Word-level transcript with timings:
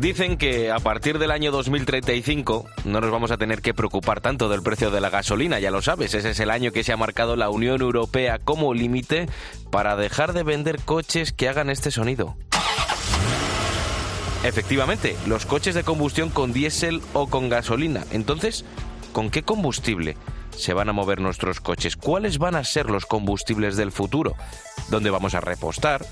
Dicen 0.00 0.38
que 0.38 0.70
a 0.70 0.78
partir 0.78 1.18
del 1.18 1.30
año 1.30 1.52
2035 1.52 2.64
no 2.86 3.00
nos 3.02 3.10
vamos 3.10 3.30
a 3.32 3.36
tener 3.36 3.60
que 3.60 3.74
preocupar 3.74 4.22
tanto 4.22 4.48
del 4.48 4.62
precio 4.62 4.90
de 4.90 4.98
la 5.02 5.10
gasolina, 5.10 5.60
ya 5.60 5.70
lo 5.70 5.82
sabes, 5.82 6.14
ese 6.14 6.30
es 6.30 6.40
el 6.40 6.50
año 6.50 6.72
que 6.72 6.84
se 6.84 6.92
ha 6.92 6.96
marcado 6.96 7.36
la 7.36 7.50
Unión 7.50 7.82
Europea 7.82 8.38
como 8.38 8.72
límite 8.72 9.28
para 9.70 9.96
dejar 9.96 10.32
de 10.32 10.42
vender 10.42 10.80
coches 10.82 11.32
que 11.32 11.50
hagan 11.50 11.68
este 11.68 11.90
sonido. 11.90 12.34
Efectivamente, 14.42 15.16
los 15.26 15.44
coches 15.44 15.74
de 15.74 15.84
combustión 15.84 16.30
con 16.30 16.54
diésel 16.54 17.02
o 17.12 17.26
con 17.26 17.50
gasolina. 17.50 18.06
Entonces, 18.10 18.64
¿con 19.12 19.28
qué 19.28 19.42
combustible 19.42 20.16
se 20.56 20.72
van 20.72 20.88
a 20.88 20.94
mover 20.94 21.20
nuestros 21.20 21.60
coches? 21.60 21.96
¿Cuáles 21.96 22.38
van 22.38 22.54
a 22.54 22.64
ser 22.64 22.88
los 22.88 23.04
combustibles 23.04 23.76
del 23.76 23.92
futuro? 23.92 24.34
¿Dónde 24.88 25.10
vamos 25.10 25.34
a 25.34 25.42
repostar? 25.42 26.06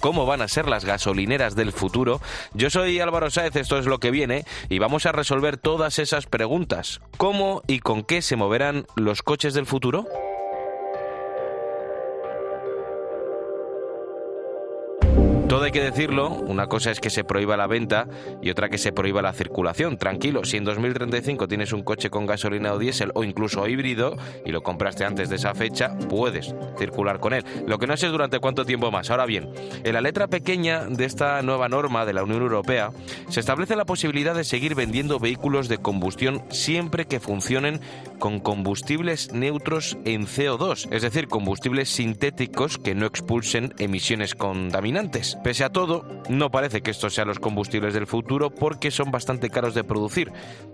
Cómo 0.00 0.26
van 0.26 0.42
a 0.42 0.48
ser 0.48 0.68
las 0.68 0.84
gasolineras 0.84 1.56
del 1.56 1.72
futuro. 1.72 2.20
Yo 2.54 2.70
soy 2.70 3.00
Álvaro 3.00 3.30
Sáez, 3.30 3.56
esto 3.56 3.78
es 3.78 3.86
lo 3.86 3.98
que 3.98 4.10
viene, 4.10 4.44
y 4.68 4.78
vamos 4.78 5.06
a 5.06 5.12
resolver 5.12 5.56
todas 5.56 5.98
esas 5.98 6.26
preguntas. 6.26 7.00
¿Cómo 7.16 7.62
y 7.66 7.80
con 7.80 8.02
qué 8.02 8.22
se 8.22 8.36
moverán 8.36 8.86
los 8.96 9.22
coches 9.22 9.54
del 9.54 9.66
futuro? 9.66 10.06
Todo 15.48 15.62
hay 15.62 15.70
que 15.70 15.80
decirlo, 15.80 16.28
una 16.28 16.66
cosa 16.66 16.90
es 16.90 16.98
que 16.98 17.08
se 17.08 17.22
prohíba 17.22 17.56
la 17.56 17.68
venta 17.68 18.08
y 18.42 18.50
otra 18.50 18.68
que 18.68 18.78
se 18.78 18.90
prohíba 18.90 19.22
la 19.22 19.32
circulación. 19.32 19.96
Tranquilo, 19.96 20.44
si 20.44 20.56
en 20.56 20.64
2035 20.64 21.46
tienes 21.46 21.72
un 21.72 21.84
coche 21.84 22.10
con 22.10 22.26
gasolina 22.26 22.72
o 22.72 22.80
diésel 22.80 23.12
o 23.14 23.22
incluso 23.22 23.68
híbrido 23.68 24.16
y 24.44 24.50
lo 24.50 24.64
compraste 24.64 25.04
antes 25.04 25.28
de 25.28 25.36
esa 25.36 25.54
fecha, 25.54 25.96
puedes 26.08 26.52
circular 26.76 27.20
con 27.20 27.32
él. 27.32 27.44
Lo 27.64 27.78
que 27.78 27.86
no 27.86 27.96
sé 27.96 28.06
es 28.06 28.12
durante 28.12 28.40
cuánto 28.40 28.64
tiempo 28.64 28.90
más. 28.90 29.08
Ahora 29.10 29.24
bien, 29.24 29.48
en 29.84 29.94
la 29.94 30.00
letra 30.00 30.26
pequeña 30.26 30.84
de 30.86 31.04
esta 31.04 31.40
nueva 31.42 31.68
norma 31.68 32.04
de 32.04 32.12
la 32.12 32.24
Unión 32.24 32.42
Europea 32.42 32.90
se 33.28 33.38
establece 33.38 33.76
la 33.76 33.84
posibilidad 33.84 34.34
de 34.34 34.42
seguir 34.42 34.74
vendiendo 34.74 35.20
vehículos 35.20 35.68
de 35.68 35.78
combustión 35.78 36.42
siempre 36.50 37.04
que 37.04 37.20
funcionen 37.20 37.80
con 38.18 38.40
combustibles 38.40 39.32
neutros 39.32 39.96
en 40.04 40.26
CO2, 40.26 40.88
es 40.90 41.02
decir, 41.02 41.28
combustibles 41.28 41.88
sintéticos 41.88 42.78
que 42.78 42.96
no 42.96 43.06
expulsen 43.06 43.74
emisiones 43.78 44.34
contaminantes. 44.34 45.35
Pese 45.42 45.64
a 45.64 45.70
todo, 45.70 46.04
no 46.28 46.50
parece 46.50 46.82
que 46.82 46.90
estos 46.90 47.14
sean 47.14 47.28
los 47.28 47.38
combustibles 47.38 47.94
del 47.94 48.06
futuro 48.06 48.50
porque 48.50 48.90
son 48.90 49.10
bastante 49.10 49.50
caros 49.50 49.74
de 49.74 49.84
producir. 49.84 50.32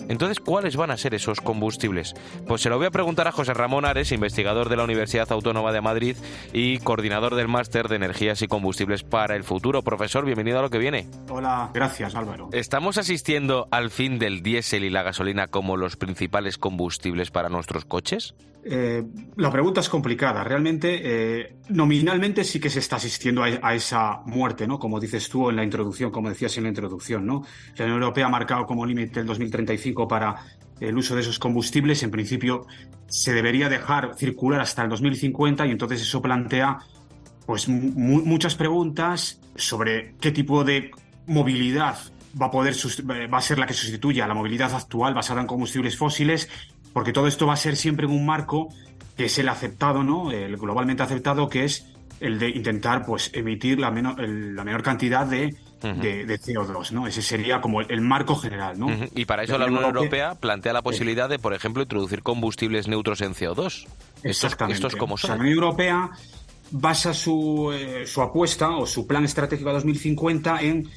Entonces, 0.08 0.40
¿cuáles 0.40 0.76
van 0.76 0.90
a 0.90 0.96
ser 0.96 1.14
esos 1.14 1.40
combustibles? 1.40 2.14
Pues 2.46 2.62
se 2.62 2.70
lo 2.70 2.78
voy 2.78 2.86
a 2.86 2.90
preguntar 2.90 3.28
a 3.28 3.32
José 3.32 3.54
Ramón 3.54 3.84
Ares, 3.84 4.12
investigador 4.12 4.68
de 4.68 4.76
la 4.76 4.84
Universidad 4.84 5.30
Autónoma 5.30 5.72
de 5.72 5.80
Madrid 5.80 6.16
y 6.52 6.78
coordinador 6.78 7.34
del 7.34 7.48
Máster 7.48 7.88
de 7.88 7.96
Energías 7.96 8.42
y 8.42 8.48
Combustibles 8.48 9.02
para 9.02 9.36
el 9.36 9.44
Futuro. 9.44 9.82
Profesor, 9.82 10.24
bienvenido 10.24 10.58
a 10.58 10.62
lo 10.62 10.70
que 10.70 10.78
viene. 10.78 11.06
Hola, 11.28 11.70
gracias 11.74 12.14
Álvaro. 12.14 12.48
¿Estamos 12.52 12.98
asistiendo 12.98 13.68
al 13.70 13.90
fin 13.90 14.18
del 14.18 14.42
diésel 14.42 14.84
y 14.84 14.90
la 14.90 15.02
gasolina 15.02 15.48
como 15.48 15.76
los 15.76 15.96
principales 15.96 16.58
combustibles 16.58 17.30
para 17.30 17.48
nuestros 17.48 17.84
coches? 17.84 18.34
Eh, 18.64 19.02
la 19.36 19.50
pregunta 19.50 19.80
es 19.80 19.88
complicada. 19.88 20.44
Realmente, 20.44 21.00
eh, 21.02 21.56
nominalmente 21.70 22.44
sí 22.44 22.60
que 22.60 22.70
se 22.70 22.78
está 22.78 22.96
asistiendo 22.96 23.42
a, 23.42 23.74
esa 23.74 24.20
muerte, 24.26 24.66
¿no? 24.66 24.78
Como 24.78 25.00
dices 25.00 25.28
tú 25.28 25.50
en 25.50 25.56
la 25.56 25.64
introducción, 25.64 26.10
como 26.10 26.28
decías 26.28 26.56
en 26.58 26.64
la 26.64 26.68
introducción, 26.68 27.26
¿no? 27.26 27.44
La 27.76 27.84
Unión 27.84 28.02
Europea 28.02 28.26
ha 28.26 28.30
marcado 28.30 28.64
como 28.66 28.86
límite 28.86 29.20
el 29.20 29.26
2035 29.26 30.06
para 30.06 30.36
el 30.78 30.96
uso 30.96 31.14
de 31.14 31.22
esos 31.22 31.38
combustibles. 31.38 32.02
En 32.04 32.10
principio, 32.10 32.66
se 33.08 33.32
debería 33.32 33.68
dejar 33.68 34.14
circular 34.16 34.60
hasta 34.60 34.82
el 34.82 34.90
2050 34.90 35.66
y 35.66 35.70
entonces 35.70 36.02
eso 36.02 36.22
plantea, 36.22 36.78
pues, 37.46 37.68
muchas 37.68 38.54
preguntas 38.54 39.40
sobre 39.56 40.14
qué 40.20 40.30
tipo 40.30 40.62
de 40.62 40.92
movilidad 41.26 41.98
va 42.40 42.46
a 42.46 42.50
poder 42.50 42.74
va 43.30 43.38
a 43.38 43.42
ser 43.42 43.58
la 43.58 43.66
que 43.66 43.74
sustituya 43.74 44.26
la 44.26 44.32
movilidad 44.32 44.72
actual 44.72 45.12
basada 45.12 45.42
en 45.42 45.46
combustibles 45.46 45.98
fósiles 45.98 46.48
porque 46.92 47.12
todo 47.12 47.26
esto 47.26 47.46
va 47.46 47.54
a 47.54 47.56
ser 47.56 47.76
siempre 47.76 48.06
en 48.06 48.12
un 48.12 48.26
marco 48.26 48.68
que 49.16 49.26
es 49.26 49.38
el 49.38 49.48
aceptado, 49.48 50.02
¿no? 50.02 50.30
El 50.30 50.56
globalmente 50.56 51.02
aceptado, 51.02 51.48
que 51.48 51.64
es 51.64 51.86
el 52.20 52.38
de 52.38 52.50
intentar 52.50 53.04
pues 53.04 53.30
emitir 53.34 53.78
la, 53.78 53.90
menor, 53.90 54.16
la 54.18 54.64
menor 54.64 54.82
cantidad 54.82 55.26
de, 55.26 55.54
de, 55.82 56.40
CO2, 56.40 56.92
¿no? 56.92 57.06
Ese 57.06 57.20
sería 57.20 57.60
como 57.60 57.80
el, 57.80 58.00
marco 58.00 58.36
general, 58.36 58.78
¿no? 58.78 58.88
Y 59.14 59.24
para 59.24 59.42
eso 59.42 59.58
la 59.58 59.66
Unión 59.66 59.84
Europea 59.84 60.36
plantea 60.36 60.72
la 60.72 60.82
posibilidad 60.82 61.28
de, 61.28 61.38
por 61.38 61.52
ejemplo, 61.52 61.82
introducir 61.82 62.22
combustibles 62.22 62.86
neutros 62.86 63.20
en 63.20 63.34
CO2. 63.34 63.86
Exactamente. 64.22 64.76
Estos, 64.76 64.96
como 64.96 65.18
son. 65.18 65.30
la 65.30 65.36
Unión 65.36 65.54
Europea 65.54 66.10
basa 66.70 67.12
su, 67.12 67.72
eh, 67.72 68.06
su 68.06 68.22
apuesta 68.22 68.70
o 68.70 68.86
su 68.86 69.06
plan 69.06 69.24
estratégico 69.24 69.70
a 69.70 69.74
2050 69.74 70.62
en, 70.62 70.88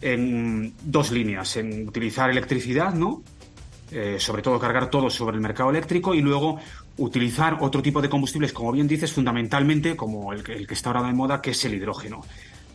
en 0.00 0.74
dos 0.82 1.10
líneas, 1.12 1.56
en 1.56 1.86
utilizar 1.86 2.30
electricidad, 2.30 2.94
¿no? 2.94 3.22
Eh, 3.92 4.16
sobre 4.20 4.40
todo 4.40 4.58
cargar 4.60 4.88
todo 4.88 5.10
sobre 5.10 5.34
el 5.36 5.42
mercado 5.42 5.70
eléctrico 5.70 6.14
y 6.14 6.20
luego 6.20 6.60
utilizar 6.98 7.58
otro 7.60 7.82
tipo 7.82 8.00
de 8.00 8.08
combustibles, 8.08 8.52
como 8.52 8.70
bien 8.70 8.86
dices, 8.86 9.12
fundamentalmente 9.12 9.96
como 9.96 10.32
el, 10.32 10.44
que 10.44 10.66
está 10.70 10.90
ahora 10.90 11.02
de 11.02 11.12
moda, 11.12 11.42
que 11.42 11.50
es 11.50 11.64
el 11.64 11.74
hidrógeno. 11.74 12.22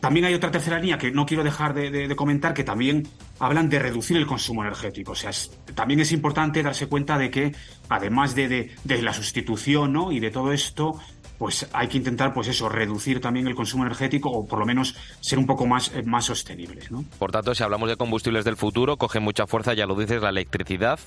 También 0.00 0.26
hay 0.26 0.34
otra 0.34 0.50
tercera 0.50 0.78
línea 0.78 0.98
que 0.98 1.10
no 1.10 1.24
quiero 1.24 1.42
dejar 1.42 1.72
de, 1.72 2.14
comentar, 2.14 2.52
que 2.52 2.64
también 2.64 3.08
hablan 3.38 3.70
de 3.70 3.78
reducir 3.78 4.18
el 4.18 4.26
consumo 4.26 4.62
energético. 4.62 5.12
O 5.12 5.14
sea, 5.14 5.30
también 5.74 6.00
es 6.00 6.12
importante 6.12 6.62
darse 6.62 6.86
cuenta 6.86 7.16
de 7.16 7.30
que, 7.30 7.54
además 7.88 8.34
de, 8.34 8.74
de 8.84 9.02
la 9.02 9.14
sustitución 9.14 9.94
¿no? 9.94 10.12
y 10.12 10.20
de 10.20 10.30
todo 10.30 10.52
esto, 10.52 11.00
pues 11.38 11.68
hay 11.72 11.88
que 11.88 11.98
intentar, 11.98 12.32
pues 12.32 12.48
eso, 12.48 12.68
reducir 12.68 13.20
también 13.20 13.46
el 13.46 13.54
consumo 13.54 13.84
energético 13.84 14.30
o 14.30 14.46
por 14.46 14.58
lo 14.58 14.66
menos 14.66 14.96
ser 15.20 15.38
un 15.38 15.46
poco 15.46 15.66
más, 15.66 15.92
eh, 15.94 16.02
más 16.02 16.24
sostenibles. 16.24 16.90
¿no? 16.90 17.04
Por 17.18 17.30
tanto, 17.30 17.54
si 17.54 17.62
hablamos 17.62 17.88
de 17.88 17.96
combustibles 17.96 18.44
del 18.44 18.56
futuro, 18.56 18.96
coge 18.96 19.20
mucha 19.20 19.46
fuerza, 19.46 19.74
ya 19.74 19.86
lo 19.86 19.94
dices, 19.94 20.22
la 20.22 20.30
electricidad, 20.30 20.98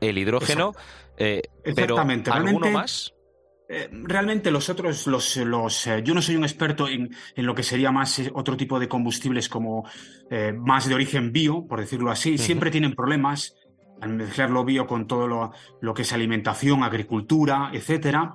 el 0.00 0.18
hidrógeno, 0.18 0.74
eh, 1.16 1.42
pero 1.74 1.98
¿alguno 1.98 2.70
más? 2.70 3.14
Eh, 3.72 3.88
realmente 3.92 4.50
los 4.50 4.68
otros, 4.68 5.06
los, 5.06 5.36
los 5.36 5.88
yo 6.02 6.12
no 6.12 6.20
soy 6.20 6.34
un 6.34 6.42
experto 6.42 6.88
en, 6.88 7.14
en, 7.36 7.46
lo 7.46 7.54
que 7.54 7.62
sería 7.62 7.92
más 7.92 8.20
otro 8.34 8.56
tipo 8.56 8.80
de 8.80 8.88
combustibles 8.88 9.48
como 9.48 9.84
más 10.56 10.88
de 10.88 10.94
origen 10.94 11.30
bio, 11.30 11.66
por 11.68 11.80
decirlo 11.80 12.10
así. 12.10 12.36
Siempre 12.36 12.72
tienen 12.72 12.94
problemas 12.94 13.54
al 14.00 14.14
mezclarlo 14.14 14.64
bio 14.64 14.88
con 14.88 15.06
todo 15.06 15.28
lo, 15.28 15.52
lo 15.80 15.94
que 15.94 16.02
es 16.02 16.12
alimentación, 16.12 16.82
agricultura, 16.82 17.70
etcétera 17.72 18.34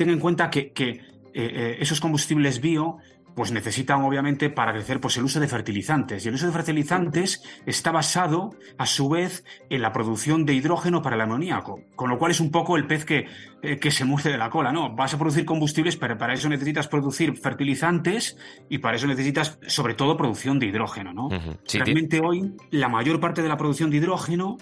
ten 0.00 0.08
en 0.08 0.18
cuenta 0.18 0.48
que, 0.48 0.72
eh, 0.78 1.02
eh, 1.34 1.76
esos 1.78 2.00
combustibles 2.00 2.62
bio 2.62 2.96
pues 3.34 3.52
necesitan 3.52 4.02
obviamente 4.02 4.48
para 4.48 4.72
crecer 4.72 4.98
pues 4.98 5.18
el 5.18 5.24
uso 5.24 5.40
de 5.40 5.46
fertilizantes. 5.46 6.24
Y 6.24 6.28
el 6.28 6.36
uso 6.36 6.46
de 6.46 6.52
fertilizantes 6.52 7.42
está 7.66 7.92
basado 7.92 8.54
a 8.78 8.86
su 8.86 9.10
vez 9.10 9.44
en 9.68 9.82
la 9.82 9.92
producción 9.92 10.46
de 10.46 10.54
hidrógeno 10.54 11.02
para 11.02 11.16
el 11.16 11.20
amoníaco, 11.20 11.82
con 11.96 12.08
lo 12.08 12.18
cual 12.18 12.30
es 12.30 12.40
un 12.40 12.50
poco 12.50 12.78
el 12.78 12.86
pez 12.86 13.04
que, 13.04 13.26
eh, 13.62 13.76
que 13.76 13.90
se 13.90 14.06
muerde 14.06 14.32
de 14.32 14.38
la 14.38 14.48
cola, 14.48 14.72
¿no? 14.72 14.96
Vas 14.96 15.12
a 15.12 15.18
producir 15.18 15.44
combustibles, 15.44 15.98
pero 15.98 16.16
para 16.16 16.32
eso 16.32 16.48
necesitas 16.48 16.88
producir 16.88 17.36
fertilizantes 17.36 18.38
y 18.70 18.78
para 18.78 18.96
eso 18.96 19.06
necesitas 19.06 19.58
sobre 19.66 19.92
todo 19.92 20.16
producción 20.16 20.58
de 20.58 20.64
hidrógeno, 20.64 21.12
¿no? 21.12 21.28
Realmente 21.74 22.22
hoy 22.24 22.56
la 22.70 22.88
mayor 22.88 23.20
parte 23.20 23.42
de 23.42 23.50
la 23.50 23.58
producción 23.58 23.90
de 23.90 23.98
hidrógeno 23.98 24.56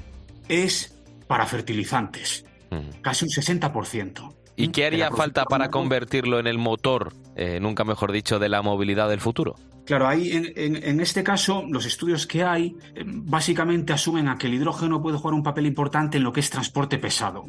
es 0.48 1.00
para 1.28 1.46
fertilizantes, 1.46 2.44
casi 3.02 3.24
un 3.24 3.30
60%. 3.30 4.34
¿Y 4.58 4.68
qué 4.68 4.86
haría 4.86 5.10
falta 5.10 5.44
para 5.44 5.70
convertirlo 5.70 6.40
en 6.40 6.48
el 6.48 6.58
motor, 6.58 7.12
eh, 7.36 7.60
nunca 7.60 7.84
mejor 7.84 8.10
dicho, 8.10 8.40
de 8.40 8.48
la 8.48 8.60
movilidad 8.60 9.08
del 9.08 9.20
futuro? 9.20 9.54
Claro, 9.86 10.06
ahí 10.06 10.30
en, 10.32 11.00
este 11.00 11.22
caso 11.22 11.64
los 11.66 11.86
estudios 11.86 12.26
que 12.26 12.44
hay 12.44 12.76
eh, 12.94 13.04
básicamente 13.06 13.92
asumen 13.92 14.28
a 14.28 14.36
que 14.36 14.48
el 14.48 14.54
hidrógeno 14.54 15.00
puede 15.00 15.16
jugar 15.16 15.32
un 15.32 15.42
papel 15.42 15.66
importante 15.66 16.18
en 16.18 16.24
lo 16.24 16.32
que 16.32 16.40
es 16.40 16.50
transporte 16.50 16.98
pesado. 16.98 17.44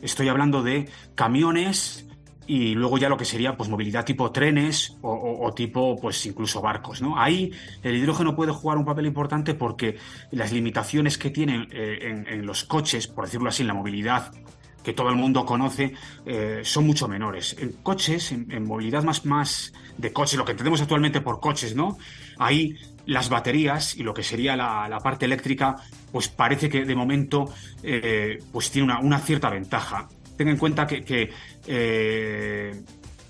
Estoy 0.00 0.28
hablando 0.28 0.62
de 0.62 0.88
camiones 1.14 2.06
y 2.46 2.74
luego 2.74 2.96
ya 2.96 3.08
lo 3.08 3.16
que 3.16 3.24
sería 3.24 3.56
pues 3.56 3.68
movilidad 3.68 4.04
tipo 4.04 4.32
trenes 4.32 4.96
o, 5.02 5.52
tipo 5.54 6.00
pues 6.00 6.24
incluso 6.24 6.62
barcos, 6.62 7.02
¿no? 7.02 7.20
Ahí 7.20 7.52
el 7.82 7.96
hidrógeno 7.96 8.34
puede 8.34 8.52
jugar 8.52 8.78
un 8.78 8.84
papel 8.84 9.06
importante 9.06 9.54
porque 9.54 9.98
las 10.30 10.52
limitaciones 10.52 11.18
que 11.18 11.30
tienen 11.30 11.68
eh, 11.72 11.98
en, 12.02 12.26
en, 12.26 12.46
los 12.46 12.64
coches, 12.64 13.06
por 13.06 13.26
decirlo 13.26 13.50
así, 13.50 13.62
en 13.62 13.68
la 13.68 13.74
movilidad 13.74 14.32
que 14.82 14.92
todo 14.92 15.10
el 15.10 15.16
mundo 15.16 15.44
conoce, 15.44 15.94
eh, 16.26 16.60
son 16.64 16.86
mucho 16.86 17.08
menores. 17.08 17.56
En 17.58 17.72
coches, 17.82 18.32
en, 18.32 18.64
movilidad 18.64 19.02
más, 19.02 19.24
más 19.26 19.72
de 19.98 20.12
coches, 20.12 20.38
lo 20.38 20.44
que 20.44 20.52
entendemos 20.52 20.80
actualmente 20.80 21.20
por 21.20 21.40
coches, 21.40 21.74
¿no? 21.74 21.98
Ahí 22.38 22.76
las 23.06 23.28
baterías 23.28 23.96
y 23.96 24.02
lo 24.02 24.14
que 24.14 24.22
sería 24.22 24.56
la, 24.56 24.98
parte 25.02 25.26
eléctrica, 25.26 25.76
pues 26.12 26.28
parece 26.28 26.68
que 26.68 26.84
de 26.84 26.94
momento 26.94 27.52
eh, 27.82 28.38
pues 28.52 28.70
tiene 28.70 28.94
una, 28.94 29.18
cierta 29.18 29.50
ventaja. 29.50 30.08
Ten 30.36 30.48
en 30.48 30.56
cuenta 30.56 30.86
que, 30.86 31.30
eh, 31.66 32.82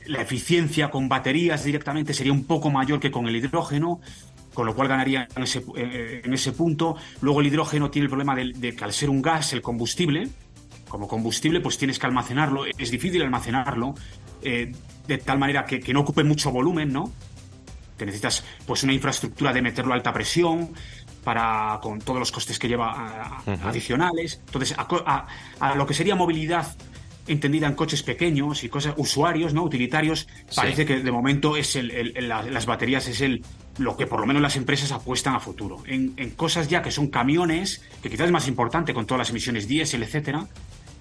la 0.06 0.22
eficiencia 0.22 0.90
con 0.90 1.08
baterías 1.08 1.64
directamente 1.64 2.14
sería 2.14 2.32
un 2.32 2.44
poco 2.44 2.70
mayor 2.70 2.98
que 2.98 3.10
con 3.10 3.28
el 3.28 3.36
hidrógeno, 3.36 4.00
con 4.54 4.66
lo 4.66 4.74
cual 4.74 4.88
ganaría 4.88 5.28
en 5.36 5.42
ese, 5.42 5.62
en 5.76 6.32
ese 6.32 6.52
punto. 6.52 6.96
Luego 7.20 7.40
el 7.40 7.46
hidrógeno 7.46 7.90
tiene 7.90 8.04
el 8.04 8.10
problema 8.10 8.34
de 8.34 8.74
que 8.74 8.84
al 8.84 8.92
ser 8.92 9.08
un 9.08 9.22
gas, 9.22 9.52
el 9.52 9.62
combustible, 9.62 10.28
como 10.90 11.08
combustible, 11.08 11.60
pues 11.60 11.78
tienes 11.78 11.98
que 11.98 12.06
almacenarlo. 12.06 12.66
Es 12.66 12.90
difícil 12.90 13.22
almacenarlo 13.22 13.94
eh, 14.42 14.72
de 15.06 15.18
tal 15.18 15.38
manera 15.38 15.64
que, 15.64 15.80
no 15.94 16.00
ocupe 16.00 16.24
mucho 16.24 16.50
volumen, 16.50 16.92
¿no? 16.92 17.10
Te 17.96 18.04
necesitas 18.04 18.44
pues 18.66 18.82
una 18.82 18.92
infraestructura 18.92 19.52
de 19.52 19.62
meterlo 19.62 19.92
a 19.92 19.96
alta 19.96 20.12
presión 20.12 20.70
para 21.24 21.78
con 21.82 22.00
todos 22.00 22.18
los 22.18 22.32
costes 22.32 22.58
que 22.58 22.68
lleva 22.68 23.42
adicionales. 23.62 24.40
Entonces, 24.46 24.74
a, 24.78 25.74
lo 25.74 25.86
que 25.86 25.94
sería 25.94 26.14
movilidad 26.16 26.76
entendida 27.26 27.66
en 27.68 27.74
coches 27.74 28.02
pequeños 28.02 28.64
y 28.64 28.68
cosas 28.68 28.94
usuarios, 28.96 29.54
¿no? 29.54 29.62
Utilitarios, 29.62 30.26
parece 30.56 30.84
que 30.84 31.00
de 31.00 31.12
momento 31.12 31.56
es 31.56 31.76
el, 31.76 32.14
las 32.28 32.66
baterías 32.66 33.06
es 33.06 33.20
el 33.20 33.44
lo 33.78 33.96
que 33.96 34.06
por 34.06 34.20
lo 34.20 34.26
menos 34.26 34.42
las 34.42 34.56
empresas 34.56 34.90
apuestan 34.90 35.34
a 35.34 35.40
futuro. 35.40 35.82
En, 35.86 36.14
en, 36.16 36.30
cosas 36.30 36.68
ya 36.68 36.82
que 36.82 36.90
son 36.90 37.08
camiones, 37.08 37.82
que 38.02 38.10
quizás 38.10 38.26
es 38.26 38.32
más 38.32 38.48
importante 38.48 38.92
con 38.92 39.06
todas 39.06 39.20
las 39.20 39.30
emisiones 39.30 39.68
diésel, 39.68 40.02
etcétera, 40.02 40.46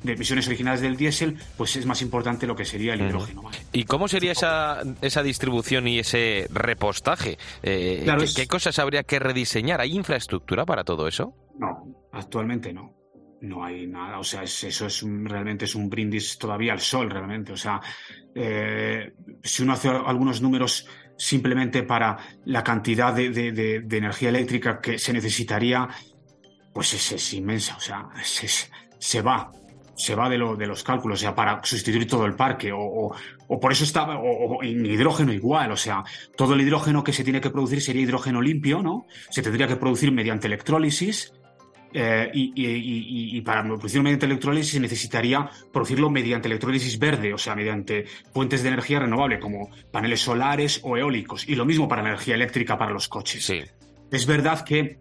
de 0.03 0.13
emisiones 0.13 0.47
originales 0.47 0.81
del 0.81 0.95
diésel, 0.95 1.37
pues 1.57 1.75
es 1.75 1.85
más 1.85 2.01
importante 2.01 2.47
lo 2.47 2.55
que 2.55 2.65
sería 2.65 2.93
el 2.93 3.01
hidrógeno. 3.01 3.43
¿Y 3.71 3.83
cómo 3.83 4.07
sería 4.07 4.31
esa, 4.31 4.81
esa 5.01 5.23
distribución 5.23 5.87
y 5.87 5.99
ese 5.99 6.47
repostaje? 6.51 7.37
Eh, 7.63 8.05
¿qué, 8.35 8.47
cosas 8.47 8.79
habría 8.79 9.03
que 9.03 9.19
rediseñar? 9.19 9.81
¿Hay 9.81 9.95
infraestructura 9.95 10.65
para 10.65 10.83
todo 10.83 11.07
eso? 11.07 11.33
No, 11.57 12.07
actualmente 12.11 12.73
no. 12.73 12.95
No 13.41 13.63
hay 13.63 13.87
nada, 13.87 14.19
o 14.19 14.23
sea, 14.23 14.43
eso 14.43 14.67
es 14.67 15.01
realmente 15.01 15.63
es 15.63 15.73
un 15.73 15.89
brindis 15.89 16.37
todavía 16.37 16.73
al 16.73 16.81
sol, 16.81 17.09
realmente. 17.09 17.53
O 17.53 17.57
sea, 17.57 17.79
eh, 18.35 19.13
si 19.41 19.63
uno 19.63 19.73
hace 19.73 19.87
algunos 19.87 20.41
números 20.41 20.85
simplemente 21.17 21.83
para 21.83 22.17
la 22.45 22.63
cantidad 22.65 23.13
de, 23.13 23.85
energía 23.89 24.27
eléctrica 24.27 24.81
que 24.81 24.99
se 24.99 25.13
necesitaría, 25.13 25.87
pues 26.73 27.11
es, 27.13 27.33
inmensa, 27.33 27.77
o 27.77 27.79
sea, 27.79 28.09
se 28.99 29.21
va 29.21 29.49
se 29.99 30.15
va 30.15 30.29
de, 30.29 30.37
lo, 30.37 30.55
de 30.55 30.65
los 30.65 30.81
cálculos, 30.81 31.19
o 31.19 31.21
sea, 31.21 31.35
para 31.35 31.61
sustituir 31.63 32.07
todo 32.07 32.25
el 32.25 32.33
parque, 32.33 32.71
o, 32.73 33.13
por 33.59 33.71
eso 33.71 33.83
está, 33.83 34.17
o, 34.17 34.63
en 34.63 34.85
hidrógeno 34.85 35.33
igual, 35.33 35.71
o 35.73 35.77
sea, 35.77 36.03
todo 36.37 36.53
el 36.53 36.61
hidrógeno 36.61 37.03
que 37.03 37.11
se 37.11 37.25
tiene 37.25 37.41
que 37.41 37.49
producir 37.49 37.81
sería 37.81 38.01
hidrógeno 38.01 38.41
limpio, 38.41 38.81
¿no? 38.81 39.05
Se 39.29 39.41
tendría 39.41 39.67
que 39.67 39.75
producir 39.75 40.13
mediante 40.13 40.47
electrólisis, 40.47 41.33
eh, 41.91 42.29
y, 42.33 43.41
para 43.41 43.63
producir 43.63 44.01
mediante 44.01 44.27
electrólisis 44.27 44.73
se 44.73 44.79
necesitaría 44.79 45.49
producirlo 45.73 46.09
mediante 46.09 46.47
electrólisis 46.47 46.97
verde, 46.97 47.33
o 47.33 47.37
sea, 47.37 47.55
mediante 47.55 48.05
fuentes 48.31 48.61
de 48.61 48.69
energía 48.69 48.99
renovable 48.99 49.39
como 49.39 49.69
paneles 49.91 50.21
solares 50.21 50.79
o 50.83 50.95
eólicos. 50.95 51.49
Y 51.49 51.55
lo 51.55 51.65
mismo 51.65 51.87
para 51.87 52.03
la 52.03 52.09
energía 52.09 52.35
eléctrica 52.35 52.77
para 52.77 52.91
los 52.91 53.09
coches. 53.09 53.43
Sí. 53.43 53.61
Es 54.11 54.25
verdad 54.25 54.63
que, 54.63 54.99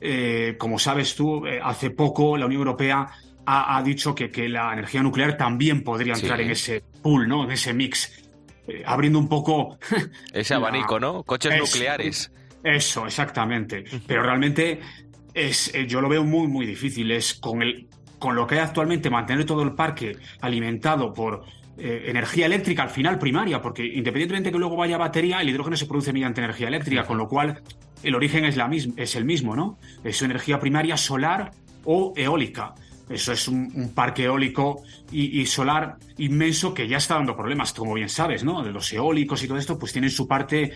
eh, 0.00 0.56
como 0.58 0.78
sabes 0.78 1.16
tú, 1.16 1.46
eh, 1.46 1.58
hace 1.62 1.90
poco 1.90 2.36
la 2.36 2.46
Unión 2.46 2.60
Europea 2.60 3.08
ha, 3.46 3.82
dicho 3.82 4.14
que, 4.14 4.30
que, 4.30 4.48
la 4.48 4.72
energía 4.72 5.02
nuclear 5.02 5.36
también 5.36 5.82
podría 5.82 6.14
entrar 6.14 6.40
en 6.40 6.50
ese 6.50 6.82
pool, 7.02 7.28
¿no? 7.28 7.44
En 7.44 7.52
ese 7.52 7.72
mix. 7.72 8.26
Eh, 8.66 8.82
abriendo 8.84 9.18
un 9.18 9.28
poco. 9.28 9.78
Ese 10.32 10.54
abanico, 10.54 10.98
¿no? 10.98 11.22
Coches 11.22 11.56
nucleares. 11.56 12.32
Eso, 12.64 13.06
exactamente. 13.06 13.84
Pero 14.06 14.24
realmente 14.24 14.80
es, 15.32 15.72
eh, 15.72 15.86
yo 15.86 16.00
lo 16.00 16.08
veo 16.08 16.24
muy, 16.24 16.48
muy 16.48 16.66
difícil. 16.66 17.12
Es 17.12 17.34
con, 17.34 17.62
el, 17.62 17.86
con 18.18 18.34
lo 18.34 18.46
que 18.46 18.56
hay 18.56 18.62
actualmente 18.62 19.08
mantener 19.08 19.44
todo 19.44 19.62
el 19.62 19.74
parque 19.74 20.16
alimentado 20.40 21.12
por 21.12 21.44
eh, 21.78 22.06
energía 22.06 22.46
eléctrica 22.46 22.82
al 22.82 22.90
final 22.90 23.18
primaria, 23.18 23.62
porque 23.62 23.84
independientemente 23.84 24.50
que 24.50 24.58
luego 24.58 24.76
vaya 24.76 24.98
batería, 24.98 25.40
el 25.40 25.48
hidrógeno 25.48 25.76
se 25.76 25.86
produce 25.86 26.12
mediante 26.12 26.40
energía 26.40 26.66
eléctrica, 26.68 27.04
con 27.04 27.18
lo 27.18 27.28
cual 27.28 27.62
el 28.02 28.14
origen 28.14 28.44
es, 28.46 28.56
la 28.56 28.68
es 28.96 29.14
el 29.14 29.24
mismo, 29.24 29.54
¿no? 29.54 29.78
Es 30.02 30.22
energía 30.22 30.58
primaria 30.58 30.96
solar 30.96 31.52
o 31.84 32.14
eólica. 32.16 32.74
Eso 33.08 33.32
es 33.32 33.46
un, 33.46 33.92
parque 33.94 34.24
eólico 34.24 34.82
y, 35.12 35.46
solar 35.46 35.96
inmenso 36.18 36.74
que 36.74 36.88
ya 36.88 36.96
está 36.96 37.14
dando 37.14 37.36
problemas, 37.36 37.72
como 37.72 37.94
bien 37.94 38.08
sabes, 38.08 38.42
¿no? 38.42 38.62
De 38.62 38.72
los 38.72 38.92
eólicos 38.92 39.42
y 39.42 39.48
todo 39.48 39.58
esto, 39.58 39.78
pues 39.78 39.92
tienen 39.92 40.10
su 40.10 40.26
parte 40.26 40.72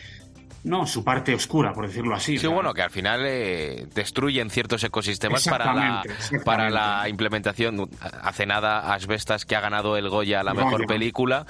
no, 0.63 0.87
su 0.87 1.03
parte 1.03 1.35
oscura, 1.35 1.73
por 1.73 1.87
decirlo 1.87 2.15
así. 2.15 2.37
Sí, 2.37 2.47
bueno, 2.47 2.75
que 2.75 2.83
al 2.83 2.91
final 2.91 3.25
eh, 3.25 3.87
destruyen 3.95 4.51
ciertos 4.51 4.85
ecosistemas 4.85 5.49
para 5.49 5.73
la, 5.73 6.03
para 6.45 6.69
la 6.69 7.09
implementación. 7.09 7.89
Hace 8.23 8.45
nada, 8.45 8.93
Asbestas, 8.93 9.47
que 9.47 9.57
ha 9.57 9.61
ganado 9.61 9.97
el 9.97 10.11
Goya 10.11 10.43
la 10.43 10.53
mejor 10.53 10.87
película, 10.87 11.47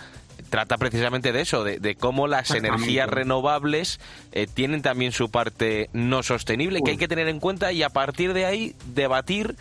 trata 0.49 0.77
precisamente 0.79 1.33
de 1.33 1.41
eso, 1.41 1.65
de, 1.65 1.95
cómo 1.95 2.27
las 2.27 2.51
energías 2.51 3.09
renovables 3.09 4.01
eh, 4.33 4.47
tienen 4.53 4.83
también 4.83 5.13
su 5.13 5.31
parte 5.31 5.91
no 5.93 6.23
sostenible, 6.23 6.81
que 6.85 6.93
hay 6.93 6.97
que 6.97 7.09
tener 7.09 7.29
en 7.29 7.41
cuenta 7.41 7.73
y 7.73 7.83
a 7.83 7.89
partir 7.89 8.33
de 8.33 8.45
ahí 8.45 8.75
debatir 8.87 9.57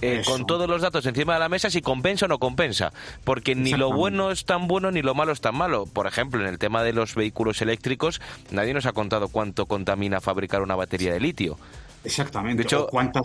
eh, 0.00 0.22
con 0.24 0.46
todos 0.46 0.68
los 0.68 0.82
datos 0.82 1.06
encima 1.06 1.34
de 1.34 1.40
la 1.40 1.48
mesa 1.48 1.70
si 1.70 1.80
compensa 1.80 2.26
o 2.26 2.28
no 2.28 2.38
compensa. 2.38 2.92
Porque 3.24 3.54
ni 3.54 3.72
lo 3.72 3.92
bueno 3.92 4.30
es 4.30 4.44
tan 4.44 4.66
bueno 4.68 4.90
ni 4.90 5.02
lo 5.02 5.14
malo 5.14 5.32
es 5.32 5.40
tan 5.40 5.56
malo. 5.56 5.86
Por 5.86 6.06
ejemplo, 6.06 6.40
en 6.40 6.46
el 6.46 6.58
tema 6.58 6.82
de 6.82 6.92
los 6.92 7.14
vehículos 7.14 7.62
eléctricos, 7.62 8.20
nadie 8.50 8.74
nos 8.74 8.86
ha 8.86 8.92
contado 8.92 9.28
cuánto 9.28 9.66
contamina 9.66 10.20
fabricar 10.20 10.62
una 10.62 10.74
batería 10.74 11.12
de 11.12 11.20
litio. 11.20 11.58
Exactamente. 12.04 12.62
De 12.62 12.62
hecho, 12.64 12.84
o, 12.84 12.86
cuántas, 12.88 13.22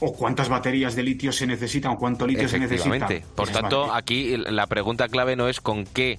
o 0.00 0.12
cuántas 0.12 0.48
baterías 0.48 0.94
de 0.94 1.02
litio 1.02 1.32
se 1.32 1.46
necesitan 1.46 1.92
o 1.92 1.96
cuánto 1.96 2.26
litio 2.26 2.48
se 2.48 2.58
necesita. 2.58 3.08
Por 3.34 3.48
tanto, 3.48 3.92
aquí 3.92 4.36
la 4.36 4.66
pregunta 4.66 5.08
clave 5.08 5.34
no 5.34 5.48
es 5.48 5.60
con 5.60 5.86
qué 5.86 6.18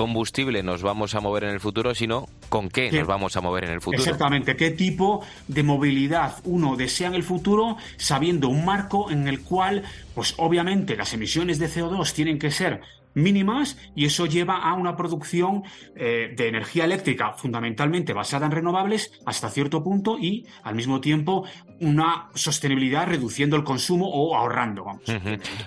combustible 0.00 0.62
nos 0.62 0.82
vamos 0.82 1.14
a 1.14 1.20
mover 1.20 1.44
en 1.44 1.50
el 1.50 1.60
futuro, 1.60 1.94
sino 1.94 2.26
con 2.48 2.70
qué, 2.70 2.90
nos 2.90 3.06
vamos 3.06 3.36
a 3.36 3.42
mover 3.42 3.64
en 3.64 3.72
el 3.72 3.82
futuro. 3.82 4.02
Exactamente, 4.02 4.56
qué 4.56 4.70
tipo 4.70 5.22
de 5.46 5.62
movilidad 5.62 6.36
uno 6.44 6.74
desea 6.74 7.08
en 7.08 7.14
el 7.14 7.22
futuro, 7.22 7.76
sabiendo 7.98 8.48
un 8.48 8.64
marco 8.64 9.10
en 9.10 9.28
el 9.28 9.42
cual, 9.42 9.82
pues 10.14 10.32
obviamente 10.38 10.96
las 10.96 11.12
emisiones 11.12 11.58
de 11.58 11.68
CO2 11.68 12.14
tienen 12.14 12.38
que 12.38 12.50
ser 12.50 12.80
mínimas 13.12 13.76
y 13.94 14.06
eso 14.06 14.24
lleva 14.24 14.56
a 14.56 14.72
una 14.72 14.96
producción 14.96 15.64
eh, 15.94 16.32
de 16.34 16.48
energía 16.48 16.86
eléctrica 16.86 17.32
fundamentalmente 17.32 18.14
basada 18.14 18.46
en 18.46 18.52
renovables 18.52 19.12
hasta 19.26 19.50
cierto 19.50 19.82
punto 19.82 20.18
y 20.18 20.46
al 20.62 20.76
mismo 20.76 21.02
tiempo 21.02 21.44
una 21.80 22.28
sostenibilidad 22.34 23.06
reduciendo 23.06 23.56
el 23.56 23.64
consumo 23.64 24.08
o 24.08 24.36
ahorrando. 24.36 24.84
Vamos. 24.84 25.02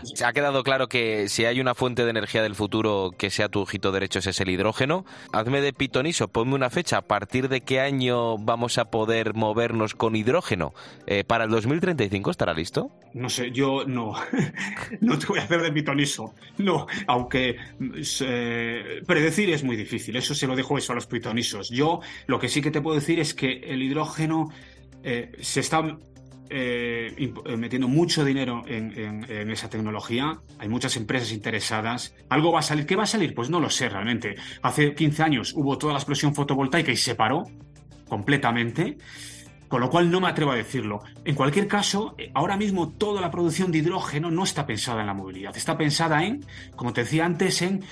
Se 0.03 0.25
ha 0.25 0.34
quedado 0.34 0.63
claro 0.63 0.88
que 0.88 1.29
si 1.29 1.46
hay 1.46 1.60
una 1.60 1.75
fuente 1.75 2.03
de 2.03 2.10
energía 2.10 2.41
del 2.41 2.55
futuro 2.55 3.12
que 3.17 3.29
sea 3.29 3.50
tu 3.50 3.62
ojito 3.62 3.91
derecho 3.91 4.20
es 4.20 4.39
el 4.39 4.50
hidrógeno. 4.50 5.05
Hazme 5.32 5.62
de 5.62 5.74
pitoniso, 5.74 6.27
ponme 6.27 6.55
una 6.55 6.70
fecha. 6.70 6.98
¿A 6.98 7.01
partir 7.01 7.50
de 7.50 7.62
qué 7.62 7.79
año 7.79 8.38
vamos 8.38 8.77
a 8.77 8.86
poder 8.86 9.34
movernos 9.34 9.96
con 9.96 10.15
hidrógeno? 10.15 10.74
Eh, 11.08 11.24
¿Para 11.24 11.46
el 11.46 11.50
2035 11.50 12.32
estará 12.32 12.53
listo? 12.53 12.91
No 13.13 13.29
sé, 13.29 13.51
yo 13.51 13.84
no. 13.86 14.13
no 15.01 15.20
te 15.20 15.25
voy 15.25 15.39
a 15.39 15.43
hacer 15.43 15.62
de 15.62 15.72
pitoniso. 15.72 16.34
No, 16.58 16.88
aunque 17.08 17.34
que 17.34 17.58
eh, 18.22 19.01
predecir 19.08 19.50
es 19.50 19.63
muy 19.63 19.75
difícil, 19.75 20.15
eso 20.15 20.36
se 20.36 20.46
lo 20.46 20.55
dejo 20.55 20.77
eso 20.77 20.91
a 20.91 20.96
los 20.96 21.08
pitonisos. 21.08 21.70
Yo 21.70 22.00
lo 22.27 22.38
que 22.38 22.48
sí 22.48 22.62
que 22.62 22.70
te 22.70 22.79
puedo 22.79 22.96
decir 22.96 23.20
es 23.20 23.34
que 23.34 23.53
el 23.65 23.82
hidrógeno 23.82 24.51
eh, 25.04 25.32
se 25.42 25.60
está 25.60 25.98
eh, 26.50 27.34
metiendo 27.58 27.88
mucho 27.88 28.24
dinero 28.24 28.64
en, 28.68 29.24
esa 29.52 29.70
tecnología. 29.70 30.40
Hay 30.60 30.70
muchas 30.70 30.96
empresas 30.98 31.32
interesadas. 31.32 32.16
¿Algo 32.30 32.52
va 32.52 32.60
a 32.60 32.64
salir? 32.64 32.86
¿Qué 32.86 32.96
va 32.96 33.04
a 33.04 33.08
salir? 33.08 33.34
Pues 33.34 33.50
no 33.50 33.60
lo 33.60 33.70
sé 33.70 33.90
realmente. 33.90 34.36
Hace 34.62 34.94
15 34.94 35.24
años 35.24 35.54
hubo 35.56 35.78
toda 35.78 35.94
la 35.94 36.00
explosión 36.00 36.34
fotovoltaica 36.36 36.92
y 36.92 36.98
se 36.98 37.16
paró 37.16 37.44
completamente 38.08 38.98
con 39.74 39.82
lo 39.82 39.90
cual 39.90 40.12
no 40.12 40.22
me 40.22 40.28
atrevo 40.28 40.52
a 40.52 40.56
decirlo. 40.56 41.02
En 41.26 41.34
cualquier 41.34 41.68
caso, 41.68 42.14
eh, 42.20 42.30
ahora 42.36 42.58
mismo 42.58 42.90
toda 42.90 43.20
la 43.20 43.32
producción 43.32 43.72
de 43.72 43.80
hidrógeno 43.80 44.30
no 44.30 44.44
está 44.44 44.68
pensada 44.68 45.02
en 45.02 45.08
la 45.08 45.16
movilidad, 45.16 45.58
está 45.58 45.76
pensada 45.76 46.24
en, 46.24 46.46
como 46.76 46.94
te 46.94 47.02
decía 47.02 47.26
antes, 47.26 47.60
en 47.64 47.84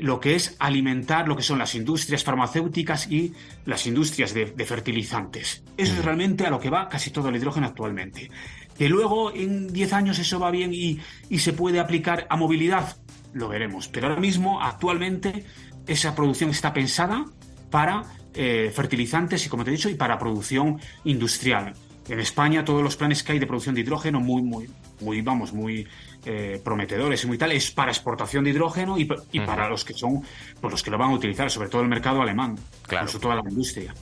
lo 0.00 0.20
que 0.20 0.34
es 0.34 0.56
alimentar 0.58 1.28
lo 1.28 1.36
que 1.36 1.42
son 1.42 1.58
las 1.58 1.74
industrias 1.74 2.24
farmacéuticas 2.24 3.10
y 3.10 3.32
las 3.66 3.86
industrias 3.86 4.34
de, 4.34 4.46
fertilizantes. 4.64 5.62
Eso 5.76 5.94
es 5.94 6.04
realmente 6.04 6.46
a 6.46 6.50
lo 6.50 6.60
que 6.60 6.70
va 6.70 6.88
casi 6.88 7.10
todo 7.10 7.28
el 7.28 7.36
hidrógeno 7.36 7.66
actualmente. 7.66 8.30
Que 8.76 8.88
luego 8.88 9.32
en 9.32 9.72
10 9.72 9.92
años 9.92 10.18
eso 10.18 10.40
va 10.40 10.50
bien 10.50 10.72
y, 10.72 10.98
y 11.28 11.38
se 11.38 11.52
puede 11.52 11.80
aplicar 11.80 12.26
a 12.30 12.36
movilidad, 12.36 12.96
lo 13.34 13.48
veremos. 13.48 13.88
Pero 13.88 14.08
ahora 14.08 14.20
mismo, 14.20 14.62
actualmente, 14.62 15.44
esa 15.86 16.14
producción 16.14 16.50
está 16.50 16.72
pensada 16.72 17.24
para 17.70 18.04
eh, 18.34 18.70
fertilizantes 18.74 19.44
y, 19.44 19.48
como 19.48 19.64
te 19.64 19.70
he 19.70 19.74
dicho, 19.74 19.88
y 19.88 19.94
para 19.94 20.18
producción 20.18 20.80
industrial. 21.04 21.74
En 22.08 22.20
España 22.20 22.64
todos 22.64 22.82
los 22.82 22.96
planes 22.96 23.22
que 23.22 23.32
hay 23.32 23.38
de 23.38 23.46
producción 23.46 23.74
de 23.74 23.82
hidrógeno 23.82 24.20
muy, 24.20 24.42
muy, 24.42 24.68
muy, 25.00 25.20
vamos, 25.20 25.52
muy 25.52 25.86
eh, 26.24 26.60
prometedores 26.62 27.24
y 27.24 27.26
muy 27.26 27.38
tal, 27.38 27.52
es 27.52 27.70
para 27.70 27.90
exportación 27.90 28.44
de 28.44 28.50
hidrógeno 28.50 28.98
y, 28.98 29.04
para 29.04 29.68
los 29.68 29.84
que 29.84 29.94
son, 29.94 30.22
pues 30.60 30.70
los 30.70 30.82
que 30.82 30.90
lo 30.90 30.98
van 30.98 31.10
a 31.10 31.14
utilizar, 31.14 31.50
sobre 31.50 31.68
todo 31.68 31.82
el 31.82 31.88
mercado 31.88 32.20
alemán, 32.20 32.58
claro. 32.86 33.08
sobre 33.08 33.22
toda 33.22 33.34
la 33.36 33.42
industria. 33.48 33.94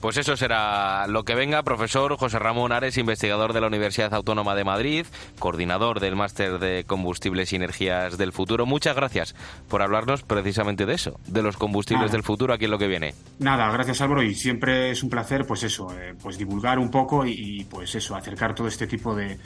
Pues 0.00 0.16
eso 0.16 0.36
será 0.36 1.06
lo 1.06 1.24
que 1.24 1.34
venga, 1.34 1.62
profesor 1.62 2.16
José 2.16 2.38
Ramón 2.38 2.72
Ares, 2.72 2.98
investigador 2.98 3.52
de 3.52 3.60
la 3.60 3.66
Universidad 3.66 4.14
Autónoma 4.14 4.54
de 4.54 4.64
Madrid, 4.64 5.06
coordinador 5.38 6.00
del 6.00 6.16
máster 6.16 6.58
de 6.58 6.84
combustibles 6.84 7.52
y 7.52 7.56
energías 7.56 8.18
del 8.18 8.32
futuro. 8.32 8.66
Muchas 8.66 8.96
gracias 8.96 9.34
por 9.68 9.82
hablarnos 9.82 10.22
precisamente 10.22 10.86
de 10.86 10.94
eso, 10.94 11.18
de 11.26 11.42
los 11.42 11.56
combustibles 11.56 12.12
del 12.12 12.22
futuro 12.22 12.54
aquí 12.54 12.66
en 12.66 12.70
lo 12.70 12.78
que 12.78 12.86
viene. 12.86 13.14
Nada, 13.38 13.70
gracias 13.70 14.00
Álvaro 14.00 14.22
y 14.22 14.34
siempre 14.34 14.90
es 14.90 15.02
un 15.02 15.10
placer, 15.10 15.46
pues 15.46 15.62
eso, 15.62 15.92
eh, 15.98 16.14
pues 16.20 16.38
divulgar 16.38 16.78
un 16.78 16.90
poco 16.90 17.26
y 17.26 17.66
pues 17.70 17.94
eso, 17.94 18.14
acercar 18.14 18.54
todo 18.54 18.68
este 18.68 18.86
tipo 18.86 19.14
de 19.14 19.38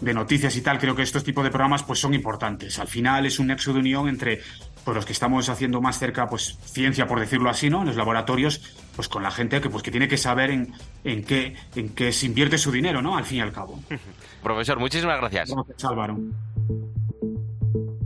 de 0.00 0.14
noticias 0.14 0.54
y 0.56 0.60
tal, 0.60 0.78
creo 0.78 0.94
que 0.94 1.02
estos 1.02 1.24
tipos 1.24 1.44
de 1.44 1.50
programas 1.50 1.82
pues 1.82 1.98
son 2.00 2.14
importantes. 2.14 2.78
Al 2.78 2.88
final 2.88 3.26
es 3.26 3.38
un 3.38 3.48
nexo 3.48 3.72
de 3.72 3.78
unión 3.78 4.08
entre 4.08 4.40
pues, 4.84 4.94
los 4.94 5.06
que 5.06 5.12
estamos 5.12 5.48
haciendo 5.48 5.80
más 5.80 5.98
cerca 5.98 6.28
pues 6.28 6.58
ciencia, 6.64 7.06
por 7.06 7.20
decirlo 7.20 7.48
así, 7.50 7.70
¿no? 7.70 7.80
En 7.80 7.86
los 7.86 7.96
laboratorios, 7.96 8.60
pues 8.96 9.08
con 9.08 9.22
la 9.22 9.30
gente 9.30 9.60
que 9.60 9.70
pues 9.70 9.82
que 9.82 9.90
tiene 9.90 10.08
que 10.08 10.18
saber 10.18 10.50
en, 10.50 10.72
en 11.04 11.24
qué 11.24 11.54
en 11.74 11.90
qué 11.90 12.12
se 12.12 12.26
invierte 12.26 12.58
su 12.58 12.70
dinero, 12.70 13.02
¿no? 13.02 13.16
Al 13.16 13.24
fin 13.24 13.38
y 13.38 13.40
al 13.40 13.52
cabo. 13.52 13.80
Profesor, 14.42 14.78
muchísimas 14.78 15.18
gracias. 15.18 15.50
Gracias, 15.50 15.84
Álvaro. 15.84 16.18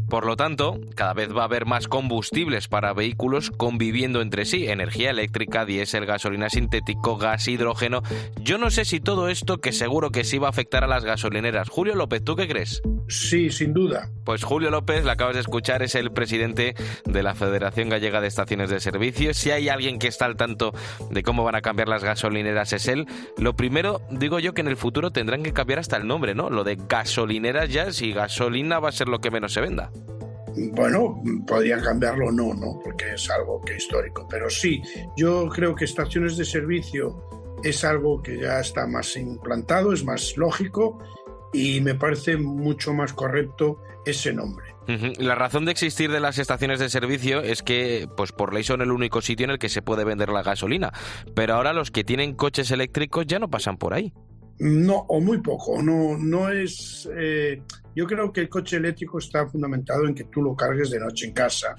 Por 0.09 0.25
lo 0.25 0.37
tanto, 0.37 0.81
cada 0.95 1.13
vez 1.13 1.37
va 1.37 1.43
a 1.43 1.45
haber 1.45 1.67
más 1.67 1.87
combustibles 1.87 2.69
para 2.69 2.95
vehículos 2.95 3.51
conviviendo 3.51 4.23
entre 4.23 4.45
sí, 4.45 4.67
energía 4.67 5.11
eléctrica, 5.11 5.65
diésel, 5.65 6.07
gasolina 6.07 6.49
sintético, 6.49 7.17
gas, 7.19 7.47
hidrógeno. 7.47 8.03
Yo 8.41 8.59
no 8.59 8.71
sé 8.71 8.85
si 8.85 9.01
todo 9.01 9.29
esto, 9.29 9.59
que 9.59 9.73
seguro 9.73 10.11
que 10.11 10.25
sí 10.25 10.39
va 10.39 10.47
a 10.47 10.51
afectar 10.51 10.83
a 10.83 10.89
las 10.89 11.05
gasolineras. 11.05 11.69
Julio 11.69 11.95
López, 11.95 12.25
¿tú 12.25 12.37
qué 12.37 12.49
crees? 12.49 12.83
Sí, 13.09 13.51
sin 13.51 13.73
duda. 13.73 14.11
Pues 14.25 14.45
Julio 14.45 14.71
López, 14.71 15.05
la 15.05 15.13
acabas 15.13 15.35
de 15.35 15.41
escuchar, 15.41 15.83
es 15.83 15.95
el 15.95 16.13
presidente 16.13 16.75
de 17.07 17.23
la 17.23 17.35
Federación 17.35 17.89
Gallega 17.89 18.21
de 18.21 18.29
Estaciones 18.29 18.69
de 18.69 18.81
Servicio. 18.81 19.33
Si 19.33 19.51
hay 19.51 19.71
alguien 19.71 19.99
que 19.99 20.09
está 20.09 20.27
al 20.27 20.37
tanto 20.37 20.73
de 21.11 21.23
cómo 21.23 21.43
van 21.43 21.55
a 21.55 21.63
cambiar 21.63 21.89
las 21.89 22.05
gasolineras 22.05 22.73
es 22.75 22.87
él. 22.87 23.07
Lo 23.39 23.57
primero, 23.57 24.03
digo 24.11 24.39
yo 24.39 24.53
que 24.53 24.61
en 24.61 24.69
el 24.69 24.77
futuro 24.77 25.11
tendrán 25.11 25.43
que 25.43 25.55
cambiar 25.55 25.79
hasta 25.79 25.97
el 25.97 26.07
nombre, 26.07 26.35
¿no? 26.35 26.51
Lo 26.51 26.65
de 26.65 26.77
gasolineras 26.89 27.71
ya, 27.71 27.93
si 27.93 28.13
gasolina 28.13 28.79
va 28.79 28.91
a 28.91 28.93
ser 28.93 29.09
lo 29.09 29.21
que 29.21 29.31
menos 29.31 29.55
se 29.55 29.63
venda. 29.63 29.91
Bueno, 30.73 31.23
podrían 31.47 31.81
cambiarlo 31.81 32.27
o 32.27 32.33
no, 32.33 32.53
¿no? 32.53 32.81
Porque 32.85 33.15
es 33.15 33.31
algo 33.31 33.61
que 33.63 33.77
histórico. 33.77 34.27
Pero 34.29 34.51
sí, 34.51 34.83
yo 35.17 35.49
creo 35.49 35.75
que 35.75 35.85
estaciones 35.85 36.37
de 36.37 36.45
servicio 36.45 37.25
es 37.63 37.85
algo 37.85 38.23
que 38.23 38.39
ya 38.39 38.61
está 38.61 38.87
más 38.87 39.17
implantado, 39.17 39.93
es 39.93 40.05
más 40.05 40.37
lógico 40.37 40.99
y 41.53 41.81
me 41.81 41.95
parece 41.95 42.37
mucho 42.37 42.93
más 42.93 43.13
correcto 43.13 43.83
ese 44.05 44.33
nombre. 44.33 44.75
La 45.19 45.35
razón 45.35 45.67
de 45.67 45.73
existir 45.73 46.11
de 46.11 46.19
las 46.19 46.39
estaciones 46.39 46.81
de 46.81 46.89
servicio 46.89 47.43
es 47.43 47.63
que, 47.63 48.09
pues 48.17 48.33
por 48.33 48.55
ley 48.55 48.65
son 48.65 48.81
el 48.81 48.91
único 48.91 49.21
sitio 49.21 49.45
en 49.45 49.51
el 49.51 49.59
que 49.59 49.69
se 49.69 49.83
puede 49.83 50.05
vender 50.05 50.31
la 50.31 50.43
gasolina, 50.43 50.93
pero 51.35 51.55
ahora 51.55 51.75
los 51.75 51.91
que 51.91 52.05
tienen 52.05 52.35
coches 52.35 52.71
eléctricos 52.71 53.27
ya 53.27 53.39
no 53.39 53.51
pasan 53.51 53.77
por 53.77 53.93
ahí. 53.93 54.15
No, 54.61 55.05
o 55.09 55.21
muy 55.21 55.41
poco. 55.41 55.83
No, 55.83 56.17
no 56.19 56.49
es. 56.49 57.09
Eh, 57.17 57.63
yo 57.99 58.07
creo 58.07 58.33
que 58.33 58.43
el 58.43 58.49
coche 58.49 58.77
eléctrico 58.77 59.19
está 59.19 59.49
fundamentado 59.49 60.07
en 60.07 60.15
que 60.15 60.23
tú 60.23 60.41
lo 60.41 60.55
cargues 60.55 60.89
de 60.91 61.01
noche 61.01 61.27
en 61.27 61.33
casa 61.33 61.75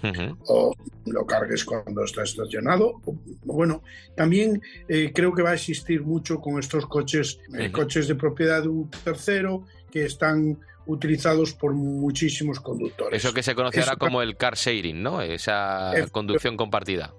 o 0.47 0.75
lo 1.05 1.25
cargues 1.25 1.63
cuando 1.63 2.03
está 2.03 2.23
estacionado. 2.23 2.99
bueno, 3.45 3.83
también 4.17 4.61
eh, 4.89 5.13
creo 5.15 5.33
que 5.33 5.43
va 5.43 5.51
a 5.51 5.53
existir 5.53 6.01
mucho 6.01 6.41
con 6.41 6.59
estos 6.59 6.87
coches, 6.87 7.39
eh, 7.57 7.71
coches 7.71 8.09
de 8.09 8.15
propiedad 8.15 8.63
de 8.63 8.67
un 8.67 8.89
tercero 8.89 9.63
que 9.89 10.03
están 10.03 10.59
utilizados 10.87 11.53
por 11.53 11.73
muchísimos 11.73 12.59
conductores. 12.59 13.23
Eso 13.23 13.33
que 13.33 13.41
se 13.41 13.55
conoce 13.55 13.79
ahora 13.79 13.95
como 13.95 14.21
el 14.21 14.35
car 14.35 14.55
sharing, 14.55 15.01
¿no? 15.01 15.21
Esa 15.21 15.93
conducción 16.11 16.57
compartida. 16.57 17.13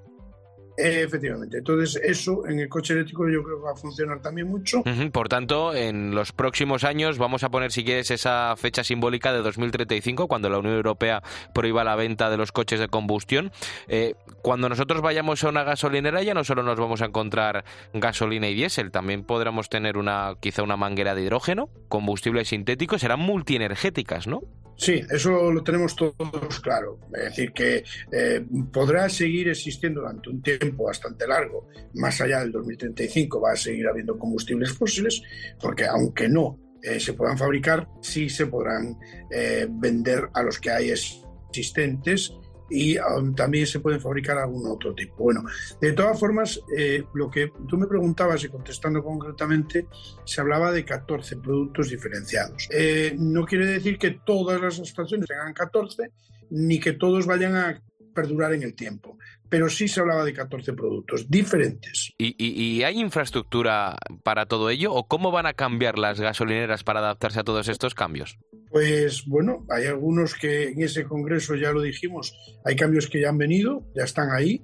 Efectivamente. 0.80 1.58
Entonces, 1.58 2.00
eso 2.02 2.46
en 2.46 2.60
el 2.60 2.68
coche 2.68 2.94
eléctrico 2.94 3.28
yo 3.28 3.42
creo 3.42 3.58
que 3.58 3.64
va 3.64 3.72
a 3.72 3.76
funcionar 3.76 4.20
también 4.20 4.48
mucho. 4.48 4.82
Por 5.12 5.28
tanto, 5.28 5.74
en 5.74 6.14
los 6.14 6.32
próximos 6.32 6.84
años 6.84 7.18
vamos 7.18 7.44
a 7.44 7.50
poner, 7.50 7.72
si 7.72 7.84
quieres, 7.84 8.10
esa 8.10 8.54
fecha 8.56 8.84
simbólica 8.84 9.32
de 9.32 9.42
2035, 9.42 10.28
cuando 10.28 10.48
la 10.48 10.58
Unión 10.58 10.74
Europea 10.74 11.22
prohíba 11.52 11.84
la 11.84 11.96
venta 11.96 12.30
de 12.30 12.36
los 12.36 12.52
coches 12.52 12.80
de 12.80 12.88
combustión. 12.88 13.52
Eh, 13.88 14.14
cuando 14.42 14.68
nosotros 14.68 15.02
vayamos 15.02 15.44
a 15.44 15.48
una 15.48 15.64
gasolinera 15.64 16.22
ya 16.22 16.34
no 16.34 16.44
solo 16.44 16.62
nos 16.62 16.78
vamos 16.78 17.02
a 17.02 17.06
encontrar 17.06 17.64
gasolina 17.92 18.48
y 18.48 18.54
diésel, 18.54 18.90
también 18.90 19.24
podremos 19.24 19.68
tener 19.68 19.96
una 19.96 20.34
quizá 20.40 20.62
una 20.62 20.76
manguera 20.76 21.14
de 21.14 21.22
hidrógeno, 21.22 21.68
combustibles 21.88 22.48
sintéticos, 22.48 23.00
serán 23.00 23.20
multienergéticas, 23.20 24.26
¿no? 24.26 24.42
Sí, 24.80 25.02
eso 25.10 25.52
lo 25.52 25.62
tenemos 25.62 25.94
todos 25.94 26.58
claro. 26.62 26.98
Es 27.12 27.24
decir, 27.24 27.52
que 27.52 27.84
eh, 28.10 28.46
podrá 28.72 29.10
seguir 29.10 29.50
existiendo 29.50 30.00
durante 30.00 30.30
un 30.30 30.40
tiempo 30.40 30.84
bastante 30.84 31.28
largo, 31.28 31.68
más 31.96 32.18
allá 32.22 32.40
del 32.40 32.50
2035 32.50 33.42
va 33.42 33.52
a 33.52 33.56
seguir 33.56 33.86
habiendo 33.86 34.18
combustibles 34.18 34.72
fósiles, 34.72 35.20
porque 35.60 35.84
aunque 35.84 36.30
no 36.30 36.58
eh, 36.82 36.98
se 36.98 37.12
puedan 37.12 37.36
fabricar, 37.36 37.88
sí 38.00 38.30
se 38.30 38.46
podrán 38.46 38.96
eh, 39.30 39.66
vender 39.68 40.30
a 40.32 40.42
los 40.42 40.58
que 40.58 40.70
hay 40.70 40.90
existentes 40.90 42.32
y 42.70 42.96
um, 42.98 43.34
también 43.34 43.66
se 43.66 43.80
pueden 43.80 44.00
fabricar 44.00 44.38
algún 44.38 44.70
otro 44.70 44.94
tipo. 44.94 45.24
Bueno, 45.24 45.44
de 45.80 45.92
todas 45.92 46.18
formas, 46.18 46.60
eh, 46.76 47.04
lo 47.14 47.28
que 47.30 47.52
tú 47.68 47.76
me 47.76 47.86
preguntabas 47.86 48.44
y 48.44 48.48
contestando 48.48 49.02
concretamente, 49.02 49.86
se 50.24 50.40
hablaba 50.40 50.72
de 50.72 50.84
14 50.84 51.36
productos 51.36 51.90
diferenciados. 51.90 52.68
Eh, 52.70 53.14
no 53.18 53.44
quiere 53.44 53.66
decir 53.66 53.98
que 53.98 54.20
todas 54.24 54.60
las 54.60 54.78
estaciones 54.78 55.26
tengan 55.26 55.52
14, 55.52 56.10
ni 56.50 56.78
que 56.80 56.92
todos 56.92 57.26
vayan 57.26 57.56
a 57.56 57.80
perdurar 58.12 58.52
en 58.54 58.62
el 58.62 58.74
tiempo 58.74 59.16
pero 59.50 59.68
sí 59.68 59.88
se 59.88 60.00
hablaba 60.00 60.24
de 60.24 60.32
14 60.32 60.72
productos 60.72 61.28
diferentes. 61.28 62.14
¿Y, 62.16 62.82
hay 62.82 63.00
infraestructura 63.00 63.98
para 64.22 64.46
todo 64.46 64.70
ello 64.70 64.94
o 64.94 65.06
cómo 65.06 65.32
van 65.32 65.46
a 65.46 65.54
cambiar 65.54 65.98
las 65.98 66.20
gasolineras 66.20 66.84
para 66.84 67.00
adaptarse 67.00 67.40
a 67.40 67.44
todos 67.44 67.68
estos 67.68 67.94
cambios? 67.94 68.38
Pues 68.70 69.24
bueno, 69.26 69.66
hay 69.68 69.86
algunos 69.86 70.34
que 70.34 70.68
en 70.68 70.82
ese 70.82 71.04
congreso 71.04 71.56
ya 71.56 71.72
lo 71.72 71.82
dijimos, 71.82 72.32
hay 72.64 72.76
cambios 72.76 73.08
que 73.08 73.20
ya 73.20 73.28
han 73.28 73.38
venido, 73.38 73.84
ya 73.94 74.04
están 74.04 74.30
ahí, 74.30 74.62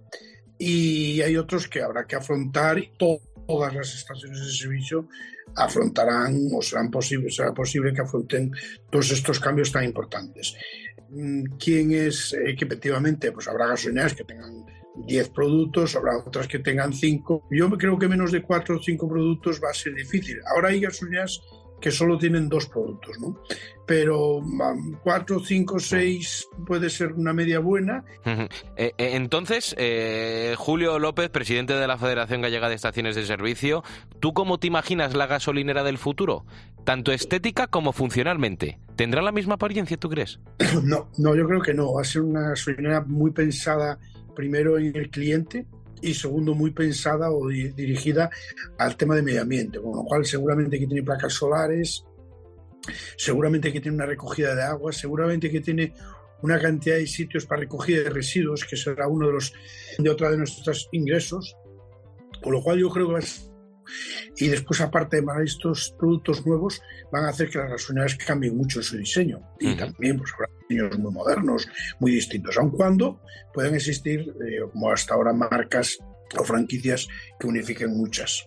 y 0.57 1.21
hay 1.21 1.37
otros 1.37 1.67
que 1.67 1.83
habrá 1.83 2.07
que 2.07 2.15
afrontar 2.15 2.79
y 2.79 2.93
todas 2.97 3.75
las 3.75 3.93
estaciones 3.93 4.39
de 4.47 4.53
servicio 4.53 5.09
afrontarán 5.57 6.49
o 6.55 6.63
serán 6.63 6.91
posible, 6.91 7.31
será 7.31 7.53
posible 7.53 7.93
que 7.93 8.03
afronten 8.03 8.53
todos 8.91 9.11
estos 9.11 9.41
cambios 9.41 9.73
tan 9.73 9.85
importantes. 9.85 10.55
Mm, 11.17 11.57
¿Quién 11.59 11.93
es 11.93 12.37
que 12.59 12.65
efectivamente? 12.65 13.33
Pues 13.33 13.49
habrá 13.49 13.69
gasolineras 13.69 14.15
que 14.15 14.25
tengan 14.25 14.67
10 15.07 15.31
productos, 15.31 15.97
habrá 15.97 16.19
otras 16.19 16.47
que 16.47 16.59
tengan 16.59 16.93
5. 16.93 17.49
Yo 17.51 17.71
creo 17.71 17.99
que 17.99 18.09
menos 18.09 18.33
de 18.33 18.43
4 18.43 18.77
o 18.77 18.83
5 18.83 19.09
productos 19.09 19.61
va 19.63 19.71
a 19.71 19.75
ser 19.75 19.95
difícil. 19.95 20.39
Ahora 20.55 20.69
hay 20.69 20.81
gasolineras 20.81 21.41
que 21.81 21.91
solo 21.91 22.19
tienen 22.19 22.49
dos 22.49 22.67
productos, 22.67 23.19
¿no? 23.21 23.41
Pero 23.87 24.43
cuatro, 25.03 25.41
cinco, 25.41 25.79
seis 25.79 26.49
puede 26.67 26.91
ser 26.91 27.13
una 27.13 27.33
media 27.33 27.61
buena. 27.61 28.05
Eh, 28.25 28.49
eh, 28.77 28.93
entonces, 28.99 29.75
eh, 29.79 30.55
Julio 30.57 30.99
López, 30.99 31.29
presidente 31.31 31.75
de 31.75 31.87
la 31.87 31.99
Federación 31.99 32.41
Gallega 32.41 32.69
de 32.69 32.75
Estaciones 32.75 33.15
de 33.15 33.25
Servicio, 33.25 33.85
¿tú 34.19 34.33
cómo 34.33 34.59
te 34.59 34.67
imaginas 34.67 35.15
la 35.15 35.27
gasolinera 35.27 35.85
del 35.85 35.99
futuro? 35.99 36.45
Tanto 36.85 37.13
estética 37.13 37.67
como 37.67 37.93
funcionalmente. 37.93 38.81
¿Tendrá 38.97 39.23
la 39.23 39.33
misma 39.33 39.55
apariencia, 39.55 39.97
tú 39.97 40.09
crees? 40.09 40.41
No, 40.83 41.09
no, 41.19 41.35
yo 41.35 41.47
creo 41.47 41.61
que 41.61 41.75
no. 41.75 41.95
Va 41.95 42.03
a 42.03 42.05
ser 42.05 42.23
una 42.23 42.51
gasolinera 42.51 43.03
muy 43.03 43.31
pensada 43.31 43.99
primero 44.35 44.79
en 44.79 44.95
el 44.95 45.11
cliente, 45.11 45.67
y 46.03 46.15
segundo 46.15 46.55
muy 46.55 46.71
pensada 46.73 47.31
o 47.31 47.49
dirigida 47.49 48.31
al 48.79 48.97
tema 48.97 49.15
de 49.15 49.23
medio 49.23 49.43
ambiente, 49.43 49.81
con 49.81 49.97
lo 49.97 50.05
cual 50.05 50.25
seguramente 50.25 50.79
que 50.79 50.87
tiene 50.87 51.03
placas 51.03 51.35
solares, 51.35 52.05
seguramente 53.17 53.73
que 53.73 53.81
tiene 53.81 53.97
una 53.97 54.07
recogida 54.07 54.55
de 54.55 54.63
agua, 54.63 54.93
seguramente 54.93 55.51
que 55.51 55.61
tiene 55.61 55.93
una 56.43 56.59
cantidad 56.61 56.97
de 56.97 57.07
sitios 57.07 57.47
para 57.47 57.63
recogida 57.63 58.03
de 58.03 58.11
residuos, 58.11 58.65
que 58.65 58.77
será 58.77 59.09
uno 59.09 59.27
de 59.29 59.33
los 59.33 59.53
de 59.99 60.11
otra 60.11 60.31
de 60.31 60.37
nuestros 60.37 60.89
ingresos, 60.93 61.57
con 62.43 62.53
lo 62.53 62.63
cual 62.63 62.79
yo 62.79 62.91
creo 62.91 63.07
que 63.07 63.13
va 63.15 63.19
a 63.19 63.56
y 64.37 64.49
después, 64.49 64.81
aparte 64.81 65.21
de 65.21 65.45
estos 65.45 65.95
productos 65.99 66.47
nuevos 66.47 66.81
van 67.13 67.25
a 67.25 67.29
hacer 67.29 67.51
que 67.51 67.59
las 67.59 67.71
gasolineras 67.71 68.17
cambien 68.17 68.57
mucho 68.57 68.81
en 68.81 68.85
su 68.85 68.97
diseño. 68.97 69.41
Y 69.59 69.75
también 69.77 70.19
pues, 70.19 70.33
habrá 70.35 70.49
diseños 70.69 70.99
muy 70.99 71.13
modernos, 71.13 71.69
muy 72.01 72.13
distintos, 72.13 72.57
aun 72.59 72.71
cuando 72.71 73.21
pueden 73.53 73.75
existir, 73.75 74.21
eh, 74.21 74.61
como 74.73 74.91
hasta 74.91 75.15
ahora, 75.15 75.33
marcas 75.33 75.99
o 76.39 76.45
franquicias 76.45 77.09
que 77.39 77.47
unifiquen 77.47 77.97
muchas. 77.97 78.47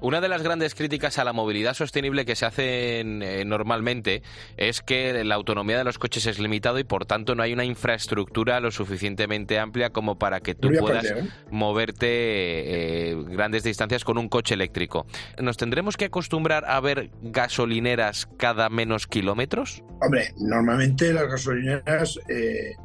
Una 0.00 0.20
de 0.20 0.28
las 0.28 0.42
grandes 0.42 0.74
críticas 0.74 1.18
a 1.18 1.24
la 1.24 1.32
movilidad 1.32 1.74
sostenible 1.74 2.24
que 2.24 2.36
se 2.36 2.46
hacen 2.46 3.22
eh, 3.22 3.44
normalmente 3.44 4.22
es 4.56 4.82
que 4.82 5.24
la 5.24 5.34
autonomía 5.34 5.78
de 5.78 5.84
los 5.84 5.98
coches 5.98 6.26
es 6.26 6.38
limitado 6.38 6.78
y 6.78 6.84
por 6.84 7.06
tanto 7.06 7.34
no 7.34 7.42
hay 7.42 7.52
una 7.52 7.64
infraestructura 7.64 8.60
lo 8.60 8.70
suficientemente 8.70 9.58
amplia 9.58 9.90
como 9.90 10.18
para 10.18 10.40
que 10.40 10.54
tú 10.54 10.68
puedas 10.78 11.04
¿eh? 11.06 11.28
moverte 11.50 12.06
eh, 12.08 13.16
grandes 13.28 13.62
distancias 13.62 14.04
con 14.04 14.18
un 14.18 14.28
coche 14.28 14.54
eléctrico. 14.54 15.06
¿Nos 15.38 15.56
tendremos 15.56 15.96
que 15.96 16.06
acostumbrar 16.06 16.64
a 16.66 16.80
ver 16.80 17.10
gasolineras 17.22 18.28
cada 18.36 18.68
menos 18.68 19.06
kilómetros? 19.06 19.82
Hombre, 20.02 20.34
normalmente 20.38 21.12
las 21.12 21.28
gasolineras 21.28 22.18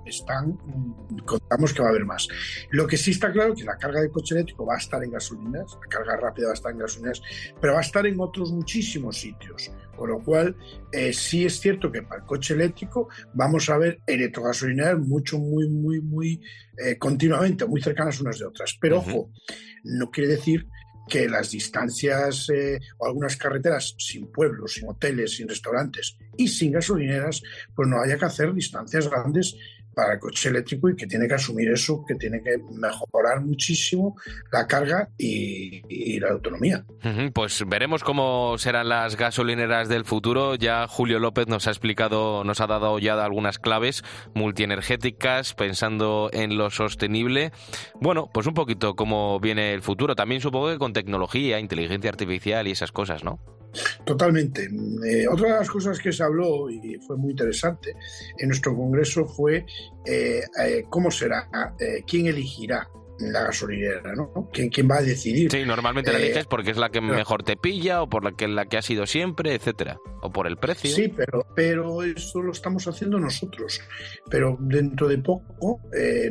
están, 0.05 0.57
contamos 1.25 1.73
que 1.73 1.81
va 1.81 1.87
a 1.87 1.91
haber 1.91 2.05
más. 2.05 2.27
Lo 2.71 2.87
que 2.87 2.97
sí 2.97 3.11
está 3.11 3.31
claro 3.31 3.53
es 3.53 3.59
que 3.59 3.65
la 3.65 3.77
carga 3.77 4.01
de 4.01 4.04
coche 4.09 4.35
eléctrico 4.35 4.65
va 4.65 4.75
a 4.75 4.77
estar 4.77 5.03
en 5.03 5.11
gasolineras, 5.11 5.77
la 5.81 5.87
carga 5.89 6.17
rápida 6.17 6.47
va 6.47 6.51
a 6.51 6.55
estar 6.55 6.71
en 6.71 6.79
gasolineras, 6.79 7.21
pero 7.59 7.73
va 7.73 7.79
a 7.79 7.81
estar 7.81 8.05
en 8.05 8.19
otros 8.19 8.51
muchísimos 8.51 9.17
sitios. 9.17 9.71
Con 9.95 10.09
lo 10.09 10.21
cual, 10.21 10.57
eh, 10.91 11.13
sí 11.13 11.45
es 11.45 11.59
cierto 11.59 11.91
que 11.91 12.01
para 12.01 12.21
el 12.21 12.27
coche 12.27 12.53
eléctrico 12.53 13.07
vamos 13.33 13.69
a 13.69 13.77
ver 13.77 14.01
electrogasolineras 14.05 14.99
mucho, 14.99 15.39
muy, 15.39 15.69
muy, 15.69 16.01
muy 16.01 16.41
eh, 16.77 16.97
continuamente, 16.97 17.65
muy 17.65 17.81
cercanas 17.81 18.19
unas 18.19 18.39
de 18.39 18.45
otras. 18.45 18.77
Pero 18.79 18.97
ojo, 18.97 19.31
no 19.83 20.11
quiere 20.11 20.31
decir 20.31 20.67
que 21.07 21.29
las 21.29 21.51
distancias 21.51 22.49
eh, 22.49 22.79
o 22.97 23.05
algunas 23.05 23.37
carreteras 23.37 23.95
sin 23.97 24.31
pueblos, 24.31 24.73
sin 24.73 24.89
hoteles, 24.89 25.35
sin 25.35 25.47
restaurantes 25.47 26.17
y 26.37 26.47
sin 26.47 26.71
gasolineras, 26.71 27.41
pues 27.75 27.87
no 27.87 28.01
haya 28.01 28.17
que 28.17 28.25
hacer 28.25 28.53
distancias 28.53 29.09
grandes 29.09 29.55
para 29.95 30.13
el 30.13 30.19
coche 30.19 30.49
eléctrico 30.49 30.89
y 30.89 30.95
que 30.95 31.07
tiene 31.07 31.27
que 31.27 31.35
asumir 31.35 31.71
eso, 31.71 32.03
que 32.07 32.15
tiene 32.15 32.41
que 32.41 32.57
mejorar 32.71 33.41
muchísimo 33.41 34.17
la 34.51 34.67
carga 34.67 35.09
y, 35.17 36.19
la 36.19 36.29
autonomía. 36.29 36.85
Pues 37.33 37.63
veremos 37.67 38.03
cómo 38.03 38.57
serán 38.57 38.89
las 38.89 39.15
gasolineras 39.15 39.89
del 39.89 40.05
futuro. 40.05 40.55
Ya 40.55 40.87
Julio 40.87 41.19
López 41.19 41.47
nos 41.47 41.67
ha 41.67 41.71
explicado, 41.71 42.43
nos 42.43 42.61
ha 42.61 42.67
dado 42.67 42.99
ya 42.99 43.15
algunas 43.23 43.59
claves 43.59 44.03
multienergéticas, 44.33 45.53
pensando 45.53 46.29
en 46.31 46.57
lo 46.57 46.69
sostenible. 46.69 47.51
Bueno, 47.99 48.29
pues 48.33 48.47
un 48.47 48.53
poquito 48.53 48.95
cómo 48.95 49.39
viene 49.39 49.73
el 49.73 49.81
futuro. 49.81 50.15
También 50.15 50.41
supongo 50.41 50.69
que 50.69 50.77
con 50.77 50.93
tecnología, 50.93 51.59
inteligencia 51.59 52.09
artificial 52.09 52.67
y 52.67 52.71
esas 52.71 52.91
cosas, 52.91 53.23
¿no? 53.23 53.39
Totalmente. 54.03 54.69
Eh, 55.05 55.27
otra 55.27 55.53
de 55.53 55.59
las 55.59 55.69
cosas 55.69 55.99
que 55.99 56.11
se 56.11 56.23
habló 56.23 56.69
y 56.69 56.97
fue 56.99 57.17
muy 57.17 57.31
interesante 57.31 57.95
en 58.37 58.47
nuestro 58.47 58.75
congreso 58.75 59.25
fue 59.25 59.65
eh, 60.05 60.41
eh, 60.63 60.85
cómo 60.89 61.11
será, 61.11 61.49
quién 62.07 62.27
elegirá 62.27 62.87
la 63.19 63.43
gasolinera, 63.43 64.13
¿no? 64.15 64.49
¿Quién, 64.51 64.69
quién 64.69 64.89
va 64.89 64.97
a 64.97 65.01
decidir? 65.01 65.51
Sí, 65.51 65.63
normalmente 65.65 66.11
la 66.11 66.19
eliges 66.19 66.45
porque 66.45 66.71
es 66.71 66.77
la 66.77 66.89
que 66.89 67.01
mejor 67.01 67.43
te 67.43 67.55
pilla 67.57 68.01
o 68.01 68.09
por 68.09 68.23
la 68.23 68.31
que, 68.33 68.47
la 68.47 68.65
que 68.65 68.77
ha 68.77 68.81
sido 68.81 69.05
siempre, 69.05 69.53
etcétera. 69.53 69.97
O 70.21 70.31
por 70.31 70.47
el 70.47 70.57
precio. 70.57 70.89
Sí, 70.89 71.13
pero, 71.15 71.45
pero 71.55 72.03
eso 72.03 72.41
lo 72.41 72.51
estamos 72.51 72.87
haciendo 72.87 73.19
nosotros. 73.19 73.79
Pero 74.29 74.57
dentro 74.59 75.07
de 75.07 75.17
poco 75.19 75.81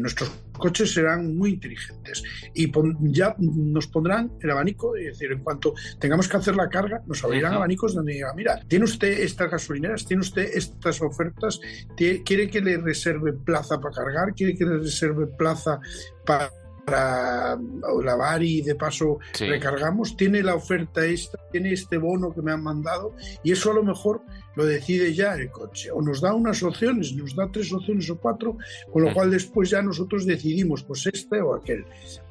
nuestros 0.00 0.30
coches 0.58 0.92
serán 0.92 1.36
muy 1.36 1.50
inteligentes 1.50 2.22
y 2.54 2.70
ya 3.12 3.34
nos 3.38 3.86
pondrán 3.88 4.32
el 4.40 4.50
abanico, 4.50 4.96
es 4.96 5.06
decir, 5.06 5.32
en 5.32 5.40
cuanto 5.40 5.74
tengamos 5.98 6.28
que 6.28 6.36
hacer 6.36 6.56
la 6.56 6.68
carga, 6.68 7.02
nos 7.06 7.22
abrirán 7.24 7.54
abanicos 7.54 7.94
donde 7.94 8.14
diga, 8.14 8.32
mira, 8.34 8.60
tiene 8.68 8.84
usted 8.84 9.20
estas 9.20 9.50
gasolineras, 9.50 10.06
tiene 10.06 10.20
usted 10.20 10.48
estas 10.54 11.00
ofertas, 11.02 11.60
quiere 11.96 12.48
que 12.48 12.60
le 12.60 12.76
reserve 12.78 13.32
plaza 13.32 13.80
para 13.80 13.94
cargar, 13.94 14.34
quiere 14.34 14.54
que 14.54 14.64
le 14.64 14.78
reserve 14.78 15.26
plaza 15.26 15.80
para 16.24 16.50
para 16.84 17.58
lavar 18.02 18.42
y 18.42 18.62
de 18.62 18.74
paso 18.74 19.18
recargamos, 19.38 20.16
tiene 20.16 20.42
la 20.42 20.54
oferta 20.54 21.04
esta, 21.04 21.38
tiene 21.50 21.72
este 21.72 21.96
bono 21.96 22.32
que 22.34 22.42
me 22.42 22.52
han 22.52 22.62
mandado 22.62 23.14
y 23.42 23.52
eso 23.52 23.70
a 23.70 23.74
lo 23.74 23.82
mejor 23.82 24.22
lo 24.56 24.64
decide 24.64 25.12
ya 25.14 25.34
el 25.34 25.50
coche. 25.50 25.90
O 25.90 26.02
nos 26.02 26.20
da 26.20 26.34
unas 26.34 26.62
opciones, 26.62 27.12
nos 27.14 27.34
da 27.34 27.50
tres 27.50 27.72
opciones 27.72 28.08
o 28.10 28.18
cuatro, 28.18 28.56
con 28.92 29.02
lo 29.02 29.12
cual 29.12 29.30
después 29.30 29.70
ya 29.70 29.82
nosotros 29.82 30.26
decidimos 30.26 30.82
pues 30.84 31.06
este 31.06 31.40
o 31.40 31.54
aquel. 31.54 31.84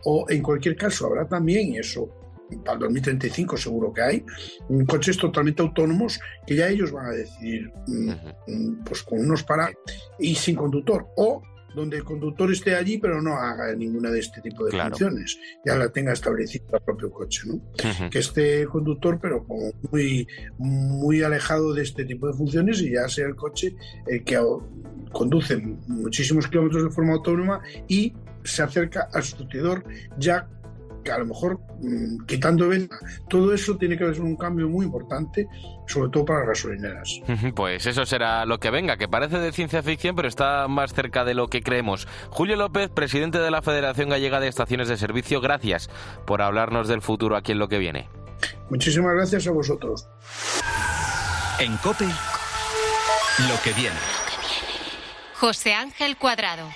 O 0.05 0.25
en 0.29 0.41
cualquier 0.41 0.75
caso 0.75 1.07
habrá 1.07 1.27
también 1.27 1.75
eso 1.75 2.09
para 2.63 2.73
el 2.73 2.79
2035 2.79 3.57
seguro 3.57 3.93
que 3.93 4.01
hay, 4.01 4.25
coches 4.87 5.17
totalmente 5.17 5.61
autónomos 5.61 6.19
que 6.45 6.55
ya 6.55 6.67
ellos 6.67 6.91
van 6.91 7.07
a 7.07 7.11
decidir 7.11 7.71
mm, 7.87 8.09
mm, 8.47 8.83
pues 8.83 9.01
con 9.03 9.19
unos 9.19 9.43
para 9.43 9.71
y 10.19 10.35
sin 10.35 10.55
conductor. 10.55 11.07
O 11.15 11.41
donde 11.75 11.97
el 11.97 12.03
conductor 12.03 12.51
esté 12.51 12.75
allí, 12.75 12.97
pero 12.97 13.21
no 13.21 13.35
haga 13.35 13.75
ninguna 13.75 14.11
de 14.11 14.19
este 14.19 14.41
tipo 14.41 14.65
de 14.65 14.71
funciones. 14.71 15.39
Ya 15.65 15.75
la 15.75 15.89
tenga 15.89 16.13
establecida 16.13 16.65
el 16.73 16.81
propio 16.81 17.11
coche, 17.11 17.41
¿no? 17.45 17.61
Que 18.09 18.19
esté 18.19 18.65
conductor, 18.65 19.19
pero 19.21 19.45
como 19.45 19.71
muy, 19.91 20.27
muy 20.57 21.21
alejado 21.23 21.73
de 21.73 21.83
este 21.83 22.05
tipo 22.05 22.27
de 22.27 22.33
funciones 22.33 22.81
y 22.81 22.91
ya 22.91 23.07
sea 23.07 23.27
el 23.27 23.35
coche 23.35 23.75
el 24.07 24.23
que 24.23 24.39
conduce 25.11 25.57
muchísimos 25.87 26.47
kilómetros 26.47 26.83
de 26.83 26.89
forma 26.89 27.13
autónoma 27.13 27.61
y 27.87 28.13
se 28.43 28.63
acerca 28.63 29.07
al 29.13 29.23
surtidor 29.23 29.83
ya 30.17 30.49
que 31.03 31.11
a 31.11 31.19
lo 31.19 31.25
mejor 31.25 31.59
mm, 31.79 32.25
quitando 32.25 32.69
venta, 32.69 32.95
todo 33.29 33.53
eso 33.53 33.77
tiene 33.77 33.97
que 33.97 34.05
ser 34.13 34.21
un 34.21 34.35
cambio 34.35 34.67
muy 34.67 34.85
importante, 34.85 35.47
sobre 35.87 36.09
todo 36.09 36.25
para 36.25 36.39
las 36.39 36.49
gasolineras. 36.49 37.21
Pues 37.55 37.85
eso 37.85 38.05
será 38.05 38.45
lo 38.45 38.59
que 38.59 38.71
venga, 38.71 38.97
que 38.97 39.07
parece 39.07 39.39
de 39.39 39.51
ciencia 39.51 39.83
ficción, 39.83 40.15
pero 40.15 40.27
está 40.27 40.67
más 40.67 40.93
cerca 40.93 41.23
de 41.25 41.33
lo 41.33 41.47
que 41.47 41.61
creemos. 41.61 42.07
Julio 42.29 42.55
López, 42.55 42.89
presidente 42.89 43.39
de 43.39 43.51
la 43.51 43.61
Federación 43.61 44.09
Gallega 44.09 44.39
de 44.39 44.47
Estaciones 44.47 44.87
de 44.87 44.97
Servicio, 44.97 45.41
gracias 45.41 45.89
por 46.25 46.41
hablarnos 46.41 46.87
del 46.87 47.01
futuro 47.01 47.35
aquí 47.35 47.51
en 47.51 47.59
lo 47.59 47.67
que 47.67 47.77
viene. 47.77 48.09
Muchísimas 48.69 49.13
gracias 49.13 49.47
a 49.47 49.51
vosotros. 49.51 50.07
En 51.59 51.77
COPE, 51.77 52.05
lo 52.05 53.61
que 53.63 53.73
viene. 53.73 53.95
José 55.35 55.73
Ángel 55.73 56.17
Cuadrado. 56.17 56.67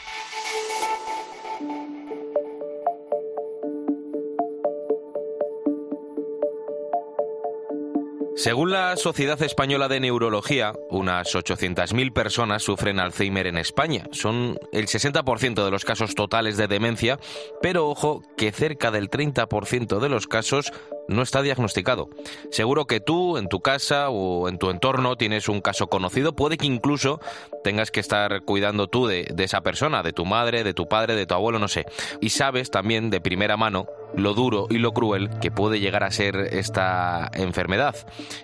Según 8.48 8.72
la 8.72 8.96
Sociedad 8.96 9.42
Española 9.42 9.90
de 9.90 10.00
Neurología, 10.00 10.72
unas 10.90 11.36
800.000 11.36 12.14
personas 12.14 12.64
sufren 12.64 12.98
Alzheimer 12.98 13.46
en 13.46 13.58
España. 13.58 14.06
Son 14.14 14.58
el 14.72 14.88
60% 14.88 15.66
de 15.66 15.70
los 15.70 15.84
casos 15.84 16.16
totales 16.16 16.56
de 16.56 16.70
demencia, 16.70 17.20
pero 17.62 17.90
ojo 17.90 18.24
que 18.38 18.54
cerca 18.54 18.90
del 18.90 19.10
30% 19.10 20.00
de 20.00 20.08
los 20.08 20.28
casos 20.28 20.72
no 21.10 21.24
está 21.24 21.42
diagnosticado. 21.42 22.10
Seguro 22.50 22.86
que 22.86 23.02
tú, 23.02 23.38
en 23.38 23.50
tu 23.50 23.60
casa 23.60 24.10
o 24.10 24.48
en 24.48 24.58
tu 24.58 24.70
entorno, 24.70 25.18
tienes 25.18 25.50
un 25.50 25.60
caso 25.60 25.88
conocido. 25.88 26.34
Puede 26.34 26.58
que 26.58 26.68
incluso 26.68 27.20
tengas 27.66 27.92
que 27.92 28.00
estar 28.00 28.44
cuidando 28.44 28.88
tú 28.88 29.08
de, 29.08 29.34
esa 29.38 29.60
persona, 29.60 30.04
de 30.04 30.14
tu 30.14 30.26
madre, 30.26 30.64
de 30.64 30.74
tu 30.74 30.88
padre, 30.88 31.16
de 31.16 31.26
tu 31.26 31.34
abuelo, 31.34 31.60
no 31.60 31.68
sé. 31.68 31.86
Y 32.22 32.30
sabes 32.30 32.72
también 32.72 33.10
de 33.10 33.20
primera 33.20 33.58
mano 33.58 33.88
lo 34.16 34.34
duro 34.34 34.68
y 34.70 34.78
lo 34.78 34.94
cruel 34.94 35.30
que 35.42 35.52
puede 35.52 35.80
llegar 35.80 36.04
a 36.04 36.12
ser 36.12 36.36
esta 36.52 37.30
enfermedad. 37.34 37.96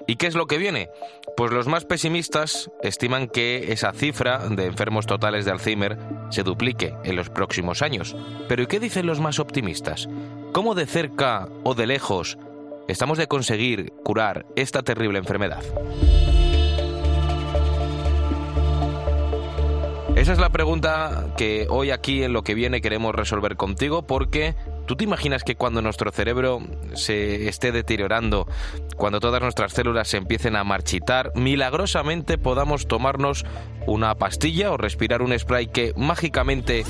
¿Y 0.07 0.15
qué 0.15 0.27
es 0.27 0.35
lo 0.35 0.47
que 0.47 0.57
viene? 0.57 0.89
Pues 1.35 1.51
los 1.51 1.67
más 1.67 1.85
pesimistas 1.85 2.71
estiman 2.81 3.27
que 3.27 3.71
esa 3.71 3.91
cifra 3.93 4.39
de 4.49 4.65
enfermos 4.65 5.05
totales 5.05 5.45
de 5.45 5.51
Alzheimer 5.51 5.97
se 6.29 6.43
duplique 6.43 6.93
en 7.03 7.15
los 7.15 7.29
próximos 7.29 7.81
años. 7.81 8.15
Pero 8.47 8.63
¿y 8.63 8.67
qué 8.67 8.79
dicen 8.79 9.05
los 9.05 9.19
más 9.19 9.39
optimistas? 9.39 10.07
¿Cómo 10.51 10.75
de 10.75 10.85
cerca 10.85 11.49
o 11.63 11.73
de 11.73 11.87
lejos 11.87 12.37
estamos 12.87 13.17
de 13.17 13.27
conseguir 13.27 13.93
curar 14.03 14.45
esta 14.55 14.83
terrible 14.83 15.19
enfermedad? 15.19 15.63
Esa 20.15 20.31
es 20.31 20.37
la 20.39 20.49
pregunta 20.49 21.33
que 21.37 21.65
hoy 21.69 21.89
aquí 21.89 22.23
en 22.23 22.33
lo 22.33 22.43
que 22.43 22.53
viene 22.53 22.81
queremos 22.81 23.15
resolver 23.15 23.55
contigo 23.57 24.03
porque 24.03 24.53
¿tú 24.85 24.95
te 24.95 25.03
imaginas 25.03 25.43
que 25.43 25.55
cuando 25.55 25.81
nuestro 25.81 26.11
cerebro 26.11 26.61
se 26.93 27.49
esté 27.49 27.71
deteriorando, 27.71 28.47
cuando 28.95 29.19
todas 29.19 29.41
nuestras 29.41 29.73
células 29.73 30.07
se 30.07 30.17
empiecen 30.17 30.55
a 30.55 30.63
marchitar, 30.63 31.31
milagrosamente 31.33 32.37
podamos 32.37 32.87
tomarnos 32.87 33.43
una 33.87 34.13
pastilla 34.15 34.71
o 34.71 34.77
respirar 34.77 35.23
un 35.23 35.37
spray 35.37 35.67
que 35.67 35.93
mágicamente 35.97 36.85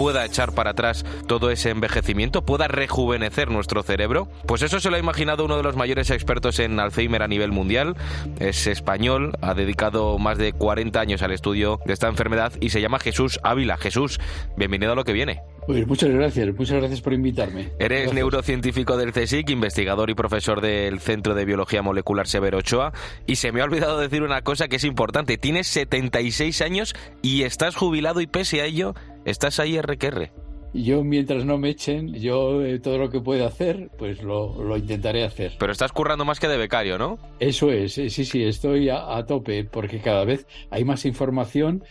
pueda 0.00 0.24
echar 0.24 0.54
para 0.54 0.70
atrás 0.70 1.04
todo 1.26 1.50
ese 1.50 1.68
envejecimiento, 1.68 2.40
pueda 2.40 2.68
rejuvenecer 2.68 3.50
nuestro 3.50 3.82
cerebro? 3.82 4.28
Pues 4.46 4.62
eso 4.62 4.80
se 4.80 4.88
lo 4.88 4.96
ha 4.96 4.98
imaginado 4.98 5.44
uno 5.44 5.58
de 5.58 5.62
los 5.62 5.76
mayores 5.76 6.08
expertos 6.08 6.58
en 6.58 6.80
Alzheimer 6.80 7.22
a 7.22 7.28
nivel 7.28 7.52
mundial. 7.52 7.96
Es 8.38 8.66
español, 8.66 9.32
ha 9.42 9.52
dedicado 9.52 10.18
más 10.18 10.38
de 10.38 10.54
40 10.54 10.98
años 10.98 11.20
al 11.20 11.32
estudio 11.32 11.80
de 11.84 11.92
esta 11.92 12.08
enfermedad 12.08 12.54
y 12.60 12.70
se 12.70 12.80
llama 12.80 12.98
Jesús 12.98 13.40
Ávila. 13.42 13.76
Jesús, 13.76 14.18
bienvenido 14.56 14.92
a 14.92 14.94
lo 14.94 15.04
que 15.04 15.12
viene. 15.12 15.42
Pues 15.66 15.86
muchas 15.86 16.10
gracias, 16.10 16.48
muchas 16.56 16.78
gracias 16.78 17.00
por 17.02 17.12
invitarme. 17.12 17.68
Eres 17.78 18.12
neurocientífico 18.14 18.96
del 18.96 19.12
CSIC, 19.12 19.50
investigador 19.50 20.08
y 20.10 20.14
profesor 20.14 20.60
del 20.60 20.98
Centro 20.98 21.34
de 21.34 21.44
Biología 21.44 21.82
Molecular 21.82 22.26
Severo 22.26 22.58
Ochoa. 22.58 22.92
Y 23.26 23.36
se 23.36 23.52
me 23.52 23.60
ha 23.60 23.64
olvidado 23.64 24.00
decir 24.00 24.22
una 24.22 24.42
cosa 24.42 24.68
que 24.68 24.76
es 24.76 24.84
importante. 24.84 25.36
Tienes 25.36 25.66
76 25.68 26.62
años 26.62 26.94
y 27.22 27.42
estás 27.42 27.76
jubilado 27.76 28.20
y 28.20 28.26
pese 28.26 28.62
a 28.62 28.64
ello 28.64 28.94
¿Estás 29.24 29.60
ahí 29.60 29.80
RQR? 29.80 30.30
Yo, 30.72 31.02
mientras 31.02 31.44
no 31.44 31.58
me 31.58 31.70
echen, 31.70 32.14
yo 32.14 32.62
eh, 32.64 32.78
todo 32.78 32.96
lo 32.98 33.10
que 33.10 33.20
pueda 33.20 33.46
hacer, 33.46 33.90
pues 33.98 34.22
lo, 34.22 34.76
intentaré 34.76 35.24
hacer. 35.24 35.52
Pero 35.58 35.72
estás 35.72 35.92
currando 35.92 36.24
más 36.24 36.38
que 36.38 36.46
de 36.46 36.56
becario, 36.56 36.96
¿no? 36.96 37.18
Eso 37.40 37.70
es, 37.72 37.94
sí, 37.94 38.08
sí, 38.10 38.44
estoy 38.44 38.88
a 38.88 39.24
tope, 39.26 39.64
porque 39.64 40.00
cada 40.00 40.24
vez 40.24 40.46
hay 40.70 40.84
más 40.84 41.04
información 41.04 41.82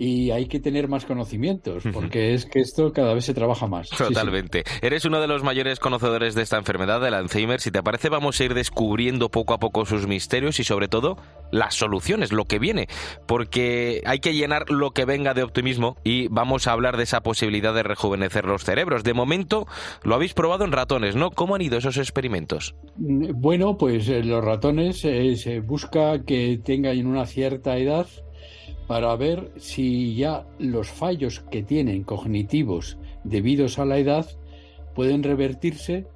y 0.00 0.30
hay 0.30 0.46
que 0.46 0.60
tener 0.60 0.88
más 0.88 1.04
conocimientos, 1.04 1.84
porque 1.92 2.32
es 2.32 2.46
que 2.46 2.60
esto 2.60 2.90
cada 2.90 3.12
vez 3.12 3.26
se 3.26 3.34
trabaja 3.34 3.66
más. 3.66 3.90
Totalmente. 3.90 4.64
Eres 4.80 5.04
uno 5.04 5.20
de 5.20 5.28
los 5.28 5.42
mayores 5.42 5.78
conocedores 5.78 6.34
de 6.34 6.40
esta 6.40 6.56
enfermedad, 6.56 7.02
del 7.02 7.12
Alzheimer. 7.12 7.60
Si 7.60 7.70
te 7.70 7.82
parece, 7.82 8.08
vamos 8.08 8.40
a 8.40 8.44
ir 8.44 8.54
descubriendo 8.54 9.28
poco 9.28 9.52
a 9.52 9.58
poco 9.58 9.84
sus 9.84 10.06
misterios 10.06 10.58
y 10.58 10.64
sobre 10.64 10.88
todo 10.88 11.18
las 11.52 11.74
soluciones, 11.74 12.32
lo 12.32 12.46
que 12.46 12.58
viene, 12.58 12.88
porque 13.26 14.00
hay 14.06 14.20
que 14.20 14.32
llenar 14.32 14.70
lo 14.70 14.92
que 14.92 15.04
venga 15.04 15.34
de 15.34 15.42
optimismo 15.42 15.98
y 16.02 16.28
vamos 16.28 16.66
a 16.66 16.72
hablar 16.72 16.96
de 16.96 17.02
esa 17.02 17.20
posibilidad 17.20 17.74
de 17.74 17.82
rejuvenecer 17.82 18.46
los 18.46 18.64
cerebros. 18.64 19.04
De 19.04 19.12
momento 19.12 19.66
lo 20.02 20.14
habéis 20.14 20.32
probado 20.32 20.64
en 20.64 20.72
ratones, 20.72 21.14
¿no? 21.14 21.30
¿Cómo 21.30 21.56
han 21.56 21.60
ido 21.60 21.76
esos 21.76 21.98
experimentos? 21.98 22.74
Mm, 22.96 23.38
bueno, 23.38 23.76
pues 23.76 24.08
eh, 24.08 24.24
los 24.24 24.42
ratones 24.42 25.04
eh, 25.04 25.36
se 25.36 25.60
busca 25.60 26.24
que 26.24 26.58
tengan 26.64 27.06
una 27.06 27.26
cierta 27.26 27.76
edad 27.76 28.06
para 28.90 29.14
ver 29.14 29.52
si 29.56 30.16
ya 30.16 30.48
los 30.58 30.90
fallos 30.90 31.44
que 31.48 31.62
tienen 31.62 32.02
cognitivos 32.02 32.98
debidos 33.22 33.78
a 33.78 33.84
la 33.84 33.98
edad 33.98 34.26
pueden 34.96 35.22
revertirse 35.22 36.08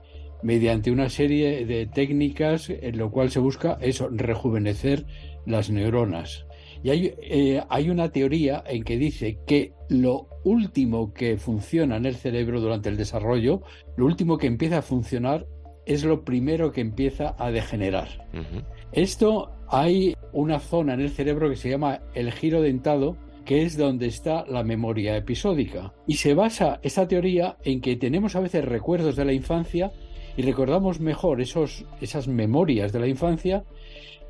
mediante 0.42 0.90
una 0.90 1.08
serie 1.08 1.66
de 1.66 1.86
técnicas 1.86 2.70
en 2.70 2.98
lo 2.98 3.12
cual 3.12 3.30
se 3.30 3.38
busca 3.38 3.78
eso, 3.80 4.08
rejuvenecer 4.10 5.06
las 5.46 5.70
neuronas. 5.70 6.48
Y 6.82 6.90
hay, 6.90 7.14
eh, 7.22 7.62
hay, 7.68 7.90
una 7.90 8.08
teoría 8.08 8.64
en 8.66 8.82
que 8.82 8.98
dice 8.98 9.38
que 9.46 9.72
lo 9.88 10.26
último 10.42 11.14
que 11.14 11.36
funciona 11.36 11.96
en 11.96 12.06
el 12.06 12.16
cerebro 12.16 12.60
durante 12.60 12.88
el 12.88 12.96
desarrollo, 12.96 13.62
lo 13.96 14.04
último 14.04 14.36
que 14.36 14.48
empieza 14.48 14.78
a 14.78 14.82
funcionar 14.82 15.46
es 15.86 16.02
lo 16.02 16.24
primero 16.24 16.72
que 16.72 16.80
empieza 16.80 17.36
a 17.38 17.52
degenerar. 17.52 18.26
Esto 18.94 19.50
hay 19.68 20.14
una 20.32 20.60
zona 20.60 20.94
en 20.94 21.00
el 21.00 21.10
cerebro 21.10 21.50
que 21.50 21.56
se 21.56 21.68
llama 21.68 22.00
el 22.14 22.30
giro 22.30 22.62
dentado, 22.62 23.16
que 23.44 23.62
es 23.62 23.76
donde 23.76 24.06
está 24.06 24.46
la 24.46 24.62
memoria 24.62 25.16
episódica. 25.16 25.92
Y 26.06 26.14
se 26.14 26.32
basa 26.34 26.78
esta 26.84 27.08
teoría 27.08 27.56
en 27.64 27.80
que 27.80 27.96
tenemos 27.96 28.36
a 28.36 28.40
veces 28.40 28.64
recuerdos 28.64 29.16
de 29.16 29.24
la 29.24 29.32
infancia 29.32 29.90
y 30.36 30.42
recordamos 30.42 31.00
mejor 31.00 31.40
esos, 31.40 31.84
esas 32.00 32.28
memorias 32.28 32.92
de 32.92 33.00
la 33.00 33.08
infancia 33.08 33.64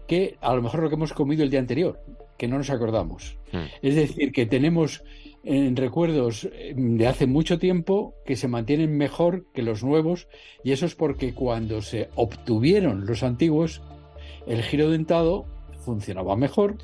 que 0.08 0.38
a 0.40 0.54
lo 0.54 0.62
mejor 0.62 0.82
lo 0.82 0.88
que 0.88 0.94
hemos 0.94 1.12
comido 1.12 1.42
el 1.42 1.50
día 1.50 1.60
anterior, 1.60 2.00
que 2.38 2.48
no 2.48 2.56
nos 2.56 2.70
acordamos. 2.70 3.36
Hmm. 3.52 3.66
Es 3.82 3.96
decir, 3.96 4.32
que 4.32 4.46
tenemos 4.46 5.04
en 5.44 5.76
recuerdos 5.76 6.48
de 6.74 7.06
hace 7.06 7.26
mucho 7.26 7.58
tiempo 7.58 8.14
que 8.24 8.36
se 8.36 8.48
mantienen 8.48 8.96
mejor 8.96 9.44
que 9.52 9.62
los 9.62 9.84
nuevos 9.84 10.26
y 10.62 10.72
eso 10.72 10.86
es 10.86 10.94
porque 10.94 11.34
cuando 11.34 11.82
se 11.82 12.08
obtuvieron 12.14 13.04
los 13.04 13.22
antiguos 13.22 13.82
el 14.46 14.62
giro 14.62 14.90
dentado 14.90 15.46
funcionaba 15.84 16.36
mejor 16.36 16.78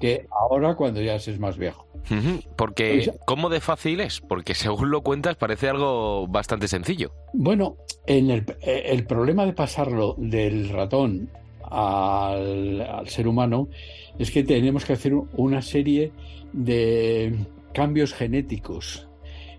que 0.00 0.26
ahora 0.30 0.74
cuando 0.76 1.02
ya 1.02 1.16
es 1.16 1.38
más 1.38 1.58
viejo. 1.58 1.86
Porque, 2.56 3.02
pues 3.04 3.18
¿cómo 3.26 3.48
de 3.48 3.60
fácil 3.60 4.00
es? 4.00 4.20
Porque 4.20 4.54
según 4.54 4.90
lo 4.90 5.02
cuentas 5.02 5.36
parece 5.36 5.68
algo 5.68 6.26
bastante 6.28 6.68
sencillo. 6.68 7.12
Bueno, 7.32 7.76
en 8.06 8.30
el, 8.30 9.06
problema 9.06 9.46
de 9.46 9.52
pasarlo 9.52 10.14
del 10.18 10.68
ratón 10.68 11.30
al, 11.62 13.04
ser 13.06 13.26
humano 13.26 13.68
es 14.18 14.30
que 14.30 14.44
tenemos 14.44 14.84
que 14.84 14.92
hacer 14.92 15.14
una 15.14 15.62
serie 15.62 16.12
de 16.52 17.34
cambios 17.72 18.12
genéticos 18.12 19.08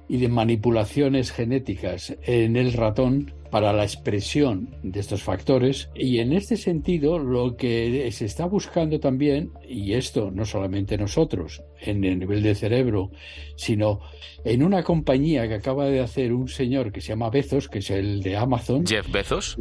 y 0.08 0.18
de 0.18 0.30
manipulaciones 0.30 1.32
genéticas 1.32 2.16
en 2.24 2.56
el 2.56 2.74
ratón 2.74 3.34
para 3.50 3.74
la 3.74 3.84
expresión 3.84 4.76
de 4.84 5.00
estos 5.00 5.24
factores 5.24 5.90
y 5.96 6.20
en 6.20 6.34
este 6.34 6.58
sentido 6.58 7.20
lo 7.20 7.56
que 7.56 8.10
se 8.12 8.26
está 8.26 8.46
buscando 8.46 9.00
también, 9.00 9.52
y 9.68 9.94
esto 9.94 10.32
no 10.32 10.46
solamente 10.46 10.98
nosotros 10.98 11.64
en 11.82 12.04
el 12.04 12.20
nivel 12.20 12.44
de 12.44 12.56
cerebro, 12.56 13.12
sino 13.56 14.00
en 14.44 14.62
una 14.62 14.84
compañía 14.84 15.48
que 15.48 15.56
acaba 15.56 15.86
de 15.86 16.02
hacer 16.02 16.32
un 16.32 16.48
señor 16.48 16.92
que 16.92 17.02
se 17.02 17.10
llama 17.10 17.30
Bezos, 17.32 17.68
que 17.68 17.80
es 17.80 17.90
el 17.90 18.22
de 18.22 18.38
Amazon. 18.38 18.86
Jeff 18.86 19.12
Bezos. 19.12 19.58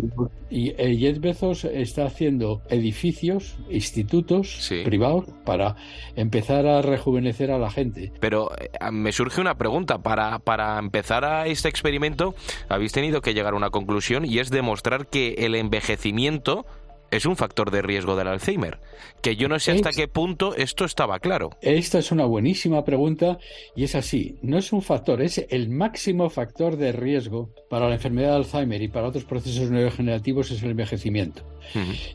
Y 0.50 0.70
eh, 0.76 0.96
Jeff 0.98 1.18
Bezos 1.20 1.64
está 1.64 2.04
haciendo 2.04 2.60
edificios, 2.68 3.56
institutos 3.70 4.70
privados 4.84 5.24
para 5.46 5.76
empezar 6.16 6.66
a 6.66 6.82
rejuvenecer 6.82 7.50
a 7.50 7.58
la 7.58 7.70
gente. 7.70 8.12
Pero 8.20 8.50
eh, 8.58 8.68
me 8.92 9.10
surge 9.12 9.40
una 9.40 9.56
pregunta. 9.56 9.98
Para, 9.98 10.38
para 10.38 10.78
empezar 10.78 11.24
a 11.24 11.46
este 11.46 11.68
experimento, 11.68 12.34
habéis 12.68 12.92
tenido 12.92 13.22
que 13.22 13.32
llegar 13.32 13.54
a 13.54 13.56
una 13.56 13.70
conclusión 13.74 14.24
y 14.24 14.38
es 14.38 14.50
demostrar 14.50 15.08
que 15.08 15.34
el 15.38 15.56
envejecimiento 15.56 16.64
es 17.16 17.26
un 17.26 17.36
factor 17.36 17.70
de 17.70 17.80
riesgo 17.80 18.16
del 18.16 18.28
Alzheimer. 18.28 18.80
Que 19.22 19.36
yo 19.36 19.48
no 19.48 19.58
sé 19.58 19.72
hasta 19.72 19.92
qué 19.92 20.08
punto 20.08 20.54
esto 20.56 20.84
estaba 20.84 21.20
claro. 21.20 21.50
Esta 21.60 21.98
es 21.98 22.10
una 22.10 22.24
buenísima 22.24 22.84
pregunta 22.84 23.38
y 23.76 23.84
es 23.84 23.94
así. 23.94 24.36
No 24.42 24.58
es 24.58 24.72
un 24.72 24.82
factor, 24.82 25.22
es 25.22 25.46
el 25.48 25.68
máximo 25.68 26.28
factor 26.28 26.76
de 26.76 26.92
riesgo 26.92 27.50
para 27.70 27.88
la 27.88 27.94
enfermedad 27.94 28.30
de 28.30 28.36
Alzheimer 28.36 28.82
y 28.82 28.88
para 28.88 29.08
otros 29.08 29.24
procesos 29.24 29.70
neurodegenerativos 29.70 30.50
es 30.50 30.62
el 30.62 30.70
envejecimiento. 30.70 31.42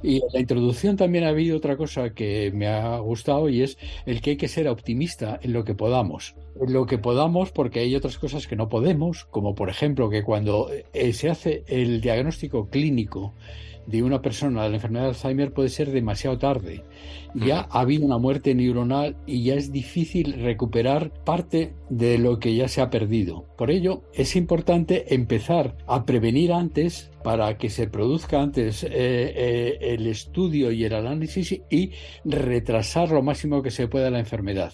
Y 0.04 0.18
en 0.18 0.28
la 0.34 0.40
introducción 0.40 0.98
también 0.98 1.24
ha 1.24 1.30
habido 1.30 1.58
otra 1.58 1.78
cosa 1.78 2.14
que 2.14 2.52
me 2.54 2.68
ha 2.68 2.98
gustado 3.00 3.50
y 3.50 3.64
es 3.64 3.78
el 4.06 4.22
que 4.22 4.32
hay 4.32 4.38
que 4.38 4.48
ser 4.48 4.68
optimista 4.68 5.40
en 5.42 5.54
lo 5.54 5.64
que 5.64 5.76
podamos. 5.76 6.36
En 6.60 6.74
lo 6.74 6.86
que 6.86 6.98
podamos 6.98 7.52
porque 7.52 7.80
hay 7.80 7.96
otras 7.96 8.18
cosas 8.18 8.48
que 8.48 8.56
no 8.56 8.70
podemos, 8.70 9.26
como 9.26 9.56
por 9.56 9.70
ejemplo 9.70 10.10
que 10.10 10.24
cuando 10.24 10.70
eh, 10.94 11.14
se 11.14 11.30
hace 11.30 11.64
el 11.68 12.02
diagnóstico 12.02 12.70
clínico 12.70 13.34
de 13.90 14.04
una 14.04 14.22
persona 14.22 14.64
de 14.64 14.70
la 14.70 14.76
enfermedad 14.76 15.06
de 15.06 15.10
Alzheimer 15.10 15.52
puede 15.52 15.70
ser 15.70 15.92
demasiado 15.92 16.38
tarde. 16.38 16.84
Ya 17.34 17.68
ha 17.70 17.82
habido 17.82 18.06
una 18.06 18.18
muerte 18.18 18.54
neuronal 18.54 19.16
y 19.26 19.44
ya 19.44 19.56
es 19.56 19.72
difícil 19.72 20.34
recuperar 20.34 21.12
parte 21.24 21.74
de 21.90 22.18
lo 22.18 22.40
que 22.40 22.56
ya 22.56 22.68
se 22.68 22.82
ha 22.82 22.90
perdido. 22.90 23.46
Por 23.58 23.72
ello, 23.72 24.04
es 24.14 24.36
importante 24.36 25.14
empezar 25.14 25.76
a 25.88 26.06
prevenir 26.06 26.54
antes 26.54 27.10
para 27.24 27.58
que 27.58 27.70
se 27.70 27.88
produzca 27.88 28.42
antes 28.42 28.84
eh, 28.84 28.90
eh, 28.92 29.78
el 29.82 30.08
estudio 30.08 30.72
y 30.72 30.84
el 30.86 30.94
análisis 30.94 31.60
y 31.70 31.92
retrasar 32.26 33.10
lo 33.10 33.24
máximo 33.24 33.62
que 33.62 33.72
se 33.72 33.88
pueda 33.88 34.10
la 34.10 34.20
enfermedad. 34.20 34.74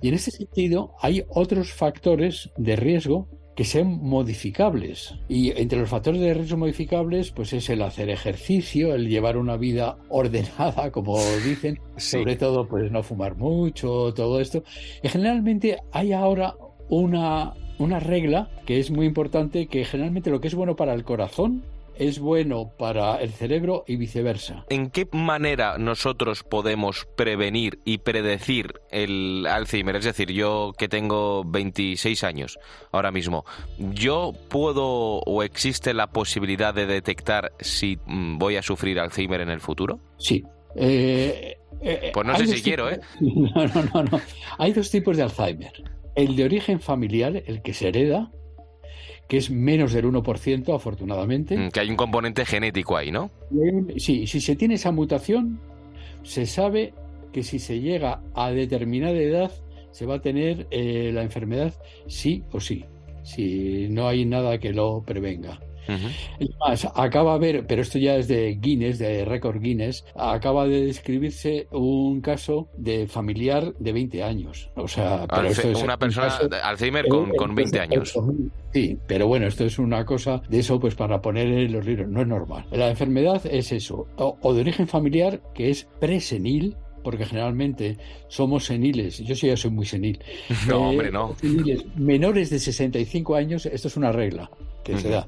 Y 0.00 0.08
en 0.08 0.14
ese 0.14 0.30
sentido, 0.30 0.94
hay 1.00 1.24
otros 1.28 1.72
factores 1.72 2.50
de 2.56 2.76
riesgo 2.76 3.28
que 3.56 3.64
sean 3.64 3.98
modificables. 4.02 5.14
Y 5.28 5.50
entre 5.58 5.80
los 5.80 5.88
factores 5.88 6.20
de 6.20 6.34
riesgo 6.34 6.58
modificables, 6.58 7.32
pues 7.32 7.54
es 7.54 7.68
el 7.70 7.82
hacer 7.82 8.10
ejercicio, 8.10 8.94
el 8.94 9.08
llevar 9.08 9.38
una 9.38 9.56
vida 9.56 9.96
ordenada, 10.10 10.90
como 10.92 11.18
dicen, 11.44 11.80
sobre 11.96 12.36
todo 12.36 12.68
pues 12.68 12.92
no 12.92 13.02
fumar 13.02 13.36
mucho, 13.36 14.12
todo 14.14 14.40
esto. 14.40 14.62
Y 15.02 15.08
generalmente 15.08 15.78
hay 15.90 16.12
ahora 16.12 16.54
una, 16.90 17.54
una 17.78 17.98
regla 17.98 18.50
que 18.66 18.78
es 18.78 18.90
muy 18.90 19.06
importante, 19.06 19.66
que 19.66 19.84
generalmente 19.84 20.30
lo 20.30 20.40
que 20.40 20.48
es 20.48 20.54
bueno 20.54 20.76
para 20.76 20.92
el 20.92 21.02
corazón 21.02 21.64
es 21.98 22.18
bueno 22.18 22.72
para 22.78 23.16
el 23.16 23.30
cerebro 23.30 23.84
y 23.86 23.96
viceversa. 23.96 24.64
¿En 24.68 24.90
qué 24.90 25.08
manera 25.12 25.78
nosotros 25.78 26.42
podemos 26.42 27.06
prevenir 27.16 27.80
y 27.84 27.98
predecir 27.98 28.80
el 28.90 29.46
Alzheimer? 29.48 29.96
Es 29.96 30.04
decir, 30.04 30.32
yo 30.32 30.72
que 30.76 30.88
tengo 30.88 31.44
26 31.44 32.24
años 32.24 32.58
ahora 32.92 33.10
mismo, 33.10 33.44
¿yo 33.78 34.32
puedo 34.48 35.18
o 35.20 35.42
existe 35.42 35.94
la 35.94 36.08
posibilidad 36.08 36.74
de 36.74 36.86
detectar 36.86 37.52
si 37.60 37.98
mm, 38.06 38.38
voy 38.38 38.56
a 38.56 38.62
sufrir 38.62 39.00
Alzheimer 39.00 39.40
en 39.40 39.50
el 39.50 39.60
futuro? 39.60 40.00
Sí. 40.18 40.44
Eh, 40.76 41.56
eh, 41.80 42.10
pues 42.12 42.26
no 42.26 42.36
sé 42.36 42.46
si 42.46 42.62
quiero, 42.62 42.90
¿eh? 42.90 43.00
No, 43.20 43.66
no, 43.66 43.82
no, 43.94 44.02
no. 44.04 44.20
Hay 44.58 44.72
dos 44.72 44.90
tipos 44.90 45.16
de 45.16 45.22
Alzheimer. 45.22 45.72
El 46.14 46.36
de 46.36 46.44
origen 46.44 46.80
familiar, 46.80 47.42
el 47.46 47.62
que 47.62 47.74
se 47.74 47.88
hereda, 47.88 48.30
que 49.28 49.38
es 49.38 49.50
menos 49.50 49.92
del 49.92 50.06
1%, 50.06 50.74
afortunadamente. 50.74 51.56
Mm, 51.56 51.70
que 51.70 51.80
hay 51.80 51.90
un 51.90 51.96
componente 51.96 52.44
genético 52.44 52.96
ahí, 52.96 53.10
¿no? 53.10 53.30
Sí, 53.96 54.26
si 54.26 54.40
se 54.40 54.56
tiene 54.56 54.74
esa 54.74 54.92
mutación, 54.92 55.60
se 56.22 56.46
sabe 56.46 56.94
que 57.32 57.42
si 57.42 57.58
se 57.58 57.80
llega 57.80 58.20
a 58.34 58.50
determinada 58.50 59.16
edad, 59.16 59.50
se 59.90 60.06
va 60.06 60.16
a 60.16 60.20
tener 60.20 60.66
eh, 60.70 61.10
la 61.12 61.22
enfermedad 61.22 61.74
sí 62.06 62.44
o 62.52 62.60
sí, 62.60 62.84
si 63.22 63.88
no 63.88 64.08
hay 64.08 64.24
nada 64.24 64.58
que 64.58 64.72
lo 64.72 65.02
prevenga. 65.02 65.60
Además, 65.88 66.88
acaba 66.94 67.38
de 67.38 67.52
ver, 67.52 67.66
pero 67.66 67.82
esto 67.82 67.98
ya 67.98 68.16
es 68.16 68.28
de 68.28 68.56
Guinness, 68.60 68.98
de 68.98 69.24
récord 69.24 69.60
Guinness, 69.60 70.04
acaba 70.14 70.66
de 70.66 70.86
describirse 70.86 71.68
un 71.70 72.20
caso 72.20 72.68
de 72.76 73.06
familiar 73.06 73.74
de 73.78 73.92
20 73.92 74.22
años. 74.22 74.70
O 74.76 74.88
sea, 74.88 75.26
pero 75.28 75.48
esto 75.48 75.70
es 75.70 75.82
una 75.82 75.98
persona 75.98 76.38
de 76.48 76.56
Alzheimer 76.56 77.06
con, 77.08 77.30
con 77.30 77.54
20 77.54 77.80
años. 77.80 78.14
Sí, 78.72 78.98
pero 79.06 79.26
bueno, 79.26 79.46
esto 79.46 79.64
es 79.64 79.78
una 79.78 80.04
cosa 80.04 80.42
de 80.48 80.58
eso, 80.58 80.78
pues 80.78 80.94
para 80.94 81.22
poner 81.22 81.46
en 81.46 81.72
los 81.72 81.86
libros, 81.86 82.08
no 82.08 82.20
es 82.20 82.26
normal. 82.26 82.66
La 82.70 82.90
enfermedad 82.90 83.40
es 83.46 83.72
eso, 83.72 84.06
o, 84.16 84.52
de 84.52 84.60
origen 84.60 84.86
familiar, 84.86 85.40
que 85.54 85.70
es 85.70 85.88
presenil, 85.98 86.76
porque 87.02 87.24
generalmente 87.24 87.96
somos 88.28 88.66
seniles, 88.66 89.18
yo 89.20 89.34
sí 89.34 89.46
ya 89.46 89.56
soy 89.56 89.70
muy 89.70 89.86
senil. 89.86 90.20
No, 90.68 90.90
hombre, 90.90 91.10
no. 91.10 91.34
Seniles 91.40 91.86
menores 91.96 92.50
de 92.50 92.58
65 92.58 93.34
años, 93.34 93.64
esto 93.66 93.88
es 93.88 93.96
una 93.96 94.12
regla 94.12 94.50
que 94.84 94.98
se 94.98 95.08
da 95.08 95.26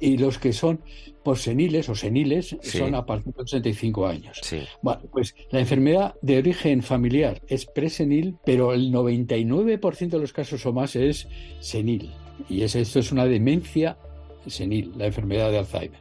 y 0.00 0.16
los 0.18 0.38
que 0.38 0.52
son 0.52 0.80
seniles 1.34 1.88
o 1.88 1.94
seniles 1.94 2.56
son 2.62 2.94
a 2.94 3.06
partir 3.06 3.32
de 3.32 3.46
65 3.46 4.06
años. 4.06 4.40
Bueno, 4.82 5.02
pues 5.10 5.34
la 5.50 5.60
enfermedad 5.60 6.14
de 6.20 6.38
origen 6.38 6.82
familiar 6.82 7.40
es 7.48 7.64
presenil, 7.64 8.36
pero 8.44 8.74
el 8.74 8.92
99% 8.92 10.08
de 10.08 10.18
los 10.18 10.32
casos 10.32 10.66
o 10.66 10.72
más 10.72 10.96
es 10.96 11.26
senil. 11.60 12.12
Y 12.48 12.62
es, 12.62 12.74
esto 12.74 12.98
es 12.98 13.10
una 13.10 13.24
demencia 13.24 13.96
senil, 14.46 14.92
la 14.96 15.06
enfermedad 15.06 15.50
de 15.50 15.58
Alzheimer. 15.58 16.00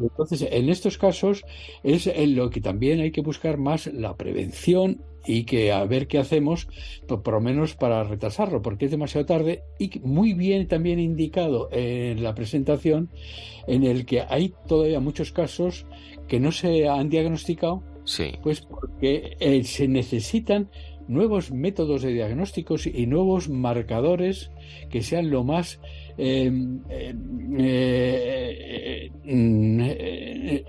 Entonces, 0.00 0.46
en 0.50 0.70
estos 0.70 0.96
casos 0.96 1.44
es 1.82 2.06
en 2.06 2.34
lo 2.34 2.48
que 2.48 2.60
también 2.60 3.00
hay 3.00 3.10
que 3.10 3.20
buscar 3.20 3.58
más 3.58 3.86
la 3.88 4.16
prevención 4.16 5.02
y 5.26 5.44
que 5.44 5.72
a 5.72 5.84
ver 5.84 6.06
qué 6.06 6.18
hacemos, 6.18 6.68
por, 7.06 7.34
lo 7.34 7.40
menos 7.40 7.74
para 7.74 8.04
retrasarlo, 8.04 8.62
porque 8.62 8.86
es 8.86 8.90
demasiado 8.90 9.26
tarde 9.26 9.62
y 9.78 9.98
muy 10.00 10.34
bien 10.34 10.68
también 10.68 10.98
indicado 10.98 11.68
en 11.72 12.22
la 12.22 12.34
presentación 12.34 13.10
en 13.66 13.84
el 13.84 14.06
que 14.06 14.22
hay 14.28 14.54
todavía 14.66 15.00
muchos 15.00 15.32
casos 15.32 15.86
que 16.28 16.40
no 16.40 16.52
se 16.52 16.88
han 16.88 17.08
diagnosticado, 17.08 17.82
sí. 18.04 18.32
pues 18.42 18.60
porque 18.60 19.36
eh, 19.40 19.64
se 19.64 19.88
necesitan 19.88 20.70
nuevos 21.08 21.52
métodos 21.52 22.02
de 22.02 22.12
diagnósticos 22.12 22.86
y 22.86 23.06
nuevos 23.06 23.48
marcadores 23.48 24.50
que 24.90 25.02
sean 25.02 25.30
lo 25.30 25.44
más 25.44 25.78
Em, 26.18 26.80
em, 26.88 27.60
eh, 27.60 29.10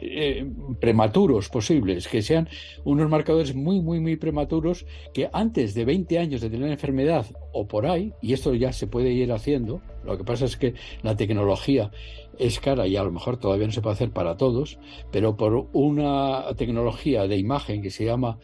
eh, 0.02 0.46
prematuros 0.80 1.48
posibles, 1.48 2.08
que 2.10 2.22
sean 2.22 2.50
unos 2.84 3.10
marcadores 3.10 3.56
muy, 3.56 3.80
muy, 3.80 4.02
muy 4.02 4.18
prematuros 4.18 4.86
que 5.14 5.30
antes 5.32 5.74
de 5.74 5.86
20 5.86 6.20
años 6.20 6.42
de 6.42 6.50
tener 6.50 6.70
enfermedad 6.70 7.28
o 7.54 7.66
por 7.66 7.86
ahí, 7.86 8.12
y 8.22 8.34
esto 8.34 8.54
ya 8.56 8.74
se 8.74 8.88
puede 8.88 9.12
ir 9.12 9.32
haciendo, 9.32 9.82
lo 10.04 10.18
que 10.18 10.26
pasa 10.26 10.46
es 10.46 10.58
que 10.58 10.74
la 11.02 11.16
tecnología 11.16 11.92
es 12.38 12.60
cara 12.60 12.86
y 12.86 12.98
a 12.98 13.04
lo 13.04 13.12
mejor 13.12 13.38
todavía 13.38 13.68
no 13.68 13.74
se 13.74 13.82
puede 13.82 13.94
hacer 13.94 14.12
para 14.12 14.36
todos, 14.36 14.80
pero 15.12 15.38
por 15.38 15.70
una 15.72 16.44
tecnología 16.58 17.26
de 17.26 17.38
imagen 17.38 17.82
que 17.82 17.90
se 17.90 18.04
llama 18.04 18.38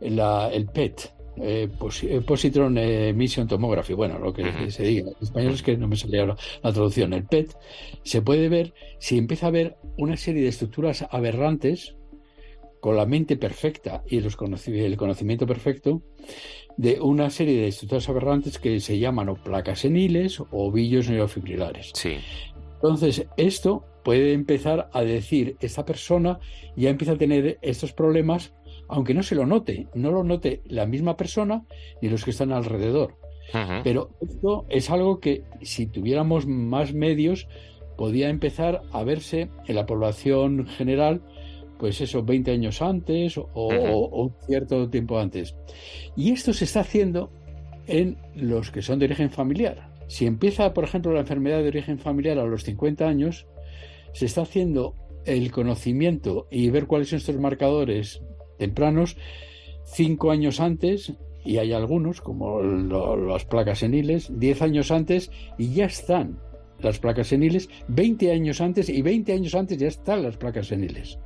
la, 0.00 0.50
el 0.52 0.66
PET, 0.66 1.19
eh, 1.42 1.68
eh, 2.02 2.20
positron 2.20 2.76
emission 2.78 3.48
tomography, 3.48 3.94
bueno, 3.94 4.18
lo 4.18 4.32
que 4.32 4.70
se 4.70 4.82
diga 4.82 5.08
en 5.08 5.16
español 5.20 5.52
es 5.54 5.62
que 5.62 5.76
no 5.76 5.88
me 5.88 5.96
salía 5.96 6.26
la, 6.26 6.36
traducción, 6.72 7.12
el 7.12 7.24
PET, 7.24 7.56
se 8.02 8.22
puede 8.22 8.48
ver 8.48 8.74
si 8.98 9.18
empieza 9.18 9.46
a 9.46 9.50
ver 9.50 9.76
una 9.96 10.16
serie 10.16 10.42
de 10.42 10.48
estructuras 10.48 11.06
aberrantes 11.10 11.96
con 12.80 12.96
la 12.96 13.06
mente 13.06 13.36
perfecta 13.36 14.02
y 14.06 14.20
los 14.20 14.36
el 14.66 14.96
conocimiento 14.96 15.46
perfecto 15.46 16.02
de 16.76 17.00
una 17.00 17.30
serie 17.30 17.60
de 17.60 17.68
estructuras 17.68 18.08
aberrantes 18.08 18.58
que 18.58 18.80
se 18.80 18.98
llaman 18.98 19.28
o 19.28 19.34
placas 19.34 19.80
seniles 19.80 20.40
o 20.40 20.46
ovillos 20.50 21.10
neurofibrilares. 21.10 21.90
Sí. 21.94 22.16
Entonces, 22.74 23.26
esto 23.36 23.84
puede 24.02 24.32
empezar 24.32 24.88
a 24.92 25.02
decir, 25.02 25.56
esta 25.60 25.84
persona 25.84 26.40
ya 26.76 26.88
empieza 26.88 27.12
a 27.12 27.18
tener 27.18 27.58
estos 27.60 27.92
problemas 27.92 28.54
aunque 28.90 29.14
no 29.14 29.22
se 29.22 29.34
lo 29.34 29.46
note, 29.46 29.88
no 29.94 30.10
lo 30.10 30.24
note 30.24 30.62
la 30.66 30.86
misma 30.86 31.16
persona 31.16 31.64
ni 32.02 32.08
los 32.08 32.24
que 32.24 32.30
están 32.30 32.52
alrededor. 32.52 33.16
Pero 33.82 34.10
esto 34.20 34.64
es 34.68 34.90
algo 34.90 35.18
que 35.18 35.42
si 35.62 35.86
tuviéramos 35.86 36.46
más 36.46 36.94
medios 36.94 37.48
podía 37.96 38.28
empezar 38.28 38.82
a 38.92 39.02
verse 39.02 39.50
en 39.66 39.74
la 39.74 39.86
población 39.86 40.66
general, 40.66 41.22
pues 41.78 42.00
eso, 42.00 42.22
20 42.22 42.52
años 42.52 42.80
antes 42.80 43.38
o, 43.38 43.46
un 43.54 44.34
cierto 44.46 44.88
tiempo 44.88 45.18
antes. 45.18 45.56
Y 46.16 46.30
esto 46.30 46.52
se 46.52 46.64
está 46.64 46.80
haciendo 46.80 47.32
en 47.86 48.18
los 48.36 48.70
que 48.70 48.82
son 48.82 49.00
de 49.00 49.06
origen 49.06 49.30
familiar. 49.30 49.90
Si 50.06 50.26
empieza, 50.26 50.72
por 50.72 50.84
ejemplo, 50.84 51.12
la 51.12 51.20
enfermedad 51.20 51.58
de 51.58 51.68
origen 51.68 51.98
familiar 51.98 52.38
a 52.38 52.46
los 52.46 52.62
50 52.62 53.06
años, 53.06 53.46
se 54.12 54.26
está 54.26 54.42
haciendo 54.42 54.94
el 55.24 55.50
conocimiento 55.50 56.46
y 56.50 56.70
ver 56.70 56.86
cuáles 56.86 57.08
son 57.08 57.18
estos 57.18 57.36
marcadores 57.36 58.22
tempranos, 58.60 59.16
cinco 59.84 60.30
años 60.30 60.60
antes, 60.60 61.14
y 61.44 61.56
hay 61.56 61.72
algunos, 61.72 62.20
como 62.20 62.62
las 62.62 63.44
placas 63.46 63.78
seniles, 63.78 64.30
diez 64.38 64.60
años 64.62 64.90
antes, 64.90 65.30
y 65.58 65.72
ya 65.72 65.86
están 65.86 66.38
las 66.80 66.98
placas 66.98 67.28
seniles, 67.28 67.68
20 67.88 68.30
años 68.30 68.60
antes, 68.60 68.88
y 68.88 69.02
20 69.02 69.32
años 69.32 69.54
antes 69.54 69.78
ya 69.78 69.88
están 69.88 70.22
las 70.22 70.36
placas 70.36 70.68
seniles. 70.68 71.18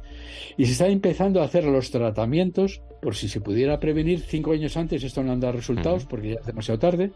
Y 0.57 0.67
se 0.67 0.73
está 0.73 0.89
empezando 0.89 1.41
a 1.41 1.45
hacer 1.45 1.65
los 1.65 1.91
tratamientos, 1.91 2.81
por 3.03 3.15
si 3.15 3.29
se 3.29 3.41
pudiera 3.41 3.79
prevenir, 3.81 4.21
cinco 4.21 4.53
años 4.53 4.77
antes 4.77 5.03
esto 5.03 5.23
no 5.23 5.33
han 5.33 5.41
dado 5.41 5.55
resultados, 5.55 6.07
porque 6.07 6.31
ya 6.31 6.41
es 6.41 6.47
demasiado 6.47 6.79
tarde, 6.79 7.13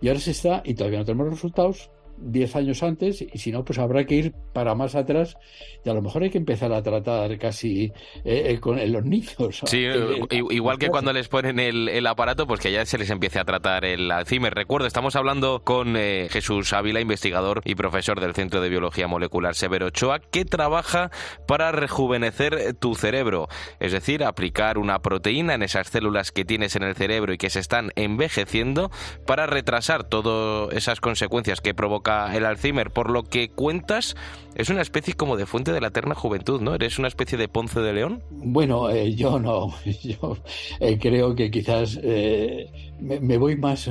y 0.00 0.08
ahora 0.08 0.20
se 0.20 0.32
está, 0.32 0.62
y 0.64 0.74
todavía 0.74 0.98
no 0.98 1.04
tenemos 1.04 1.30
resultados, 1.30 1.90
10 2.22 2.56
años 2.56 2.82
antes 2.82 3.22
y 3.22 3.38
si 3.38 3.52
no, 3.52 3.64
pues 3.64 3.78
habrá 3.78 4.04
que 4.04 4.14
ir 4.14 4.32
para 4.52 4.74
más 4.74 4.94
atrás 4.94 5.36
y 5.84 5.90
a 5.90 5.94
lo 5.94 6.02
mejor 6.02 6.22
hay 6.22 6.30
que 6.30 6.38
empezar 6.38 6.72
a 6.72 6.82
tratar 6.82 7.38
casi 7.38 7.92
eh, 8.24 8.44
eh, 8.46 8.60
con 8.60 8.76
los 8.92 9.04
niños. 9.04 9.62
Sí, 9.64 9.86
igual 10.30 10.78
que 10.78 10.88
cuando 10.88 11.12
les 11.12 11.28
ponen 11.28 11.58
el, 11.58 12.06
aparato, 12.06 12.46
pues 12.46 12.60
que 12.60 12.72
ya 12.72 12.84
se 12.86 12.98
les 12.98 13.10
empiece 13.10 13.38
a 13.38 13.44
tratar 13.44 13.84
el 13.84 14.10
Alzheimer. 14.10 14.54
Recuerdo, 14.54 14.86
estamos 14.86 15.16
hablando 15.16 15.62
con 15.64 15.96
eh, 15.96 16.28
Jesús 16.30 16.72
Ávila, 16.72 17.00
investigador 17.00 17.62
y 17.64 17.74
profesor 17.74 18.20
del 18.20 18.34
Centro 18.34 18.60
de 18.60 18.68
Biología 18.68 19.08
Molecular 19.08 19.54
Severo 19.54 19.86
Ochoa, 19.86 20.20
que 20.20 20.44
trabaja 20.44 21.10
para 21.46 21.72
rejuvenecer 21.72 22.74
tu 22.74 22.94
cerebro, 22.94 23.48
es 23.80 23.92
decir, 23.92 24.24
aplicar 24.24 24.78
una 24.78 25.00
proteína 25.00 25.54
en 25.54 25.62
esas 25.62 25.88
células 25.88 26.32
que 26.32 26.44
tienes 26.44 26.76
en 26.76 26.82
el 26.82 26.94
cerebro 26.94 27.32
y 27.32 27.38
que 27.38 27.50
se 27.50 27.60
están 27.60 27.90
envejeciendo 27.96 28.90
para 29.26 29.46
retrasar 29.46 30.04
todas 30.04 30.72
esas 30.74 31.00
consecuencias 31.00 31.60
que 31.60 31.74
provoca 31.74 32.11
el 32.34 32.44
Alzheimer. 32.44 32.90
Por 32.90 33.10
lo 33.10 33.24
que 33.24 33.48
cuentas, 33.48 34.16
es 34.54 34.68
una 34.68 34.82
especie 34.82 35.14
como 35.14 35.36
de 35.36 35.46
fuente 35.46 35.72
de 35.72 35.80
la 35.80 35.88
eterna 35.88 36.14
juventud, 36.14 36.60
¿no? 36.60 36.74
¿Eres 36.74 36.98
una 36.98 37.08
especie 37.08 37.38
de 37.38 37.48
Ponce 37.48 37.80
de 37.80 37.92
León? 37.92 38.22
Bueno, 38.30 38.90
eh, 38.90 39.14
yo 39.14 39.38
no. 39.38 39.74
Yo 40.02 40.36
eh, 40.80 40.98
creo 40.98 41.34
que 41.34 41.50
quizás 41.50 41.98
eh, 42.02 42.70
me, 43.00 43.38
voy 43.38 43.56
más, 43.56 43.90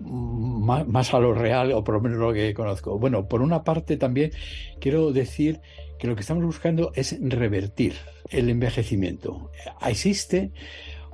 más, 0.00 0.86
más, 0.86 1.14
a 1.14 1.18
lo 1.18 1.34
real, 1.34 1.72
o 1.72 1.84
por 1.84 1.96
lo 1.96 2.00
menos 2.00 2.18
lo 2.18 2.32
que 2.32 2.54
conozco. 2.54 2.98
Bueno, 2.98 3.28
por 3.28 3.42
una 3.42 3.62
parte 3.62 3.96
también 3.96 4.32
quiero 4.80 5.12
decir 5.12 5.60
que 5.98 6.06
lo 6.06 6.14
que 6.14 6.22
estamos 6.22 6.44
buscando 6.44 6.92
es 6.94 7.16
revertir 7.20 7.94
el 8.30 8.50
envejecimiento. 8.50 9.50
Existe 9.86 10.52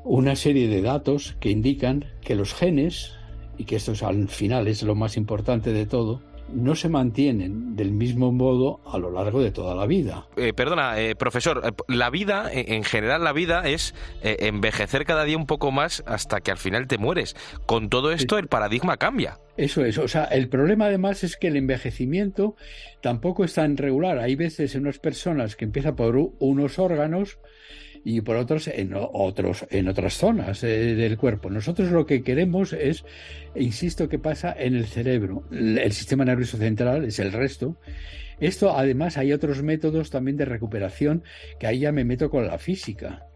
una 0.05 0.37
serie 0.37 0.68
de 0.68 0.83
datos 0.83 1.37
que 1.40 1.50
indican 1.50 2.07
que 2.22 2.35
los 2.35 2.55
genes 2.55 3.12
y 3.59 3.64
que 3.64 3.76
esto 3.76 3.92
es, 3.92 4.03
al 4.03 4.29
final 4.29 4.68
es 4.68 4.83
lo 4.83 4.94
más 4.94 5.16
importante 5.16 5.72
de 5.72 5.85
todo, 5.85 6.22
no 6.52 6.74
se 6.74 6.88
mantienen 6.88 7.76
del 7.76 7.92
mismo 7.92 8.32
modo 8.32 8.80
a 8.86 8.98
lo 8.98 9.10
largo 9.10 9.42
de 9.42 9.50
toda 9.50 9.74
la 9.74 9.86
vida. 9.86 10.26
Eh, 10.36 10.52
perdona, 10.52 11.00
eh, 11.00 11.14
profesor, 11.14 11.62
eh, 11.64 11.70
la 11.88 12.10
vida, 12.10 12.50
en 12.52 12.84
general 12.84 13.24
la 13.24 13.32
vida 13.32 13.68
es 13.68 13.94
envejecer 14.22 15.04
cada 15.04 15.24
día 15.24 15.36
un 15.36 15.46
poco 15.46 15.70
más 15.70 16.02
hasta 16.06 16.40
que 16.40 16.50
al 16.50 16.58
final 16.58 16.86
te 16.86 16.98
mueres. 16.98 17.36
Con 17.66 17.88
todo 17.88 18.12
esto 18.12 18.38
el 18.38 18.48
paradigma 18.48 18.96
cambia. 18.96 19.38
Eso 19.56 19.84
es, 19.84 19.98
o 19.98 20.08
sea, 20.08 20.24
el 20.24 20.48
problema 20.48 20.86
además 20.86 21.22
es 21.24 21.36
que 21.36 21.48
el 21.48 21.56
envejecimiento 21.56 22.56
tampoco 23.00 23.44
es 23.44 23.54
tan 23.54 23.76
regular. 23.76 24.18
Hay 24.18 24.36
veces 24.36 24.74
en 24.74 24.82
unas 24.82 24.98
personas 24.98 25.56
que 25.56 25.64
empieza 25.64 25.96
por 25.96 26.16
unos 26.38 26.78
órganos 26.78 27.38
y 28.04 28.20
por 28.20 28.36
otros 28.36 28.68
en 28.68 28.94
otros 28.94 29.66
en 29.70 29.88
otras 29.88 30.14
zonas 30.14 30.64
eh, 30.64 30.94
del 30.94 31.16
cuerpo. 31.16 31.50
Nosotros 31.50 31.90
lo 31.90 32.06
que 32.06 32.22
queremos 32.22 32.72
es, 32.72 33.04
insisto, 33.54 34.08
que 34.08 34.18
pasa 34.18 34.54
en 34.58 34.74
el 34.74 34.86
cerebro. 34.86 35.44
El 35.50 35.92
sistema 35.92 36.24
nervioso 36.24 36.56
central 36.56 37.04
es 37.04 37.18
el 37.18 37.32
resto. 37.32 37.76
Esto 38.40 38.76
además 38.76 39.18
hay 39.18 39.32
otros 39.32 39.62
métodos 39.62 40.10
también 40.10 40.36
de 40.36 40.46
recuperación 40.46 41.22
que 41.58 41.66
ahí 41.66 41.80
ya 41.80 41.92
me 41.92 42.04
meto 42.04 42.30
con 42.30 42.46
la 42.46 42.58
física. 42.58 43.29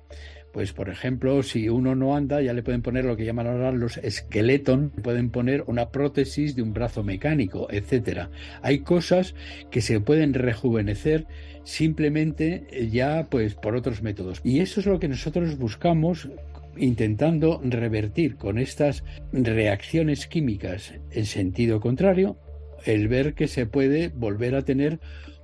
Pues, 0.55 0.73
por 0.73 0.89
ejemplo, 0.89 1.43
si 1.43 1.69
uno 1.69 1.97
no 1.97 2.15
anda, 2.15 2.41
ya 2.41 2.53
le 2.53 2.63
pueden 2.63 2.81
poner 2.81 3.05
lo 3.05 3.17
que 3.17 3.25
llaman 3.25 3.49
ahora 3.49 3.73
los 3.73 3.97
esqueletos, 3.97 4.93
pueden 5.03 5.31
poner 5.31 5.65
una 5.67 5.89
prótesis 5.91 6.55
de 6.55 6.63
un 6.63 6.73
brazo 6.73 7.03
mecánico, 7.03 7.67
etcétera. 7.73 8.31
Hay 8.63 8.79
cosas 8.79 9.35
que 9.73 9.81
se 9.81 9.99
pueden 9.99 10.33
rejuvenecer 10.33 11.27
simplemente 11.65 12.69
eh, 12.71 12.89
ya 12.89 13.27
pues 13.29 13.57
por 13.57 13.75
otros 13.75 14.01
métodos. 14.03 14.41
Y 14.45 14.61
eso 14.61 14.79
es 14.79 14.87
lo 14.87 15.01
que 15.01 15.09
nosotros 15.09 15.59
buscamos 15.59 16.29
intentando 16.77 17.61
revertir 17.65 18.37
con 18.37 18.59
estas 18.59 19.03
reacciones 19.33 20.29
químicas 20.29 20.95
en 21.11 21.27
sentido 21.27 21.81
contrario, 21.81 22.39
el 22.85 23.09
ver 23.09 23.35
que 23.35 23.49
se 23.49 23.67
puede 23.67 24.09
volver 24.09 24.55
a 24.55 24.63
tener 24.63 25.01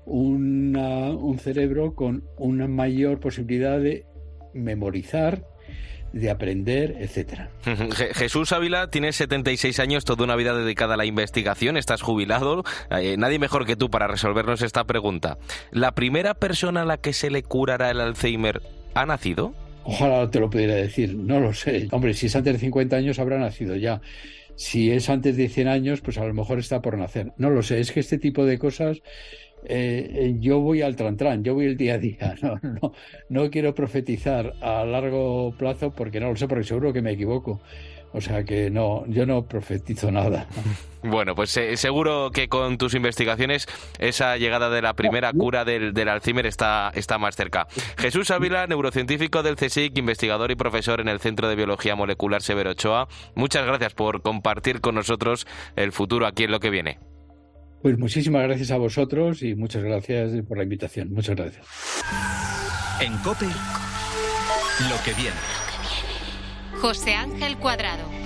un 0.06 1.36
cerebro 1.40 1.94
con 1.96 2.24
una 2.36 2.68
mayor 2.68 3.18
posibilidad 3.18 3.80
de 3.80 4.06
memorizar, 4.54 5.44
de 6.12 6.30
aprender, 6.30 6.96
etcétera. 6.98 7.50
Jesús 8.14 8.52
Ávila 8.52 8.90
tiene 8.90 9.12
76 9.12 9.78
años, 9.78 10.04
toda 10.04 10.24
una 10.24 10.36
vida 10.36 10.54
dedicada 10.54 10.94
a 10.94 10.96
la 10.96 11.04
investigación, 11.04 11.76
estás 11.76 12.02
jubilado, 12.02 12.64
eh, 12.90 13.16
nadie 13.16 13.38
mejor 13.38 13.66
que 13.66 13.76
tú 13.76 13.90
para 13.90 14.08
resolvernos 14.08 14.62
esta 14.62 14.84
pregunta. 14.84 15.38
¿La 15.70 15.92
primera 15.92 16.34
persona 16.34 16.82
a 16.82 16.84
la 16.84 16.96
que 16.96 17.12
se 17.12 17.30
le 17.30 17.42
curará 17.42 17.90
el 17.90 18.00
Alzheimer 18.00 18.62
ha 18.94 19.06
nacido? 19.06 19.54
Ojalá 19.84 20.30
te 20.30 20.40
lo 20.40 20.50
pudiera 20.50 20.74
decir, 20.74 21.14
no 21.14 21.40
lo 21.40 21.54
sé. 21.54 21.88
Hombre, 21.90 22.14
si 22.14 22.26
es 22.26 22.36
antes 22.36 22.54
de 22.54 22.58
50 22.58 22.96
años 22.96 23.18
habrá 23.18 23.38
nacido 23.38 23.76
ya. 23.76 24.00
Si 24.56 24.90
es 24.90 25.08
antes 25.08 25.38
de 25.38 25.48
100 25.48 25.68
años, 25.68 26.00
pues 26.02 26.18
a 26.18 26.24
lo 26.24 26.34
mejor 26.34 26.58
está 26.58 26.82
por 26.82 26.98
nacer. 26.98 27.32
No 27.38 27.48
lo 27.48 27.62
sé, 27.62 27.80
es 27.80 27.92
que 27.92 28.00
este 28.00 28.18
tipo 28.18 28.44
de 28.44 28.58
cosas 28.58 28.98
eh, 29.64 30.10
eh, 30.14 30.36
yo 30.38 30.60
voy 30.60 30.82
al 30.82 30.96
trantrán, 30.96 31.44
yo 31.44 31.54
voy 31.54 31.66
el 31.66 31.76
día 31.76 31.94
a 31.94 31.98
día. 31.98 32.34
No, 32.42 32.58
no, 32.62 32.92
no 33.28 33.50
quiero 33.50 33.74
profetizar 33.74 34.54
a 34.60 34.84
largo 34.84 35.52
plazo 35.58 35.90
porque 35.90 36.20
no 36.20 36.30
lo 36.30 36.36
sé, 36.36 36.48
porque 36.48 36.64
seguro 36.64 36.92
que 36.92 37.02
me 37.02 37.12
equivoco. 37.12 37.60
O 38.12 38.20
sea 38.20 38.44
que 38.44 38.70
no, 38.70 39.04
yo 39.06 39.24
no 39.26 39.46
profetizo 39.46 40.10
nada. 40.10 40.46
Bueno, 41.02 41.34
pues 41.34 41.56
eh, 41.56 41.78
seguro 41.78 42.30
que 42.30 42.48
con 42.48 42.76
tus 42.76 42.92
investigaciones 42.92 43.66
esa 43.98 44.36
llegada 44.36 44.68
de 44.68 44.82
la 44.82 44.92
primera 44.92 45.32
cura 45.32 45.64
del, 45.64 45.94
del, 45.94 46.10
Alzheimer 46.10 46.44
está, 46.44 46.92
está 46.94 47.16
más 47.16 47.36
cerca. 47.36 47.66
Jesús 47.96 48.30
Ávila, 48.30 48.66
neurocientífico 48.66 49.42
del 49.42 49.56
CSIC, 49.56 49.96
investigador 49.96 50.50
y 50.50 50.56
profesor 50.56 51.00
en 51.00 51.08
el 51.08 51.18
Centro 51.18 51.48
de 51.48 51.56
Biología 51.56 51.96
Molecular 51.96 52.42
Severo 52.42 52.72
Ochoa, 52.72 53.08
muchas 53.34 53.64
gracias 53.64 53.94
por 53.94 54.20
compartir 54.20 54.82
con 54.82 54.94
nosotros 54.94 55.46
el 55.74 55.92
futuro 55.92 56.26
aquí 56.26 56.44
en 56.44 56.50
lo 56.50 56.60
que 56.60 56.68
viene. 56.68 57.09
Pues 57.82 57.98
muchísimas 57.98 58.42
gracias 58.42 58.70
a 58.70 58.76
vosotros 58.76 59.42
y 59.42 59.54
muchas 59.54 59.82
gracias 59.82 60.32
por 60.46 60.58
la 60.58 60.64
invitación. 60.64 61.12
Muchas 61.12 61.36
gracias. 61.36 61.66
En 63.00 63.16
COPE, 63.18 63.46
lo 63.46 65.02
que 65.04 65.14
viene. 65.14 65.36
José 66.80 67.14
Ángel 67.14 67.56
Cuadrado. 67.56 68.19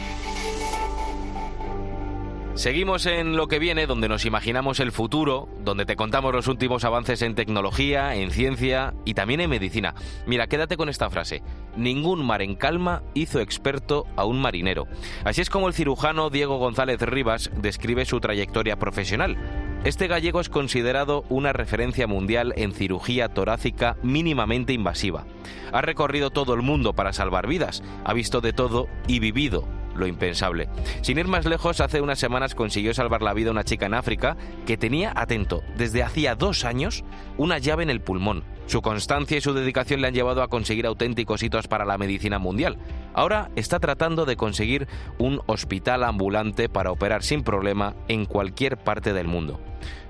Seguimos 2.55 3.05
en 3.07 3.37
lo 3.37 3.49
que 3.49 3.59
viene, 3.59 3.89
donde 3.89 4.09
nos 4.09 4.25
imaginamos 4.25 4.79
el 4.79 4.93
futuro, 4.93 5.49
donde 5.65 5.87
te 5.87 5.97
contamos 5.97 6.33
los 6.33 6.47
últimos 6.47 6.85
avances 6.85 7.21
en 7.23 7.35
tecnología, 7.35 8.15
en 8.15 8.31
ciencia 8.31 8.95
y 9.05 9.15
también 9.15 9.41
en 9.41 9.51
medicina. 9.51 9.97
Mira, 10.25 10.47
quédate 10.47 10.77
con 10.77 10.89
esta 10.89 11.11
frase. 11.11 11.43
Ningún 11.77 12.25
mar 12.25 12.43
en 12.43 12.55
calma 12.55 13.03
hizo 13.13 13.41
experto 13.41 14.07
a 14.15 14.25
un 14.25 14.41
marinero. 14.41 14.87
Así 15.25 15.41
es 15.41 15.51
como 15.51 15.67
el 15.67 15.75
cirujano 15.75 16.31
Diego 16.31 16.59
González 16.59 17.01
Rivas 17.01 17.51
describe 17.61 18.05
su 18.05 18.21
trayectoria 18.21 18.79
profesional. 18.79 19.37
Este 19.83 20.07
gallego 20.07 20.41
es 20.41 20.49
considerado 20.49 21.25
una 21.31 21.53
referencia 21.53 22.07
mundial 22.07 22.55
en 22.57 22.73
cirugía 22.73 23.31
torácica 23.31 23.97
mínimamente 24.05 24.73
invasiva. 24.73 25.27
Ha 25.73 25.83
recorrido 25.83 26.31
todo 26.31 26.55
el 26.55 26.63
mundo 26.63 26.93
para 26.93 27.13
salvar 27.13 27.49
vidas, 27.49 27.83
ha 28.05 28.13
visto 28.13 28.41
de 28.41 28.53
todo 28.53 28.87
y 29.09 29.19
vivido 29.19 29.67
lo 29.95 30.07
impensable. 30.07 30.69
Sin 31.03 31.19
ir 31.19 31.29
más 31.29 31.47
lejos, 31.47 31.81
hace 31.81 32.01
unas 32.01 32.19
semanas 32.19 32.55
consiguió 32.55 32.95
salvar 32.95 33.23
la 33.23 33.35
vida 33.35 33.49
a 33.49 33.53
una 33.53 33.65
chica 33.65 33.87
en 33.87 33.95
África 33.95 34.37
que 34.67 34.77
tenía, 34.77 35.13
atento, 35.15 35.63
desde 35.77 36.03
hacía 36.03 36.35
dos 36.35 36.65
años, 36.65 37.05
una 37.37 37.59
llave 37.59 37.83
en 37.83 37.91
el 37.91 38.01
pulmón. 38.01 38.45
Su 38.67 38.81
constancia 38.81 39.37
y 39.37 39.41
su 39.43 39.53
dedicación 39.53 40.01
le 40.01 40.09
han 40.09 40.15
llevado 40.15 40.43
a 40.43 40.49
conseguir 40.49 40.87
auténticos 40.87 41.43
hitos 41.43 41.69
para 41.69 41.85
la 41.85 41.99
medicina 41.99 42.39
mundial. 42.39 42.79
Ahora 43.13 43.51
está 43.57 43.79
tratando 43.79 44.25
de 44.25 44.37
conseguir 44.37 44.89
un 45.19 45.41
hospital 45.47 46.03
ambulante 46.03 46.69
para 46.69 46.91
operar 46.91 47.23
sin 47.23 47.43
problema 47.43 47.95
en 48.09 48.25
cualquier 48.25 48.79
parte 48.79 49.13
del 49.13 49.29
mundo. 49.29 49.61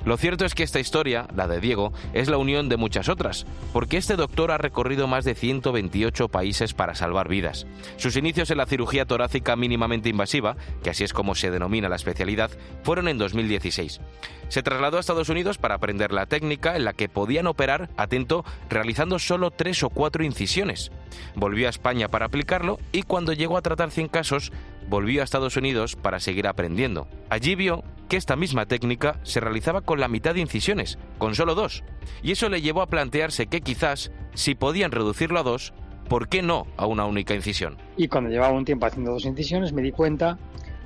Lo 0.04 0.16
cierto 0.16 0.44
es 0.44 0.54
que 0.54 0.62
esta 0.62 0.80
historia, 0.80 1.26
la 1.34 1.48
de 1.48 1.60
Diego, 1.60 1.92
es 2.12 2.28
la 2.28 2.36
unión 2.36 2.68
de 2.68 2.76
muchas 2.76 3.08
otras, 3.08 3.46
porque 3.72 3.96
este 3.96 4.16
doctor 4.16 4.50
ha 4.50 4.58
recorrido 4.58 5.06
más 5.06 5.24
de 5.24 5.34
128 5.34 6.28
países 6.28 6.74
para 6.74 6.94
salvar 6.94 7.28
vidas. 7.28 7.66
Sus 7.96 8.16
inicios 8.16 8.50
en 8.50 8.58
la 8.58 8.66
cirugía 8.66 9.06
torácica 9.06 9.56
mínimamente 9.56 10.10
invasiva, 10.10 10.56
que 10.82 10.90
así 10.90 11.04
es 11.04 11.12
como 11.12 11.34
se 11.34 11.50
denomina 11.50 11.88
la 11.88 11.96
especialidad, 11.96 12.50
fueron 12.82 13.08
en 13.08 13.18
2016. 13.18 14.00
Se 14.48 14.62
trasladó 14.62 14.98
a 14.98 15.00
Estados 15.00 15.30
Unidos 15.30 15.58
para 15.58 15.76
aprender 15.76 16.12
la 16.12 16.26
técnica 16.26 16.76
en 16.76 16.84
la 16.84 16.92
que 16.92 17.08
podían 17.08 17.46
operar, 17.46 17.88
atento, 17.96 18.44
realizando 18.68 19.18
solo 19.18 19.50
tres 19.50 19.82
o 19.82 19.90
cuatro 19.90 20.22
incisiones. 20.22 20.92
Volvió 21.34 21.66
a 21.66 21.70
España 21.70 22.08
para 22.08 22.26
aplicarlo 22.26 22.78
y 22.92 23.02
cuando 23.02 23.32
llegó 23.32 23.56
a 23.56 23.62
tratar 23.62 23.90
100 23.90 24.08
casos, 24.08 24.52
volvió 24.88 25.20
a 25.20 25.24
Estados 25.24 25.56
Unidos 25.56 25.96
para 25.96 26.20
seguir 26.20 26.46
aprendiendo. 26.46 27.08
Allí 27.30 27.54
vio 27.54 27.84
que 28.08 28.16
esta 28.16 28.36
misma 28.36 28.66
técnica 28.66 29.18
se 29.22 29.40
realizaba 29.40 29.80
con 29.80 30.00
la 30.00 30.08
mitad 30.08 30.34
de 30.34 30.40
incisiones, 30.40 30.98
con 31.18 31.34
solo 31.34 31.54
dos, 31.54 31.82
y 32.22 32.32
eso 32.32 32.48
le 32.48 32.60
llevó 32.60 32.82
a 32.82 32.88
plantearse 32.88 33.46
que 33.46 33.60
quizás, 33.60 34.12
si 34.34 34.54
podían 34.54 34.92
reducirlo 34.92 35.40
a 35.40 35.42
dos, 35.42 35.72
¿por 36.08 36.28
qué 36.28 36.42
no 36.42 36.66
a 36.76 36.86
una 36.86 37.06
única 37.06 37.34
incisión? 37.34 37.78
Y 37.96 38.08
cuando 38.08 38.30
llevaba 38.30 38.52
un 38.52 38.64
tiempo 38.64 38.86
haciendo 38.86 39.12
dos 39.12 39.24
incisiones 39.24 39.72
me 39.72 39.82
di 39.82 39.92
cuenta 39.92 40.38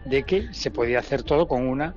de 0.05 0.23
que 0.23 0.53
se 0.53 0.71
podía 0.71 1.01
hacer 1.01 1.23
todo 1.23 1.49
con 1.49 1.67
una 1.67 1.95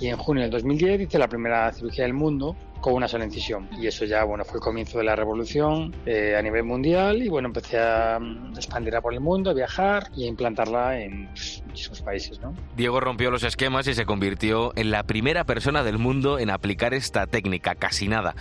y 0.00 0.08
en 0.08 0.16
junio 0.16 0.42
del 0.42 0.50
2010 0.50 1.02
hice 1.02 1.18
la 1.18 1.28
primera 1.28 1.72
cirugía 1.72 2.04
del 2.04 2.14
mundo 2.14 2.56
con 2.84 2.92
una 2.92 3.08
sola 3.08 3.24
incisión. 3.24 3.66
Y 3.80 3.86
eso 3.86 4.04
ya, 4.04 4.24
bueno, 4.24 4.44
fue 4.44 4.58
el 4.58 4.60
comienzo 4.60 4.98
de 4.98 5.04
la 5.04 5.16
revolución 5.16 5.94
eh, 6.04 6.36
a 6.38 6.42
nivel 6.42 6.64
mundial 6.64 7.22
y 7.22 7.30
bueno, 7.30 7.48
empecé 7.48 7.78
a 7.78 8.18
mm, 8.20 8.52
expandirla 8.56 9.00
por 9.00 9.14
el 9.14 9.20
mundo, 9.20 9.48
a 9.48 9.54
viajar 9.54 10.08
y 10.14 10.24
a 10.24 10.26
implantarla 10.26 11.00
en 11.00 11.28
pues, 11.28 11.62
muchísimos 11.66 12.02
países, 12.02 12.40
¿no? 12.42 12.54
Diego 12.76 13.00
rompió 13.00 13.30
los 13.30 13.42
esquemas 13.42 13.86
y 13.86 13.94
se 13.94 14.04
convirtió 14.04 14.74
en 14.76 14.90
la 14.90 15.02
primera 15.04 15.44
persona 15.44 15.82
del 15.82 15.96
mundo 15.96 16.38
en 16.38 16.50
aplicar 16.50 16.92
esta 16.92 17.26
técnica, 17.26 17.74
casi 17.74 18.06
nada. 18.06 18.34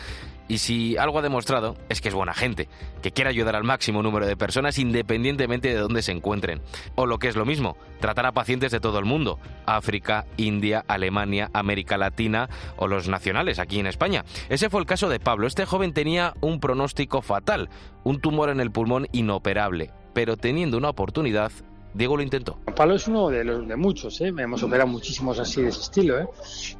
Y 0.47 0.58
si 0.58 0.97
algo 0.97 1.19
ha 1.19 1.21
demostrado 1.21 1.75
es 1.89 2.01
que 2.01 2.10
es 2.10 2.13
buena 2.13 2.34
gente, 2.34 2.67
que 3.01 3.12
quiere 3.12 3.29
ayudar 3.29 3.56
al 3.56 3.63
máximo 3.63 4.03
número 4.03 4.25
de 4.25 4.38
personas 4.38 4.77
independientemente 4.77 5.69
de 5.69 5.79
dónde 5.79 6.01
se 6.01 6.12
encuentren. 6.12 6.62
O 6.95 7.06
lo 7.06 7.17
que 7.17 7.27
es 7.27 7.36
lo 7.36 7.45
mismo, 7.45 7.77
tratar 7.99 8.25
a 8.25 8.34
pacientes 8.34 8.71
de 8.71 8.79
todo 8.79 8.99
el 8.99 9.06
mundo, 9.06 9.39
África, 9.65 10.25
India, 10.38 10.84
Alemania, 10.88 11.49
América 11.53 11.97
Latina 11.97 12.49
o 12.75 12.88
los 12.88 13.08
nacionales 13.08 13.60
aquí 13.60 13.79
en 13.79 13.88
España. 13.88 14.25
Ese 14.49 14.69
fue 14.69 14.82
el 14.82 14.86
caso 14.86 15.10
de 15.10 15.19
Pablo. 15.19 15.47
Este 15.47 15.65
joven 15.65 15.93
tenía 15.93 16.34
un 16.41 16.60
pronóstico 16.60 17.21
fatal, 17.21 17.69
un 18.03 18.19
tumor 18.19 18.49
en 18.49 18.60
el 18.60 18.71
pulmón 18.71 19.08
inoperable, 19.12 19.91
pero 20.13 20.38
teniendo 20.38 20.77
una 20.77 20.89
oportunidad, 20.89 21.51
Diego 21.93 22.17
lo 22.17 22.23
intentó. 22.23 22.58
Pablo 22.75 22.95
es 22.95 23.08
uno 23.08 23.29
de 23.29 23.43
los 23.43 23.67
de 23.67 23.75
muchos, 23.75 24.19
¿eh? 24.21 24.34
hemos 24.36 24.63
operado 24.63 24.88
muchísimos 24.88 25.39
así 25.39 25.62
de 25.62 25.69
ese 25.69 25.82
estilo, 25.82 26.19
¿eh? 26.19 26.27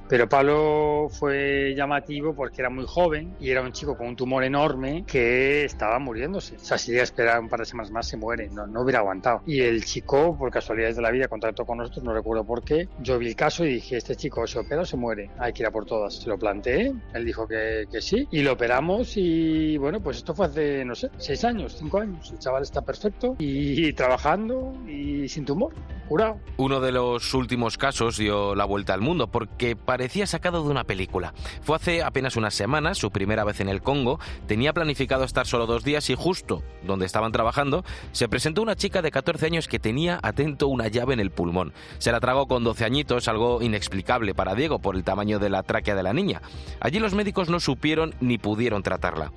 pero 0.10 0.28
Pablo 0.28 1.08
fue 1.10 1.74
llamativo 1.76 2.34
porque 2.36 2.62
era 2.62 2.70
muy 2.70 2.86
joven 2.86 3.36
y 3.40 3.50
era 3.50 3.62
un 3.62 3.72
chico 3.72 3.98
con 3.98 4.08
un 4.08 4.16
tumor 4.16 4.44
enorme 4.44 5.04
que 5.08 5.66
estaba 5.66 6.00
muriéndose. 6.00 6.56
O 6.56 6.60
sea, 6.60 6.78
si 6.78 6.92
llega 6.92 7.02
a 7.02 7.06
esperar 7.06 7.40
un 7.40 7.50
par 7.50 7.60
de 7.60 7.66
semanas 7.66 7.92
más 7.92 8.08
se 8.08 8.18
muere, 8.18 8.50
no, 8.50 8.68
no 8.68 8.82
hubiera 8.82 9.00
aguantado. 9.00 9.42
Y 9.46 9.62
el 9.62 9.84
chico, 9.86 10.38
por 10.38 10.52
casualidades 10.52 10.96
de 10.96 11.02
la 11.02 11.12
vida, 11.12 11.28
contactó 11.28 11.66
con 11.66 11.78
nosotros, 11.78 12.04
no 12.04 12.14
recuerdo 12.14 12.44
por 12.44 12.64
qué. 12.64 12.88
Yo 13.00 13.18
vi 13.18 13.28
el 13.28 13.36
caso 13.36 13.66
y 13.66 13.76
dije, 13.76 13.98
este 13.98 14.16
chico 14.16 14.46
se 14.46 14.60
opera 14.60 14.82
o 14.82 14.86
se 14.86 14.98
muere, 14.98 15.30
hay 15.40 15.54
que 15.54 15.64
ir 15.64 15.68
a 15.68 15.72
por 15.72 15.86
todas. 15.86 16.16
Se 16.16 16.30
lo 16.30 16.38
planteé, 16.38 16.94
él 17.14 17.26
dijo 17.26 17.48
que, 17.48 17.88
que 17.92 18.02
sí 18.02 18.28
y 18.32 18.42
lo 18.42 18.54
operamos 18.54 19.14
y 19.16 19.78
bueno, 19.78 20.00
pues 20.00 20.18
esto 20.18 20.34
fue 20.34 20.48
hace, 20.48 20.86
no 20.86 20.96
sé, 20.96 21.10
seis 21.18 21.44
años, 21.44 21.76
cinco 21.78 22.00
años. 22.00 22.32
El 22.32 22.40
chaval 22.40 22.64
está 22.64 22.82
perfecto 22.82 23.36
y 23.40 23.92
trabajando 23.94 24.74
y 24.88 25.03
sin 25.28 25.46
tumor, 25.46 25.74
curado. 26.08 26.40
Uno 26.58 26.80
de 26.80 26.92
los 26.92 27.34
últimos 27.34 27.78
casos 27.78 28.18
dio 28.18 28.56
la 28.56 28.66
vuelta 28.66 28.94
al 28.94 29.02
mundo 29.02 29.28
porque 29.28 29.76
parecía 29.76 30.28
sacado 30.28 30.64
de 30.64 30.70
una 30.70 30.84
película. 30.84 31.34
Fue 31.62 31.76
hace 31.76 32.04
apenas 32.04 32.36
unas 32.36 32.54
semanas, 32.54 32.98
su 32.98 33.12
primera 33.12 33.44
vez 33.44 33.60
en 33.60 33.70
el 33.70 33.82
Congo, 33.82 34.20
tenía 34.48 34.74
planificado 34.74 35.24
estar 35.24 35.48
solo 35.48 35.66
dos 35.66 35.84
días 35.84 36.10
y 36.10 36.16
justo 36.16 36.64
donde 36.84 37.06
estaban 37.06 37.32
trabajando 37.32 37.84
se 38.12 38.28
presentó 38.28 38.62
una 38.62 38.76
chica 38.76 39.02
de 39.02 39.12
14 39.12 39.46
años 39.46 39.68
que 39.68 39.80
tenía 39.80 40.20
atento 40.22 40.68
una 40.68 40.88
llave 40.88 41.14
en 41.14 41.20
el 41.20 41.32
pulmón. 41.32 41.74
Se 41.98 42.12
la 42.12 42.20
tragó 42.20 42.48
con 42.48 42.64
12 42.64 42.86
añitos, 42.86 43.28
algo 43.28 43.62
inexplicable 43.62 44.34
para 44.34 44.56
Diego 44.56 44.80
por 44.80 44.96
el 44.96 45.04
tamaño 45.04 45.40
de 45.40 45.50
la 45.50 45.64
tráquea 45.64 45.96
de 45.96 46.04
la 46.04 46.14
niña. 46.14 46.42
Allí 46.80 47.00
los 47.00 47.14
médicos 47.14 47.50
no 47.50 47.60
supieron 47.60 48.14
ni 48.20 48.38
pudieron 48.38 48.84
tratarla 48.84 49.32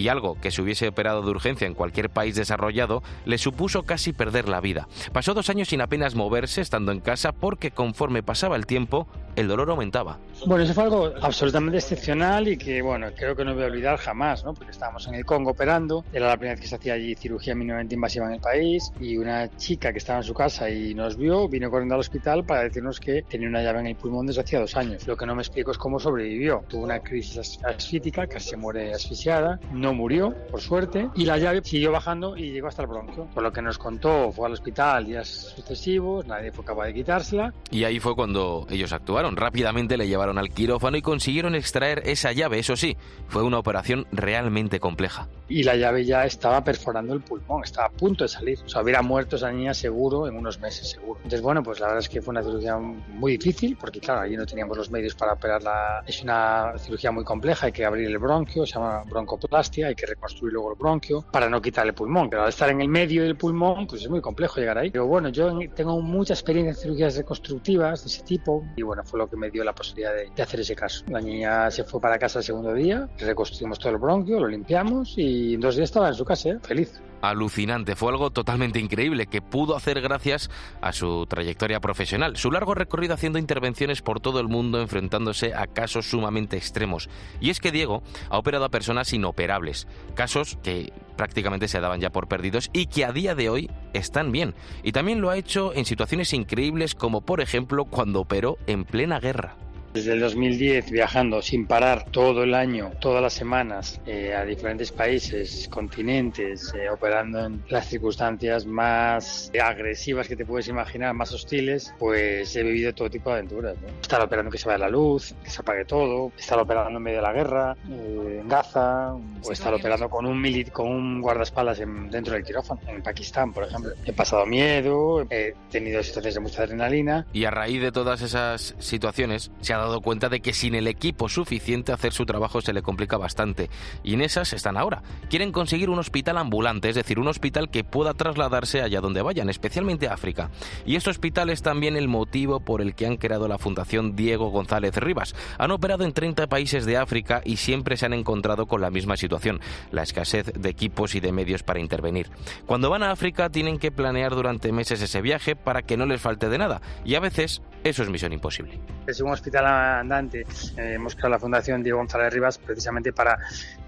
y 0.00 0.08
algo 0.08 0.40
que 0.40 0.50
se 0.50 0.62
hubiese 0.62 0.88
operado 0.88 1.20
de 1.20 1.30
urgencia 1.30 1.66
en 1.66 1.74
cualquier 1.74 2.08
país 2.08 2.34
desarrollado 2.34 3.02
le 3.26 3.36
supuso 3.36 3.82
casi 3.82 4.14
perder 4.14 4.48
la 4.48 4.62
vida. 4.62 4.88
Pasó 5.12 5.34
dos 5.34 5.50
años 5.50 5.68
sin 5.68 5.82
apenas 5.82 6.14
moverse 6.14 6.62
estando 6.62 6.90
en 6.90 7.00
casa 7.00 7.32
porque 7.32 7.70
conforme 7.70 8.22
pasaba 8.22 8.56
el 8.56 8.64
tiempo 8.64 9.06
el 9.36 9.46
dolor 9.46 9.70
aumentaba. 9.70 10.18
Bueno, 10.46 10.64
eso 10.64 10.74
fue 10.74 10.84
algo 10.84 11.12
absolutamente 11.20 11.78
excepcional 11.78 12.48
y 12.48 12.56
que, 12.56 12.82
bueno, 12.82 13.08
creo 13.16 13.36
que 13.36 13.44
no 13.44 13.54
voy 13.54 13.64
a 13.64 13.66
olvidar 13.66 13.98
jamás, 13.98 14.44
¿no? 14.44 14.54
Porque 14.54 14.72
estábamos 14.72 15.06
en 15.06 15.14
el 15.14 15.24
Congo 15.24 15.50
operando, 15.50 16.04
era 16.12 16.26
la 16.26 16.36
primera 16.36 16.54
vez 16.54 16.62
que 16.62 16.66
se 16.66 16.76
hacía 16.76 16.94
allí 16.94 17.14
cirugía 17.14 17.54
mínimamente 17.54 17.94
invasiva 17.94 18.26
en 18.26 18.32
el 18.32 18.40
país 18.40 18.90
y 19.00 19.16
una 19.18 19.54
chica 19.56 19.92
que 19.92 19.98
estaba 19.98 20.18
en 20.18 20.24
su 20.24 20.34
casa 20.34 20.70
y 20.70 20.94
nos 20.94 21.16
vio, 21.16 21.48
vino 21.48 21.70
corriendo 21.70 21.94
al 21.94 22.00
hospital 22.00 22.44
para 22.44 22.62
decirnos 22.62 22.98
que 22.98 23.22
tenía 23.22 23.48
una 23.48 23.62
llave 23.62 23.80
en 23.80 23.86
el 23.88 23.96
pulmón 23.96 24.26
desde 24.26 24.40
hacía 24.40 24.60
dos 24.60 24.76
años. 24.76 25.06
Lo 25.06 25.16
que 25.16 25.26
no 25.26 25.34
me 25.34 25.42
explico 25.42 25.70
es 25.70 25.78
cómo 25.78 26.00
sobrevivió. 26.00 26.64
Tuvo 26.68 26.84
una 26.84 27.00
crisis 27.00 27.60
asfítica, 27.64 28.26
casi 28.26 28.50
se 28.50 28.56
muere 28.56 28.92
asfixiada, 28.92 29.60
no 29.72 29.89
murió, 29.94 30.34
por 30.50 30.60
suerte, 30.60 31.08
y 31.14 31.24
la 31.24 31.38
llave 31.38 31.60
siguió 31.64 31.92
bajando 31.92 32.36
y 32.36 32.50
llegó 32.50 32.68
hasta 32.68 32.82
el 32.82 32.88
bronquio. 32.88 33.26
Por 33.34 33.42
lo 33.42 33.52
que 33.52 33.62
nos 33.62 33.78
contó, 33.78 34.32
fue 34.32 34.46
al 34.46 34.52
hospital 34.52 35.06
días 35.06 35.54
sucesivos, 35.56 36.26
nadie 36.26 36.52
fue 36.52 36.64
capaz 36.64 36.86
de 36.86 36.94
quitársela. 36.94 37.52
Y 37.70 37.84
ahí 37.84 38.00
fue 38.00 38.14
cuando 38.14 38.66
ellos 38.70 38.92
actuaron. 38.92 39.36
Rápidamente 39.36 39.96
le 39.96 40.08
llevaron 40.08 40.38
al 40.38 40.50
quirófano 40.50 40.96
y 40.96 41.02
consiguieron 41.02 41.54
extraer 41.54 42.02
esa 42.04 42.32
llave. 42.32 42.58
Eso 42.58 42.76
sí, 42.76 42.96
fue 43.28 43.42
una 43.42 43.58
operación 43.58 44.06
realmente 44.12 44.80
compleja. 44.80 45.28
Y 45.48 45.62
la 45.62 45.76
llave 45.76 46.04
ya 46.04 46.24
estaba 46.24 46.62
perforando 46.62 47.12
el 47.14 47.20
pulmón, 47.20 47.64
estaba 47.64 47.88
a 47.88 47.90
punto 47.90 48.24
de 48.24 48.28
salir. 48.28 48.58
O 48.64 48.68
sea, 48.68 48.82
hubiera 48.82 49.02
muerto 49.02 49.36
esa 49.36 49.50
niña 49.50 49.74
seguro 49.74 50.28
en 50.28 50.36
unos 50.36 50.60
meses, 50.60 50.90
seguro. 50.90 51.16
Entonces, 51.16 51.42
bueno, 51.42 51.62
pues 51.62 51.80
la 51.80 51.86
verdad 51.86 52.02
es 52.02 52.08
que 52.08 52.22
fue 52.22 52.32
una 52.32 52.42
cirugía 52.42 52.76
muy 52.76 53.36
difícil, 53.36 53.76
porque 53.80 54.00
claro, 54.00 54.20
allí 54.20 54.36
no 54.36 54.46
teníamos 54.46 54.76
los 54.76 54.90
medios 54.90 55.14
para 55.14 55.32
operarla. 55.32 56.02
Es 56.06 56.22
una 56.22 56.74
cirugía 56.78 57.10
muy 57.10 57.24
compleja, 57.24 57.66
hay 57.66 57.72
que 57.72 57.84
abrir 57.84 58.06
el 58.06 58.18
bronquio, 58.18 58.64
se 58.66 58.74
llama 58.74 59.02
broncoplastia, 59.08 59.69
hay 59.78 59.94
que 59.94 60.06
reconstruir 60.06 60.52
luego 60.52 60.72
el 60.72 60.78
bronquio 60.78 61.24
para 61.32 61.48
no 61.48 61.60
quitar 61.60 61.86
el 61.86 61.94
pulmón. 61.94 62.30
Pero 62.30 62.42
al 62.42 62.48
estar 62.48 62.70
en 62.70 62.80
el 62.80 62.88
medio 62.88 63.22
del 63.22 63.36
pulmón, 63.36 63.86
pues 63.86 64.02
es 64.02 64.10
muy 64.10 64.20
complejo 64.20 64.60
llegar 64.60 64.78
ahí. 64.78 64.90
Pero 64.90 65.06
bueno, 65.06 65.28
yo 65.28 65.58
tengo 65.74 66.00
mucha 66.00 66.34
experiencia 66.34 66.70
en 66.70 66.76
cirugías 66.76 67.16
reconstructivas 67.16 68.02
de 68.02 68.08
ese 68.08 68.22
tipo 68.22 68.64
y 68.76 68.82
bueno, 68.82 69.04
fue 69.04 69.18
lo 69.18 69.28
que 69.28 69.36
me 69.36 69.50
dio 69.50 69.64
la 69.64 69.74
posibilidad 69.74 70.12
de, 70.14 70.42
hacer 70.42 70.60
ese 70.60 70.74
caso. 70.74 71.04
La 71.08 71.20
niña 71.20 71.70
se 71.70 71.84
fue 71.84 72.00
para 72.00 72.18
casa 72.18 72.40
el 72.40 72.44
segundo 72.44 72.72
día, 72.74 73.08
reconstruimos 73.18 73.78
todo 73.78 73.92
el 73.92 73.98
bronquio, 73.98 74.40
lo 74.40 74.48
limpiamos 74.48 75.14
y 75.16 75.54
en 75.54 75.60
dos 75.60 75.76
días 75.76 75.90
estaba 75.90 76.08
en 76.08 76.14
su 76.14 76.24
casa, 76.24 76.50
¿eh? 76.50 76.58
feliz 76.62 77.00
alucinante. 77.22 77.96
Fue 77.96 78.10
algo 78.10 78.30
totalmente 78.30 78.78
increíble 78.78 79.26
que 79.26 79.42
pudo 79.42 79.76
hacer 79.76 80.00
gracias 80.00 80.50
a 80.80 80.92
su 80.92 81.26
trayectoria 81.26 81.80
profesional, 81.80 82.36
su 82.36 82.50
largo 82.50 82.74
recorrido 82.74 83.14
haciendo 83.14 83.38
intervenciones 83.38 84.02
por 84.02 84.20
todo 84.20 84.40
el 84.40 84.48
mundo 84.48 84.80
enfrentándose 84.80 85.54
a 85.54 85.66
casos 85.66 86.08
sumamente 86.08 86.56
extremos. 86.56 87.08
Y 87.40 87.50
es 87.50 87.60
que 87.60 87.72
Diego 87.72 88.02
ha 88.28 88.38
operado 88.38 88.64
a 88.64 88.70
personas 88.70 89.12
inoperables, 89.12 89.86
casos 90.14 90.58
que 90.62 90.92
prácticamente 91.16 91.68
se 91.68 91.80
daban 91.80 92.00
ya 92.00 92.10
por 92.10 92.28
perdidos 92.28 92.70
y 92.72 92.86
que 92.86 93.04
a 93.04 93.12
día 93.12 93.34
de 93.34 93.50
hoy 93.50 93.70
están 93.92 94.32
bien. 94.32 94.54
Y 94.82 94.92
también 94.92 95.20
lo 95.20 95.30
ha 95.30 95.36
hecho 95.36 95.74
en 95.74 95.84
situaciones 95.84 96.32
increíbles 96.32 96.94
como 96.94 97.20
por 97.20 97.40
ejemplo 97.40 97.84
cuando 97.84 98.20
operó 98.20 98.56
en 98.66 98.84
plena 98.84 99.20
guerra. 99.20 99.56
Desde 99.92 100.12
el 100.12 100.20
2010 100.20 100.90
viajando 100.92 101.42
sin 101.42 101.66
parar 101.66 102.04
todo 102.12 102.44
el 102.44 102.54
año, 102.54 102.92
todas 103.00 103.20
las 103.20 103.32
semanas, 103.32 104.00
eh, 104.06 104.34
a 104.34 104.44
diferentes 104.44 104.92
países, 104.92 105.68
continentes, 105.68 106.72
eh, 106.74 106.88
operando 106.88 107.46
en 107.46 107.64
las 107.68 107.88
circunstancias 107.88 108.66
más 108.66 109.50
agresivas 109.60 110.28
que 110.28 110.36
te 110.36 110.46
puedes 110.46 110.68
imaginar, 110.68 111.12
más 111.14 111.32
hostiles, 111.32 111.92
pues 111.98 112.54
he 112.54 112.62
vivido 112.62 112.94
todo 112.94 113.10
tipo 113.10 113.30
de 113.30 113.38
aventuras. 113.38 113.76
¿no? 113.80 113.88
Estar 114.00 114.22
operando 114.22 114.50
que 114.50 114.58
se 114.58 114.66
vaya 114.66 114.78
la 114.78 114.88
luz, 114.88 115.34
que 115.42 115.50
se 115.50 115.60
apague 115.60 115.84
todo, 115.84 116.32
estar 116.38 116.58
operando 116.60 116.96
en 116.96 117.02
medio 117.02 117.18
de 117.18 117.22
la 117.22 117.32
guerra, 117.32 117.76
eh, 117.90 118.38
en 118.42 118.48
Gaza, 118.48 119.14
o 119.14 119.52
estar 119.52 119.74
operando 119.74 120.08
con 120.08 120.24
un, 120.24 120.40
mili 120.40 120.64
con 120.66 120.86
un 120.86 121.20
guardaespaldas 121.20 121.80
en, 121.80 122.10
dentro 122.10 122.34
del 122.34 122.44
quirófano, 122.44 122.80
en 122.86 123.02
Pakistán, 123.02 123.52
por 123.52 123.64
ejemplo. 123.64 123.92
He 124.04 124.12
pasado 124.12 124.46
miedo, 124.46 125.26
he 125.30 125.54
tenido 125.68 126.00
situaciones 126.02 126.34
de 126.34 126.40
mucha 126.40 126.62
adrenalina. 126.62 127.26
Y 127.32 127.44
a 127.44 127.50
raíz 127.50 127.82
de 127.82 127.90
todas 127.90 128.22
esas 128.22 128.76
situaciones, 128.78 129.50
se 129.60 129.72
ha 129.72 129.79
dado 129.82 130.00
cuenta 130.00 130.28
de 130.28 130.40
que 130.40 130.52
sin 130.52 130.74
el 130.74 130.86
equipo 130.86 131.28
suficiente 131.28 131.92
hacer 131.92 132.12
su 132.12 132.26
trabajo 132.26 132.60
se 132.60 132.72
le 132.72 132.82
complica 132.82 133.16
bastante. 133.16 133.70
Y 134.02 134.14
en 134.14 134.22
esas 134.22 134.52
están 134.52 134.76
ahora. 134.76 135.02
Quieren 135.28 135.52
conseguir 135.52 135.90
un 135.90 135.98
hospital 135.98 136.38
ambulante, 136.38 136.88
es 136.88 136.94
decir, 136.94 137.18
un 137.18 137.28
hospital 137.28 137.70
que 137.70 137.84
pueda 137.84 138.14
trasladarse 138.14 138.82
allá 138.82 139.00
donde 139.00 139.22
vayan, 139.22 139.48
especialmente 139.48 140.08
a 140.08 140.14
África. 140.14 140.50
Y 140.84 140.96
este 140.96 141.10
hospital 141.10 141.50
es 141.50 141.62
también 141.62 141.96
el 141.96 142.08
motivo 142.08 142.60
por 142.60 142.80
el 142.80 142.94
que 142.94 143.06
han 143.06 143.16
creado 143.16 143.48
la 143.48 143.58
Fundación 143.58 144.16
Diego 144.16 144.50
González 144.50 144.96
Rivas. 144.96 145.34
Han 145.58 145.70
operado 145.70 146.04
en 146.04 146.12
30 146.12 146.48
países 146.48 146.86
de 146.86 146.96
África 146.96 147.42
y 147.44 147.56
siempre 147.56 147.96
se 147.96 148.06
han 148.06 148.12
encontrado 148.12 148.66
con 148.66 148.80
la 148.80 148.90
misma 148.90 149.16
situación, 149.16 149.60
la 149.90 150.02
escasez 150.02 150.52
de 150.52 150.68
equipos 150.68 151.14
y 151.14 151.20
de 151.20 151.32
medios 151.32 151.62
para 151.62 151.80
intervenir. 151.80 152.30
Cuando 152.66 152.90
van 152.90 153.02
a 153.02 153.10
África 153.10 153.50
tienen 153.50 153.78
que 153.78 153.92
planear 153.92 154.34
durante 154.34 154.72
meses 154.72 155.02
ese 155.02 155.20
viaje 155.20 155.56
para 155.56 155.82
que 155.82 155.96
no 155.96 156.06
les 156.06 156.20
falte 156.20 156.48
de 156.48 156.58
nada. 156.58 156.80
Y 157.04 157.14
a 157.14 157.20
veces 157.20 157.62
eso 157.82 158.02
es 158.02 158.10
misión 158.10 158.32
imposible. 158.32 158.78
Es 159.06 159.20
un 159.20 159.30
hospital 159.30 159.66
andante. 159.70 160.40
Eh, 160.76 160.94
hemos 160.94 161.14
creado 161.14 161.30
la 161.30 161.38
Fundación 161.38 161.82
Diego 161.82 161.98
González 161.98 162.32
Rivas 162.32 162.58
precisamente 162.58 163.12
para 163.12 163.38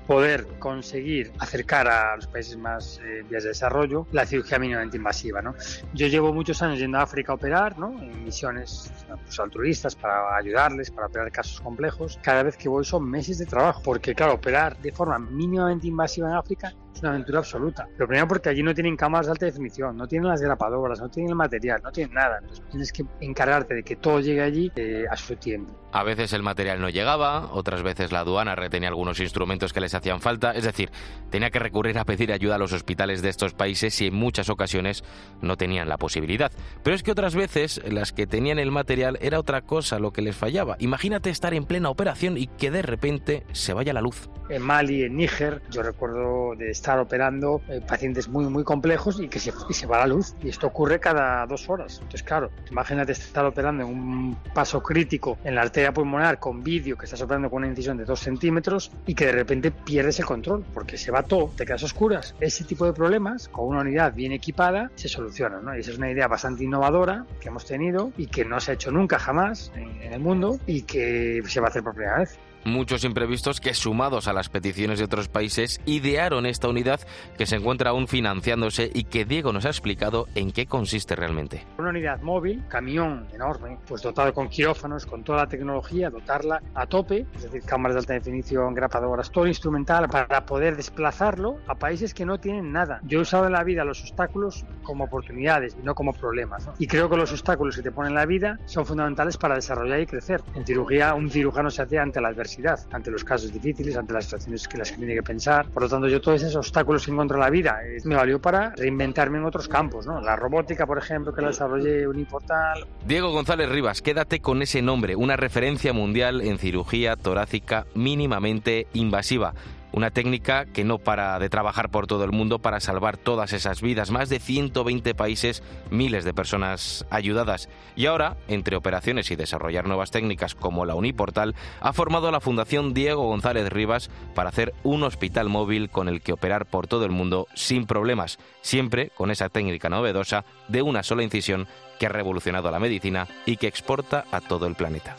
poder 0.07 0.47
conseguir 0.59 1.33
acercar 1.39 1.89
a 1.89 2.17
los 2.17 2.27
países 2.27 2.57
más 2.57 3.01
eh, 3.05 3.25
vías 3.29 3.45
de 3.45 3.51
desarrollo 3.51 4.07
la 4.13 4.27
cirugía 4.27 4.59
mínimamente 4.59 4.97
invasiva. 4.97 5.41
¿no? 5.43 5.55
Yo 5.95 6.07
llevo 6.09 6.33
muchos 6.33 6.61
años 6.63 6.79
yendo 6.79 6.99
a 6.99 7.03
África 7.03 7.33
a 7.33 7.37
operar, 7.37 7.79
¿no? 7.79 8.01
en 8.03 8.25
misiones 8.25 8.91
pues, 9.25 9.39
altruistas 9.39 9.95
para 9.95 10.37
ayudarles, 10.37 10.91
para 10.91 11.07
operar 11.07 11.31
casos 11.31 11.61
complejos. 11.61 12.19
Cada 12.23 12.43
vez 12.43 12.57
que 12.57 12.69
voy 12.69 12.85
son 12.85 13.09
meses 13.09 13.39
de 13.39 13.47
trabajo, 13.47 13.81
porque 13.85 14.15
claro, 14.15 14.35
operar 14.35 14.77
de 14.79 14.93
forma 14.93 15.19
mínimamente 15.19 15.87
invasiva 15.87 16.29
en 16.29 16.35
África 16.35 16.75
una 17.03 17.11
aventura 17.11 17.39
absoluta. 17.39 17.89
Lo 17.99 18.07
primero 18.07 18.29
porque 18.29 18.49
allí 18.49 18.63
no 18.63 18.75
tienen 18.75 18.97
cámaras 18.97 19.27
de 19.27 19.33
alta 19.33 19.47
definición, 19.47 19.97
no 19.97 20.07
tienen 20.07 20.29
las 20.29 20.41
grapadoras, 20.41 21.01
no 21.01 21.09
tienen 21.09 21.31
el 21.31 21.37
material, 21.37 21.81
no 21.83 21.91
tienen 21.91 22.15
nada. 22.15 22.39
Entonces 22.39 22.65
tienes 22.71 22.93
que 22.93 23.05
encargarte 23.21 23.75
de 23.75 23.83
que 23.83 23.97
todo 23.97 24.21
llegue 24.21 24.43
allí 24.43 24.73
eh, 24.77 25.05
a 25.11 25.17
su 25.17 25.37
tiempo. 25.37 25.83
A 25.93 26.05
veces 26.05 26.33
el 26.33 26.43
material 26.43 26.81
no 26.81 26.89
llegaba, 26.89 27.53
otras 27.53 27.83
veces 27.83 28.13
la 28.13 28.21
aduana 28.21 28.55
retenía 28.55 28.89
algunos 28.89 29.21
instrumentos 29.21 29.75
que 29.75 29.81
les 29.81 29.95
hacían 29.95 30.21
falta, 30.21 30.53
es 30.53 30.65
decir, 30.65 30.91
tenía 31.29 31.51
que 31.51 31.59
recurrir 31.59 31.99
a 31.99 32.07
pedir 32.07 32.33
ayuda 32.33 32.55
a 32.55 32.59
los 32.59 32.73
hospitales 32.73 33.21
de 33.21 33.29
estos 33.29 33.53
países 33.53 34.01
y 34.01 34.07
en 34.07 34.15
muchas 34.15 34.49
ocasiones 34.49 35.05
no 35.43 35.57
tenían 35.59 35.91
la 35.91 35.99
posibilidad. 35.99 36.51
Pero 36.83 36.97
es 36.97 37.03
que 37.03 37.13
otras 37.13 37.35
veces 37.35 37.83
las 37.87 38.13
que 38.13 38.27
tenían 38.27 38.59
el 38.59 38.71
material 38.71 39.19
era 39.21 39.39
otra 39.39 39.63
cosa 39.63 39.99
lo 39.99 40.13
que 40.13 40.23
les 40.23 40.35
fallaba. 40.35 40.77
Imagínate 40.79 41.29
estar 41.29 41.53
en 41.53 41.65
plena 41.65 41.91
operación 41.91 42.39
y 42.39 42.47
que 42.47 42.71
de 42.71 42.81
repente 42.81 43.45
se 43.53 43.75
vaya 43.75 43.93
la 43.93 44.01
luz. 44.01 44.31
En 44.49 44.63
Mali, 44.63 45.03
en 45.03 45.17
Níger, 45.17 45.63
yo 45.71 45.83
recuerdo 45.83 46.55
de 46.57 46.71
estar 46.71 46.92
operando 46.99 47.63
eh, 47.69 47.81
pacientes 47.87 48.29
muy 48.29 48.47
muy 48.47 48.65
complejos 48.65 49.21
y 49.21 49.29
que 49.29 49.39
se, 49.39 49.53
y 49.69 49.75
se 49.75 49.87
va 49.87 49.99
la 49.99 50.07
luz. 50.07 50.35
Y 50.43 50.49
esto 50.49 50.67
ocurre 50.67 51.01
cada 51.01 51.47
dos 51.47 51.69
horas. 51.69 51.95
Entonces, 51.95 52.23
claro, 52.23 52.51
imagínate 52.71 53.13
estar 53.13 53.45
operando 53.45 53.85
en 53.85 53.89
un 53.89 54.37
paso 54.55 54.83
crítico 54.83 55.39
en 55.45 55.55
la 55.55 55.63
arteria 55.63 55.93
pulmonar 55.93 56.39
con 56.39 56.63
vídeo 56.63 56.97
que 56.97 57.05
estás 57.05 57.23
operando 57.23 57.51
con 57.51 57.59
una 57.59 57.69
incisión 57.69 57.97
de 57.97 58.05
dos 58.05 58.21
centímetros 58.21 58.91
y 59.07 59.15
que 59.15 59.27
de 59.27 59.33
repente 59.33 59.71
pierdes 59.71 60.19
el 60.19 60.27
control 60.27 60.65
porque 60.73 60.97
se 60.97 61.11
va 61.11 61.23
todo, 61.23 61.53
te 61.57 61.65
quedas 61.65 61.83
oscuras. 61.83 62.35
Ese 62.41 62.65
tipo 62.65 62.85
de 62.87 62.93
problemas, 62.93 63.49
con 63.49 63.67
una 63.67 63.81
unidad 63.81 64.15
bien 64.15 64.33
equipada, 64.33 64.91
se 64.95 65.09
solucionan. 65.09 65.65
¿no? 65.65 65.77
Y 65.77 65.81
esa 65.81 65.91
es 65.93 65.99
una 65.99 66.11
idea 66.11 66.29
bastante 66.29 66.65
innovadora 66.65 67.27
que 67.41 67.49
hemos 67.49 67.65
tenido 67.65 68.13
y 68.17 68.27
que 68.27 68.45
no 68.45 68.61
se 68.61 68.73
ha 68.73 68.75
hecho 68.75 68.91
nunca 68.91 69.19
jamás 69.19 69.73
en, 69.75 70.03
en 70.03 70.13
el 70.13 70.21
mundo 70.21 70.59
y 70.67 70.83
que 70.83 71.43
se 71.47 71.61
va 71.61 71.67
a 71.67 71.71
hacer 71.71 71.83
por 71.83 71.95
primera 71.95 72.19
vez 72.19 72.39
muchos 72.65 73.05
imprevistos 73.05 73.61
que 73.61 73.75
sumados 73.75 74.29
a 74.29 74.33
las 74.33 74.49
peticiones 74.49 74.99
de 74.99 75.05
otros 75.05 75.29
países 75.29 75.81
idearon 75.87 76.47
esta 76.47 76.69
unidad 76.69 77.01
que 77.37 77.47
se 77.47 77.57
encuentra 77.57 77.91
aún 77.91 78.09
financiándose 78.09 78.91
y 78.95 79.05
que 79.05 79.25
Diego 79.25 79.53
nos 79.53 79.65
ha 79.65 79.69
explicado 79.69 80.27
en 80.35 80.53
qué 80.53 80.67
consiste 80.67 81.17
realmente. 81.17 81.67
Una 81.79 81.91
unidad 81.91 82.21
móvil, 82.21 82.63
camión 82.69 83.27
enorme, 83.33 83.79
pues 83.87 84.03
dotado 84.03 84.33
con 84.33 84.49
quirófanos, 84.49 85.07
con 85.07 85.25
toda 85.25 85.39
la 85.39 85.47
tecnología, 85.49 86.11
dotarla 86.11 86.63
a 86.75 86.87
tope, 86.87 87.27
es 87.35 87.43
decir, 87.43 87.63
cámaras 87.63 87.95
de 87.95 88.01
alta 88.01 88.15
definición, 88.15 88.75
grapadoras, 88.75 89.31
todo 89.31 89.47
instrumental 89.47 90.09
para 90.09 90.47
poder 90.47 90.77
desplazarlo 90.77 91.59
a 91.67 91.75
países 91.75 92.15
que 92.15 92.25
no 92.25 92.39
tienen 92.39 92.73
nada. 92.73 93.01
Yo 93.05 93.19
he 93.19 93.23
usado 93.23 93.47
en 93.47 93.53
la 93.53 93.65
vida 93.65 93.85
los 93.85 94.01
obstáculos 94.03 94.65
como 94.83 95.05
oportunidades 95.05 95.77
y 95.81 95.85
no 95.85 95.95
como 95.95 96.13
problemas. 96.13 96.67
¿no? 96.67 96.75
Y 96.79 96.87
creo 96.87 97.09
que 97.09 97.17
los 97.17 97.33
obstáculos 97.33 97.77
que 97.77 97.83
te 97.83 97.91
ponen 97.91 98.13
en 98.13 98.17
la 98.17 98.27
vida 98.27 98.59
son 98.67 98.87
fundamentales 98.87 99.37
para 99.37 99.55
desarrollar 99.55 100.01
y 100.01 100.07
crecer. 100.07 100.43
En 100.55 100.67
cirugía, 100.67 101.15
un 101.15 101.31
cirujano 101.31 101.71
se 101.71 101.83
hace 101.83 101.99
ante 101.99 102.21
la 102.21 102.29
adversidad 102.29 102.52
ante 102.91 103.11
los 103.11 103.25
casos 103.25 103.53
difíciles, 103.53 103.97
ante 103.97 104.13
las 104.13 104.25
situaciones 104.25 104.69
que 104.69 104.79
las 104.79 104.91
que 104.91 104.99
tiene 104.99 105.15
que 105.15 105.23
pensar. 105.23 105.67
Por 105.69 105.83
lo 105.83 105.89
tanto, 105.89 106.09
yo 106.09 106.21
todos 106.21 106.43
esos 106.43 106.57
obstáculos 106.57 107.05
que 107.05 107.11
encuentro 107.11 107.37
en 107.37 107.43
la 107.43 107.51
vida 107.51 107.81
eh, 107.85 107.99
me 108.05 108.15
valió 108.15 108.41
para 108.41 108.71
reinventarme 108.77 109.39
en 109.39 109.45
otros 109.45 109.69
campos, 109.69 110.07
¿no? 110.07 110.21
La 110.21 110.37
robótica, 110.37 110.87
por 110.87 110.99
ejemplo, 110.99 111.33
que 111.33 111.43
la 111.43 111.49
desarrollé 111.49 112.07
Uniportal. 112.07 112.87
Diego 113.07 113.31
González 113.33 113.69
Rivas, 113.69 114.03
quédate 114.03 114.41
con 114.41 114.63
ese 114.63 114.83
nombre, 114.83 115.17
una 115.17 115.37
referencia 115.37 115.93
mundial 115.93 116.41
en 116.43 116.59
cirugía 116.59 117.17
torácica 117.17 117.87
mínimamente 117.95 118.87
invasiva. 118.93 119.55
Una 119.93 120.11
técnica 120.11 120.65
que 120.65 120.85
no 120.85 120.99
para 120.99 121.39
de 121.39 121.51
trabajar 121.51 121.91
por 121.91 122.07
todo 122.07 122.25
el 122.25 122.33
mundo 122.33 122.61
para 122.61 122.81
salvar 122.81 123.19
todas 123.19 123.53
esas 123.53 123.83
vidas. 123.83 124.11
Más 124.11 124.31
de 124.31 124.41
120 124.41 125.15
países, 125.15 125.63
miles 125.91 126.25
de 126.25 126.33
personas 126.33 127.05
ayudadas. 127.11 127.69
Y 127.95 128.07
ahora, 128.07 128.37
entre 128.49 128.77
operaciones 128.77 129.31
y 129.31 129.37
desarrollar 129.37 129.87
nuevas 129.87 130.11
técnicas 130.11 130.55
como 130.55 130.87
la 130.87 130.95
Uniportal, 130.95 131.55
ha 131.81 131.93
formado 131.93 132.31
la 132.31 132.41
Fundación 132.41 132.95
Diego 132.95 133.27
González 133.27 133.69
Rivas 133.71 134.11
para 134.35 134.49
hacer 134.49 134.73
un 134.83 135.03
hospital 135.03 135.51
móvil 135.51 135.91
con 135.91 136.09
el 136.09 136.23
que 136.23 136.33
operar 136.33 136.67
por 136.67 136.87
todo 136.87 137.05
el 137.05 137.11
mundo 137.11 137.47
sin 137.55 137.87
problemas. 137.87 138.39
Siempre 138.63 139.11
con 139.11 139.31
esa 139.31 139.51
técnica 139.51 139.91
novedosa 139.91 140.47
de 140.69 140.81
una 140.81 141.03
sola 141.03 141.23
incisión 141.23 141.69
que 141.99 142.07
ha 142.07 142.09
revolucionado 142.09 142.71
la 142.71 142.81
medicina 142.81 143.29
y 143.45 143.59
que 143.59 143.67
exporta 143.67 144.25
a 144.33 144.41
todo 144.41 144.67
el 144.67 144.75
planeta. 144.75 145.17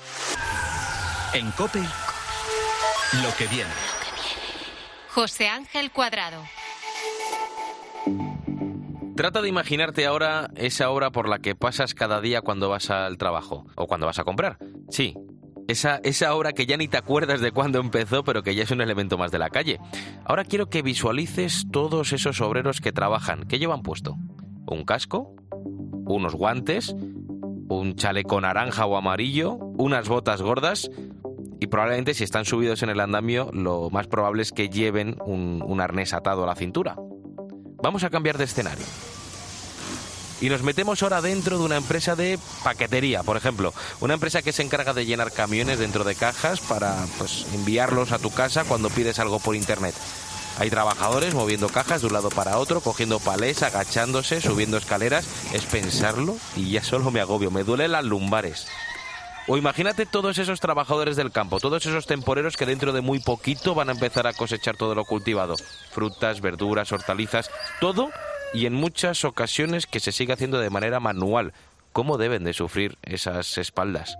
En 1.33 1.51
COPE, 1.51 1.79
lo 3.21 3.35
que 3.37 3.47
viene. 3.47 3.92
José 5.13 5.47
Ángel 5.47 5.91
Cuadrado. 5.91 6.41
Trata 9.15 9.43
de 9.43 9.49
imaginarte 9.49 10.07
ahora 10.07 10.49
esa 10.55 10.89
obra 10.89 11.11
por 11.11 11.29
la 11.29 11.37
que 11.37 11.53
pasas 11.53 11.93
cada 11.93 12.19
día 12.19 12.41
cuando 12.41 12.67
vas 12.67 12.89
al 12.89 13.19
trabajo 13.19 13.67
o 13.75 13.85
cuando 13.85 14.07
vas 14.07 14.17
a 14.17 14.23
comprar. 14.23 14.57
Sí, 14.89 15.15
esa, 15.67 15.97
esa 15.97 16.33
obra 16.33 16.53
que 16.53 16.65
ya 16.65 16.77
ni 16.77 16.87
te 16.87 16.97
acuerdas 16.97 17.41
de 17.41 17.51
cuándo 17.51 17.79
empezó, 17.79 18.23
pero 18.23 18.41
que 18.41 18.55
ya 18.55 18.63
es 18.63 18.71
un 18.71 18.81
elemento 18.81 19.19
más 19.19 19.29
de 19.29 19.37
la 19.37 19.51
calle. 19.51 19.79
Ahora 20.25 20.45
quiero 20.45 20.67
que 20.67 20.81
visualices 20.81 21.67
todos 21.71 22.11
esos 22.11 22.41
obreros 22.41 22.81
que 22.81 22.91
trabajan. 22.91 23.43
¿Qué 23.43 23.59
llevan 23.59 23.83
puesto? 23.83 24.15
¿Un 24.65 24.83
casco? 24.83 25.35
¿Unos 26.05 26.33
guantes? 26.33 26.95
¿Un 27.69 27.95
chaleco 27.95 28.41
naranja 28.41 28.87
o 28.87 28.97
amarillo? 28.97 29.57
¿Unas 29.77 30.09
botas 30.09 30.41
gordas? 30.41 30.89
Y 31.63 31.67
probablemente 31.67 32.13
si 32.13 32.25
están 32.25 32.43
subidos 32.43 32.83
en 32.83 32.89
el 32.89 32.99
andamio 32.99 33.49
lo 33.53 33.89
más 33.89 34.07
probable 34.07 34.41
es 34.41 34.51
que 34.51 34.67
lleven 34.67 35.15
un, 35.25 35.79
arnés 35.79 36.11
atado 36.11 36.43
a 36.43 36.47
la 36.47 36.55
cintura. 36.55 36.97
Vamos 37.81 38.03
a 38.03 38.09
cambiar 38.09 38.37
de 38.37 38.43
escenario. 38.43 38.85
Y 40.41 40.49
nos 40.49 40.61
metemos 40.61 41.01
ahora 41.01 41.21
dentro 41.21 41.57
de 41.57 41.63
una 41.63 41.77
empresa 41.77 42.17
de 42.17 42.37
paquetería, 42.65 43.23
por 43.23 43.37
ejemplo. 43.37 43.73
Una 44.01 44.15
empresa 44.15 44.41
que 44.41 44.51
se 44.51 44.61
encarga 44.61 44.93
de 44.93 45.05
llenar 45.05 45.31
camiones 45.31 45.79
dentro 45.79 46.03
de 46.03 46.15
cajas 46.15 46.59
para 46.59 47.05
pues, 47.17 47.45
enviarlos 47.53 48.11
a 48.11 48.19
tu 48.19 48.29
casa 48.29 48.65
cuando 48.65 48.89
pides 48.89 49.19
algo 49.19 49.39
por 49.39 49.55
internet. 49.55 49.95
Hay 50.59 50.69
trabajadores 50.69 51.33
moviendo 51.33 51.69
cajas 51.69 52.01
de 52.01 52.07
un 52.07 52.13
lado 52.13 52.29
para 52.29 52.57
otro, 52.57 52.81
cogiendo 52.81 53.21
palés, 53.21 53.63
agachándose, 53.63 54.41
subiendo 54.41 54.75
escaleras. 54.75 55.25
Es 55.53 55.63
pensarlo 55.63 56.35
y 56.57 56.71
ya 56.71 56.83
solo 56.83 57.09
me 57.09 57.21
agobio, 57.21 57.51
me 57.51 57.63
duelen 57.63 57.93
las 57.93 58.03
lumbares. 58.03 58.67
O 59.47 59.57
imagínate 59.57 60.05
todos 60.05 60.37
esos 60.37 60.61
trabajadores 60.61 61.17
del 61.17 61.31
campo, 61.31 61.59
todos 61.59 61.85
esos 61.85 62.07
temporeros 62.07 62.55
que 62.55 62.65
dentro 62.65 62.93
de 62.93 63.01
muy 63.01 63.19
poquito 63.19 63.75
van 63.75 63.89
a 63.89 63.91
empezar 63.91 64.25
a 64.25 64.33
cosechar 64.33 64.77
todo 64.77 64.95
lo 64.95 65.03
cultivado. 65.03 65.55
Frutas, 65.91 66.39
verduras, 66.39 66.91
hortalizas, 66.93 67.51
todo 67.81 68.09
y 68.53 68.67
en 68.67 68.73
muchas 68.73 69.25
ocasiones 69.25 69.85
que 69.85 69.99
se 69.99 70.13
sigue 70.13 70.33
haciendo 70.33 70.59
de 70.59 70.69
manera 70.69 71.01
manual. 71.01 71.53
¿Cómo 71.91 72.17
deben 72.17 72.45
de 72.45 72.53
sufrir 72.53 72.97
esas 73.01 73.57
espaldas? 73.57 74.17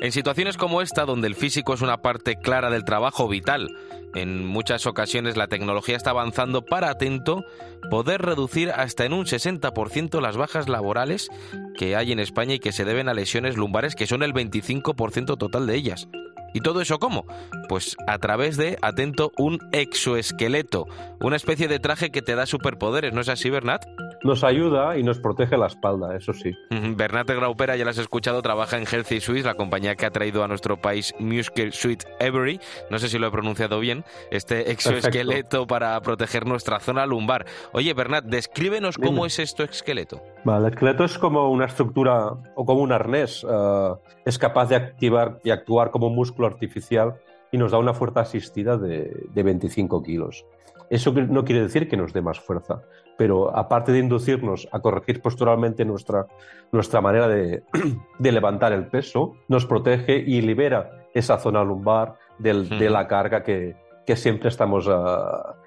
En 0.00 0.12
situaciones 0.12 0.56
como 0.56 0.82
esta, 0.82 1.04
donde 1.04 1.28
el 1.28 1.34
físico 1.34 1.74
es 1.74 1.80
una 1.80 1.98
parte 1.98 2.36
clara 2.36 2.70
del 2.70 2.84
trabajo 2.84 3.28
vital, 3.28 3.68
en 4.14 4.46
muchas 4.46 4.86
ocasiones 4.86 5.36
la 5.36 5.48
tecnología 5.48 5.96
está 5.96 6.10
avanzando 6.10 6.64
para, 6.64 6.90
atento, 6.90 7.44
poder 7.90 8.22
reducir 8.22 8.70
hasta 8.70 9.04
en 9.04 9.12
un 9.12 9.26
60% 9.26 10.20
las 10.20 10.36
bajas 10.36 10.68
laborales 10.68 11.28
que 11.76 11.96
hay 11.96 12.12
en 12.12 12.20
España 12.20 12.54
y 12.54 12.58
que 12.58 12.72
se 12.72 12.84
deben 12.84 13.08
a 13.08 13.14
lesiones 13.14 13.56
lumbares, 13.56 13.94
que 13.94 14.06
son 14.06 14.22
el 14.22 14.32
25% 14.32 15.38
total 15.38 15.66
de 15.66 15.74
ellas. 15.74 16.08
¿Y 16.54 16.60
todo 16.60 16.80
eso 16.80 16.98
cómo? 16.98 17.26
Pues 17.68 17.96
a 18.06 18.18
través 18.18 18.56
de, 18.56 18.78
atento, 18.80 19.32
un 19.36 19.58
exoesqueleto, 19.72 20.86
una 21.20 21.36
especie 21.36 21.68
de 21.68 21.78
traje 21.78 22.10
que 22.10 22.22
te 22.22 22.34
da 22.34 22.46
superpoderes, 22.46 23.12
¿no 23.12 23.20
es 23.20 23.28
así, 23.28 23.50
Bernat? 23.50 23.84
Nos 24.24 24.42
ayuda 24.42 24.98
y 24.98 25.02
nos 25.02 25.18
protege 25.20 25.56
la 25.56 25.66
espalda, 25.66 26.16
eso 26.16 26.32
sí. 26.32 26.52
Bernat 26.70 27.28
Graupera, 27.28 27.76
ya 27.76 27.84
lo 27.84 27.90
has 27.90 27.98
escuchado, 27.98 28.42
trabaja 28.42 28.76
en 28.76 28.84
Healthy 28.84 29.20
Swiss, 29.20 29.44
la 29.44 29.54
compañía 29.54 29.94
que 29.94 30.06
ha 30.06 30.10
traído 30.10 30.42
a 30.42 30.48
nuestro 30.48 30.76
país 30.76 31.14
Muscle 31.18 31.72
Suite 31.72 32.06
Every, 32.18 32.60
no 32.90 32.98
sé 32.98 33.08
si 33.08 33.18
lo 33.18 33.28
he 33.28 33.30
pronunciado 33.30 33.78
bien, 33.80 34.04
este 34.30 34.72
exoesqueleto 34.72 35.66
para 35.66 36.00
proteger 36.00 36.46
nuestra 36.46 36.80
zona 36.80 37.06
lumbar. 37.06 37.46
Oye, 37.72 37.94
Bernat, 37.94 38.24
descríbenos 38.24 38.98
cómo 38.98 39.24
es 39.26 39.38
esto 39.38 39.62
esqueleto. 39.62 40.20
Vale, 40.44 40.66
el 40.66 40.72
esqueleto 40.72 41.04
es 41.04 41.18
como 41.18 41.50
una 41.50 41.66
estructura 41.66 42.32
o 42.54 42.64
como 42.64 42.82
un 42.82 42.92
arnés. 42.92 43.44
Uh, 43.44 43.98
es 44.24 44.38
capaz 44.38 44.68
de 44.68 44.76
activar 44.76 45.38
y 45.44 45.50
actuar 45.50 45.90
como 45.90 46.08
un 46.08 46.14
músculo 46.14 46.48
artificial 46.48 47.14
y 47.52 47.58
nos 47.58 47.72
da 47.72 47.78
una 47.78 47.94
fuerza 47.94 48.20
asistida 48.20 48.76
de, 48.76 49.26
de 49.32 49.42
25 49.42 50.02
kilos. 50.02 50.44
Eso 50.90 51.12
no 51.12 51.44
quiere 51.44 51.62
decir 51.62 51.88
que 51.88 51.96
nos 51.96 52.12
dé 52.12 52.22
más 52.22 52.40
fuerza, 52.40 52.82
pero 53.18 53.54
aparte 53.54 53.92
de 53.92 53.98
inducirnos 53.98 54.68
a 54.72 54.80
corregir 54.80 55.20
posturalmente 55.20 55.84
nuestra, 55.84 56.26
nuestra 56.72 57.00
manera 57.02 57.28
de, 57.28 57.64
de 58.18 58.32
levantar 58.32 58.72
el 58.72 58.86
peso, 58.86 59.34
nos 59.48 59.66
protege 59.66 60.16
y 60.16 60.40
libera 60.40 61.08
esa 61.12 61.38
zona 61.38 61.64
lumbar 61.64 62.14
del, 62.38 62.68
de 62.68 62.88
la 62.88 63.08
carga 63.08 63.42
que, 63.42 63.74
que 64.08 64.16
siempre 64.16 64.48
estamos 64.48 64.86
uh, 64.86 64.94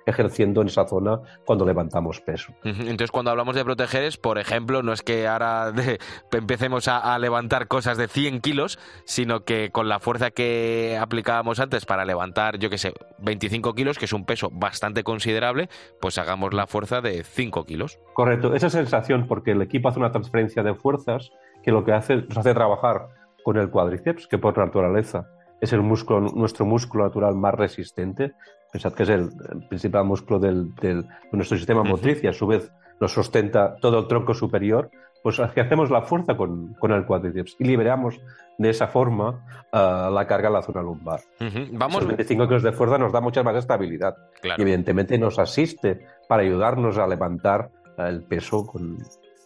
ejerciendo 0.07 0.61
en 0.61 0.67
esa 0.67 0.87
zona 0.87 1.19
cuando 1.45 1.63
levantamos 1.63 2.21
peso. 2.21 2.51
Entonces, 2.63 3.11
cuando 3.11 3.29
hablamos 3.29 3.55
de 3.55 3.63
proteger 3.63 4.01
es, 4.01 4.17
por 4.17 4.39
ejemplo, 4.39 4.81
no 4.81 4.93
es 4.93 5.03
que 5.03 5.27
ahora 5.27 5.71
de, 5.71 5.99
empecemos 6.31 6.87
a, 6.87 7.13
a, 7.13 7.19
levantar 7.19 7.67
cosas 7.67 7.99
de 7.99 8.07
100 8.07 8.41
kilos, 8.41 8.79
sino 9.05 9.41
que 9.41 9.69
con 9.69 9.89
la 9.89 9.99
fuerza 9.99 10.31
que 10.31 10.97
aplicábamos 10.99 11.59
antes 11.59 11.85
para 11.85 12.03
levantar, 12.03 12.57
yo 12.57 12.71
qué 12.71 12.79
sé, 12.79 12.95
25 13.19 13.75
kilos, 13.75 13.99
que 13.99 14.05
es 14.05 14.13
un 14.13 14.25
peso 14.25 14.49
bastante 14.51 15.03
considerable, 15.03 15.69
pues 15.99 16.17
hagamos 16.17 16.51
la 16.55 16.65
fuerza 16.65 16.99
de 16.99 17.23
5 17.23 17.65
kilos. 17.65 17.99
Correcto, 18.15 18.55
esa 18.55 18.71
sensación, 18.71 19.27
porque 19.27 19.51
el 19.51 19.61
equipo 19.61 19.89
hace 19.89 19.99
una 19.99 20.11
transferencia 20.11 20.63
de 20.63 20.73
fuerzas 20.73 21.31
que 21.61 21.71
lo 21.71 21.85
que 21.85 21.91
hace, 21.91 22.15
nos 22.15 22.39
hace 22.39 22.55
trabajar 22.55 23.09
con 23.43 23.57
el 23.57 23.69
cuádriceps, 23.69 24.25
que 24.25 24.39
por 24.39 24.57
naturaleza 24.57 25.27
es 25.61 25.71
el 25.73 25.81
músculo, 25.81 26.21
nuestro 26.21 26.65
músculo 26.65 27.05
natural 27.05 27.35
más 27.35 27.53
resistente. 27.53 28.33
Pensad 28.71 28.93
que 28.93 29.03
es 29.03 29.09
el, 29.09 29.29
el 29.51 29.67
principal 29.69 30.03
músculo 30.05 30.39
del, 30.39 30.73
del, 30.75 31.03
de 31.03 31.31
nuestro 31.31 31.57
sistema 31.57 31.83
motriz 31.83 32.23
y 32.23 32.27
a 32.27 32.33
su 32.33 32.47
vez 32.47 32.71
nos 32.99 33.13
sostenta 33.13 33.75
todo 33.77 33.99
el 33.99 34.07
tronco 34.07 34.33
superior. 34.33 34.89
Pues 35.23 35.39
que 35.53 35.61
hacemos 35.61 35.91
la 35.91 36.01
fuerza 36.01 36.35
con, 36.35 36.73
con 36.79 36.91
el 36.91 37.05
cuádriceps 37.05 37.55
y 37.59 37.65
liberamos 37.65 38.19
de 38.57 38.69
esa 38.71 38.87
forma 38.87 39.45
uh, 39.71 40.11
la 40.11 40.25
carga 40.25 40.47
en 40.47 40.53
la 40.53 40.63
zona 40.63 40.81
lumbar. 40.81 41.19
Uh 41.39 41.43
-huh. 41.43 41.69
Vamos... 41.73 41.97
Esos 41.97 42.07
25 42.07 42.47
kilos 42.47 42.63
de 42.63 42.71
fuerza 42.71 42.97
nos 42.97 43.11
da 43.11 43.21
mucha 43.21 43.43
más 43.43 43.55
estabilidad 43.55 44.15
claro. 44.41 44.59
y 44.59 44.63
evidentemente 44.63 45.19
nos 45.19 45.37
asiste 45.37 46.07
para 46.27 46.41
ayudarnos 46.41 46.97
a 46.97 47.05
levantar 47.05 47.69
el 47.99 48.23
peso 48.23 48.65
con, 48.65 48.97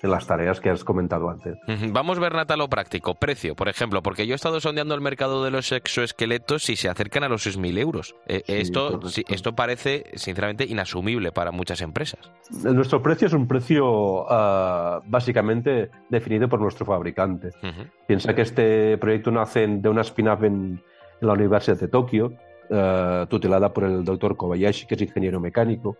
en 0.01 0.11
las 0.11 0.27
tareas 0.27 0.59
que 0.59 0.69
has 0.69 0.83
comentado 0.83 1.29
antes. 1.29 1.57
Vamos, 1.91 2.19
a 2.19 2.55
lo 2.55 2.69
práctico. 2.69 3.15
Precio, 3.15 3.55
por 3.55 3.69
ejemplo, 3.69 4.01
porque 4.01 4.27
yo 4.27 4.33
he 4.33 4.35
estado 4.35 4.59
sondeando 4.59 4.93
el 4.93 5.01
mercado 5.01 5.43
de 5.43 5.51
los 5.51 5.71
exoesqueletos 5.71 6.69
y 6.69 6.75
se 6.75 6.89
acercan 6.89 7.23
a 7.23 7.29
los 7.29 7.45
6.000 7.45 7.79
euros. 7.79 8.15
Eh, 8.27 8.43
sí, 8.45 8.53
esto, 8.53 9.01
sí, 9.07 9.23
esto 9.29 9.53
parece, 9.55 10.05
sinceramente, 10.15 10.65
inasumible 10.65 11.31
para 11.31 11.51
muchas 11.51 11.81
empresas. 11.81 12.19
Nuestro 12.51 13.01
precio 13.01 13.27
es 13.27 13.33
un 13.33 13.47
precio 13.47 14.23
uh, 14.23 15.01
básicamente 15.05 15.89
definido 16.09 16.49
por 16.49 16.59
nuestro 16.61 16.85
fabricante. 16.85 17.49
Uh 17.63 17.67
-huh. 17.67 17.91
Piensa 18.07 18.33
que 18.35 18.41
este 18.41 18.97
proyecto 18.97 19.31
nace 19.31 19.67
de 19.67 19.89
una 19.89 20.01
spin-off 20.01 20.43
en, 20.43 20.81
en, 21.21 21.27
la 21.27 21.33
Universidad 21.33 21.79
de 21.79 21.87
Tokio, 21.87 22.33
uh, 22.69 23.25
tutelada 23.27 23.73
por 23.73 23.85
el 23.85 24.03
doctor 24.03 24.35
Kobayashi, 24.35 24.85
que 24.85 24.95
es 24.95 25.01
ingeniero 25.01 25.39
mecánico, 25.39 25.97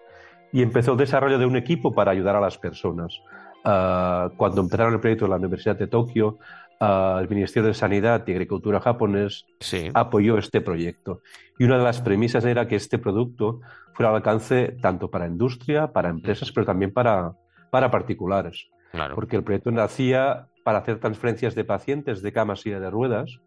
y 0.52 0.62
empezó 0.62 0.92
el 0.92 0.98
desarrollo 0.98 1.38
de 1.38 1.46
un 1.46 1.56
equipo 1.56 1.94
para 1.94 2.12
ayudar 2.12 2.36
a 2.36 2.40
las 2.40 2.58
personas. 2.58 3.22
Uh, 3.66 4.30
cuando 4.38 4.62
empezaron 4.62 4.94
el 4.94 5.00
proyecto 5.00 5.26
en 5.26 5.32
la 5.32 5.38
Universidad 5.38 5.76
de 5.76 5.88
Tokio, 5.88 6.38
uh, 6.80 7.18
el 7.18 7.28
Ministerio 7.28 7.68
de 7.68 7.74
Sanidad 7.74 8.24
y 8.28 8.32
Agricultura 8.32 8.80
japonés 8.80 9.48
sí. 9.60 9.90
apoyó 9.94 10.38
este 10.38 10.62
proyecto. 10.62 11.22
Y 11.58 11.64
una 11.64 11.80
de 11.80 11.84
las 11.84 12.00
premisas 12.00 12.46
era 12.46 12.68
que 12.68 12.76
este 12.76 13.00
producto 13.00 13.62
fuera 13.94 14.12
al 14.12 14.18
alcance 14.18 14.78
tanto 14.82 15.10
para 15.10 15.26
industria, 15.26 15.92
para 15.92 16.10
empresas, 16.10 16.52
pero 16.52 16.66
también 16.66 16.94
para, 16.94 17.34
para 17.72 17.90
particulares. 17.90 18.70
Claro. 18.92 19.16
Porque 19.16 19.36
el 19.36 19.44
proyecto 19.44 19.72
nacía 19.72 20.48
para 20.64 20.80
hacer 20.80 21.00
transferencias 21.00 21.56
de 21.56 21.64
pacientes 21.64 22.22
de 22.22 22.32
cama 22.32 22.56
silla 22.56 22.80
de 22.80 22.90
ruedas 22.90 23.40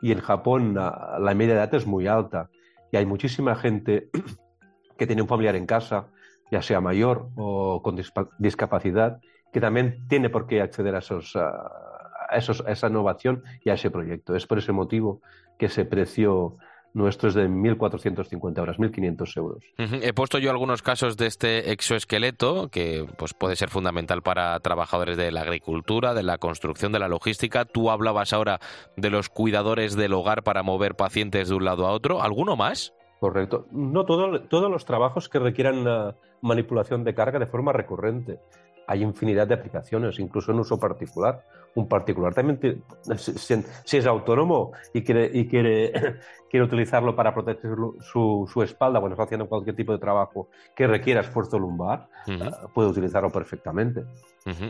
y 0.00 0.12
en 0.12 0.20
Japón 0.20 0.74
la, 0.74 1.18
la 1.20 1.34
media 1.34 1.54
de 1.54 1.60
edad 1.60 1.74
es 1.74 1.86
muy 1.86 2.08
alta 2.08 2.50
y 2.90 2.96
hay 2.96 3.06
muchísima 3.06 3.54
gente 3.54 4.10
que 4.98 5.06
tiene 5.06 5.22
un 5.22 5.28
familiar 5.28 5.56
en 5.56 5.66
casa, 5.66 6.08
ya 6.50 6.62
sea 6.62 6.80
mayor 6.80 7.28
o 7.36 7.80
con 7.82 7.96
discapacidad, 8.38 9.20
que 9.52 9.60
también 9.60 10.06
tiene 10.08 10.30
por 10.30 10.46
qué 10.46 10.60
acceder 10.60 10.94
a, 10.94 10.98
esos, 10.98 11.36
a, 11.36 12.36
esos, 12.36 12.64
a 12.66 12.72
esa 12.72 12.88
innovación 12.88 13.42
y 13.64 13.70
a 13.70 13.74
ese 13.74 13.90
proyecto. 13.90 14.34
Es 14.34 14.46
por 14.46 14.58
ese 14.58 14.72
motivo 14.72 15.20
que 15.58 15.66
ese 15.66 15.84
precio 15.84 16.56
nuestro 16.94 17.28
es 17.28 17.34
de 17.34 17.48
1.450 17.48 18.58
horas, 18.58 18.78
1.500 18.78 19.36
euros. 19.36 19.64
He 19.78 20.12
puesto 20.12 20.38
yo 20.38 20.50
algunos 20.50 20.82
casos 20.82 21.16
de 21.16 21.26
este 21.26 21.72
exoesqueleto 21.72 22.68
que 22.68 23.06
pues, 23.16 23.34
puede 23.34 23.56
ser 23.56 23.70
fundamental 23.70 24.22
para 24.22 24.58
trabajadores 24.60 25.16
de 25.16 25.30
la 25.30 25.40
agricultura, 25.40 26.14
de 26.14 26.22
la 26.22 26.38
construcción, 26.38 26.92
de 26.92 26.98
la 26.98 27.08
logística. 27.08 27.64
Tú 27.64 27.90
hablabas 27.90 28.32
ahora 28.32 28.60
de 28.96 29.10
los 29.10 29.28
cuidadores 29.28 29.96
del 29.96 30.12
hogar 30.12 30.42
para 30.42 30.62
mover 30.62 30.94
pacientes 30.94 31.48
de 31.48 31.54
un 31.54 31.64
lado 31.64 31.86
a 31.86 31.92
otro. 31.92 32.22
¿Alguno 32.22 32.56
más? 32.56 32.92
Correcto. 33.20 33.66
No 33.70 34.04
todos 34.04 34.70
los 34.70 34.84
trabajos 34.84 35.28
que 35.28 35.38
requieran 35.38 35.86
uh, 35.86 36.14
manipulación 36.42 37.04
de 37.04 37.14
carga 37.14 37.38
de 37.38 37.46
forma 37.46 37.72
recurrente 37.72 38.40
hay 38.86 39.02
infinidad 39.02 39.46
de 39.46 39.54
aplicaciones, 39.54 40.18
incluso 40.18 40.52
en 40.52 40.60
uso 40.60 40.78
particular. 40.78 41.44
Un 41.74 41.88
particular 41.88 42.34
también, 42.34 42.82
si, 43.16 43.96
es 43.96 44.06
autónomo 44.06 44.72
y 44.92 45.02
quiere, 45.02 45.30
y 45.32 45.48
quiere, 45.48 45.90
quiere 46.50 46.66
utilizarlo 46.66 47.16
para 47.16 47.32
proteger 47.32 47.70
su, 48.00 48.46
su, 48.52 48.62
espalda 48.62 49.00
cuando 49.00 49.14
está 49.14 49.24
haciendo 49.24 49.48
cualquier 49.48 49.74
tipo 49.74 49.92
de 49.92 49.98
trabajo 49.98 50.50
que 50.76 50.86
requiera 50.86 51.22
esfuerzo 51.22 51.58
lumbar, 51.58 52.08
eh, 52.26 52.38
puede 52.74 52.90
utilizarlo 52.90 53.30
perfectamente. 53.30 54.04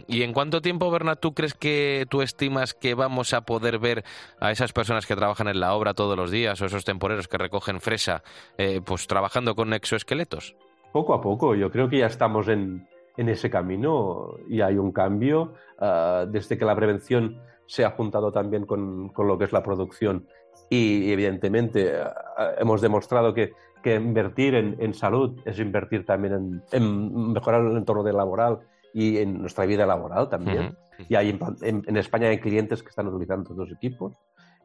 ¿Y 0.06 0.22
en 0.22 0.32
cuánto 0.32 0.62
tiempo, 0.62 0.92
Bernat, 0.92 1.18
tú 1.18 1.34
crees 1.34 1.54
que 1.54 2.06
tú 2.08 2.22
estimas 2.22 2.72
que 2.72 2.94
vamos 2.94 3.34
a 3.34 3.40
poder 3.40 3.80
ver 3.80 4.04
a 4.38 4.52
esas 4.52 4.72
personas 4.72 5.04
que 5.04 5.16
trabajan 5.16 5.48
en 5.48 5.58
la 5.58 5.74
obra 5.74 5.94
todos 5.94 6.16
los 6.16 6.30
días 6.30 6.60
o 6.62 6.66
esos 6.66 6.84
temporeros 6.84 7.26
que 7.26 7.36
recogen 7.36 7.80
fresa, 7.80 8.22
eh, 8.58 8.80
pues 8.84 9.08
trabajando 9.08 9.56
con 9.56 9.72
exoesqueletos? 9.72 10.54
Poco 10.92 11.14
a 11.14 11.20
poco, 11.20 11.56
yo 11.56 11.70
creo 11.70 11.88
que 11.88 11.98
ya 11.98 12.06
estamos 12.06 12.46
en, 12.48 12.86
en 13.16 13.28
ese 13.28 13.50
camino 13.50 14.36
y 14.48 14.60
hay 14.60 14.78
un 14.78 14.92
cambio 14.92 15.54
ah, 15.78 16.26
desde 16.28 16.56
que 16.56 16.64
la 16.64 16.76
prevención 16.76 17.40
se 17.66 17.84
ha 17.84 17.90
juntado 17.90 18.32
también 18.32 18.66
con, 18.66 19.10
con 19.10 19.26
lo 19.26 19.38
que 19.38 19.44
es 19.44 19.52
la 19.52 19.62
producción 19.62 20.26
y 20.68 21.12
evidentemente 21.12 21.94
ah, 22.00 22.52
hemos 22.58 22.80
demostrado 22.80 23.34
que, 23.34 23.52
que 23.82 23.94
invertir 23.94 24.54
en, 24.54 24.76
en, 24.78 24.94
salud 24.94 25.38
es 25.44 25.58
invertir 25.58 26.06
también 26.06 26.34
en, 26.34 26.62
en, 26.72 27.32
mejorar 27.32 27.62
el 27.62 27.76
entorno 27.76 28.02
de 28.02 28.12
laboral 28.12 28.60
y 28.94 29.18
en 29.18 29.40
nuestra 29.40 29.64
vida 29.64 29.86
laboral 29.86 30.28
también. 30.28 30.76
Y 31.08 31.14
hay, 31.14 31.38
en, 31.62 31.96
España 31.96 32.28
hay 32.28 32.38
clientes 32.38 32.82
que 32.82 32.90
están 32.90 33.08
utilizando 33.08 33.50
estos 33.50 33.72
equipos 33.72 34.12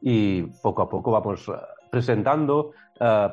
y 0.02 0.44
poco 0.62 0.82
a 0.82 0.90
poco 0.90 1.12
vamos 1.12 1.50
ah, 1.50 1.66
presentando, 1.90 2.72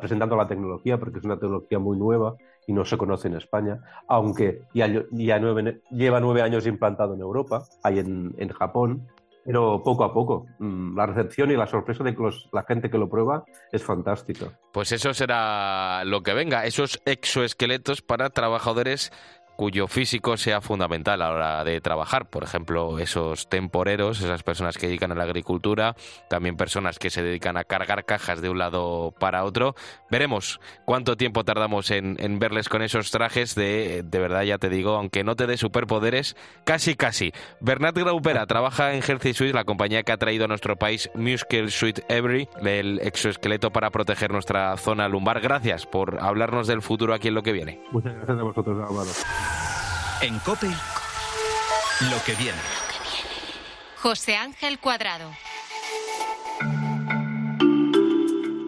presentando 0.01 0.37
la 0.37 0.47
tecnología 0.47 0.99
porque 0.99 1.19
es 1.19 1.25
una 1.25 1.39
tecnología 1.39 1.79
muy 1.79 1.99
nueva 1.99 2.37
y 2.67 2.73
no 2.73 2.85
se 2.85 2.97
conoce 2.97 3.29
en 3.29 3.37
España, 3.37 3.81
aunque 4.09 4.63
ya, 4.73 4.87
lleva 5.11 6.21
nueve 6.21 6.43
años 6.43 6.67
implantado 6.67 7.15
en 7.15 7.21
Europa, 7.21 7.65
hay 7.83 7.99
en, 7.99 8.35
en 8.39 8.49
Japón, 8.51 9.07
pero 9.45 9.83
poco 9.83 10.05
a 10.05 10.13
poco. 10.13 10.47
Mm, 10.59 10.97
la 10.97 11.07
recepción 11.07 11.51
y 11.51 11.57
la 11.57 11.67
sorpresa 11.67 12.03
de 12.03 12.17
la 12.53 12.63
gente 12.63 12.91
que 12.91 12.99
lo 12.99 13.09
prueba 13.09 13.45
es 13.71 13.83
fantástica. 13.83 14.59
Pues 14.73 14.93
eso 14.93 15.13
será 15.13 16.03
lo 16.05 16.23
que 16.23 16.33
venga, 16.33 16.65
esos 16.65 17.01
exoesqueletos 17.05 18.03
para 18.03 18.31
trabajadores 18.31 19.13
cuyo 19.57 19.87
físico 19.87 20.37
sea 20.37 20.61
fundamental 20.61 21.23
a 21.23 21.29
la 21.29 21.35
hora 21.35 21.65
de 21.65 21.81
trabajar. 21.81 22.27
Por 22.27 22.45
ejemplo, 22.45 22.99
esos 22.99 23.49
temporeros, 23.49 24.21
esas 24.21 24.43
personas 24.43 24.79
que 24.79 24.87
dedican 24.87 25.13
a 25.13 25.15
la 25.15 25.25
agricultura, 25.25 25.95
también 26.29 26.57
personas 26.57 26.99
que 26.99 27.11
se 27.11 27.23
dedican 27.23 27.57
a 27.57 27.65
cargar 27.65 28.05
cajas 28.05 28.41
de 28.43 28.49
un 28.49 28.59
lado 28.59 29.15
para 29.19 29.45
otro. 29.45 29.75
Veremos 30.11 30.61
cuánto 30.85 31.17
tiempo 31.17 31.45
tardamos 31.45 31.91
en, 31.91 32.39
verles 32.39 32.69
con 32.69 32.83
esos 32.83 33.11
trajes 33.11 33.55
de, 33.55 34.03
de 34.05 34.19
verdad, 34.19 34.43
ya 34.43 34.59
te 34.59 34.69
digo, 34.69 34.97
aunque 34.97 35.25
no 35.25 35.37
te 35.37 35.47
dé 35.47 35.57
superpoderes, 35.57 36.37
casi 36.65 36.95
casi. 36.95 37.33
Bernat 37.61 37.97
Graupera 37.97 38.47
trabaja 38.55 38.95
en 38.95 39.03
Healthy 39.03 39.35
Suite, 39.35 39.55
la 39.55 39.65
compañía 39.65 40.03
que 40.03 40.13
ha 40.13 40.17
traído 40.17 40.45
a 40.45 40.49
nuestro 40.49 40.77
país 40.77 41.11
Muscle 41.15 41.71
Suite 41.71 42.05
Every, 42.09 42.49
el 42.65 43.01
exoesqueleto 43.01 43.71
para 43.71 43.91
proteger 43.91 44.33
nuestra 44.33 44.77
zona 44.77 45.09
lumbar. 45.09 45.41
Gracias 45.41 45.87
por 45.87 46.19
hablarnos 46.21 46.67
del 46.67 46.83
futuro 46.83 47.15
aquí 47.15 47.29
en 47.29 47.35
lo 47.35 47.43
que 47.43 47.53
viene. 47.53 47.81
Muchas 47.93 48.15
gracias 48.15 48.39
a 48.39 48.43
vosotros, 48.43 48.89
Álvaro. 48.89 49.11
En 50.23 50.39
COPE, 50.39 50.69
lo 50.69 52.25
que 52.25 52.35
viene. 52.35 52.59
José 53.97 54.37
Ángel 54.37 54.79
Cuadrado. 54.79 55.31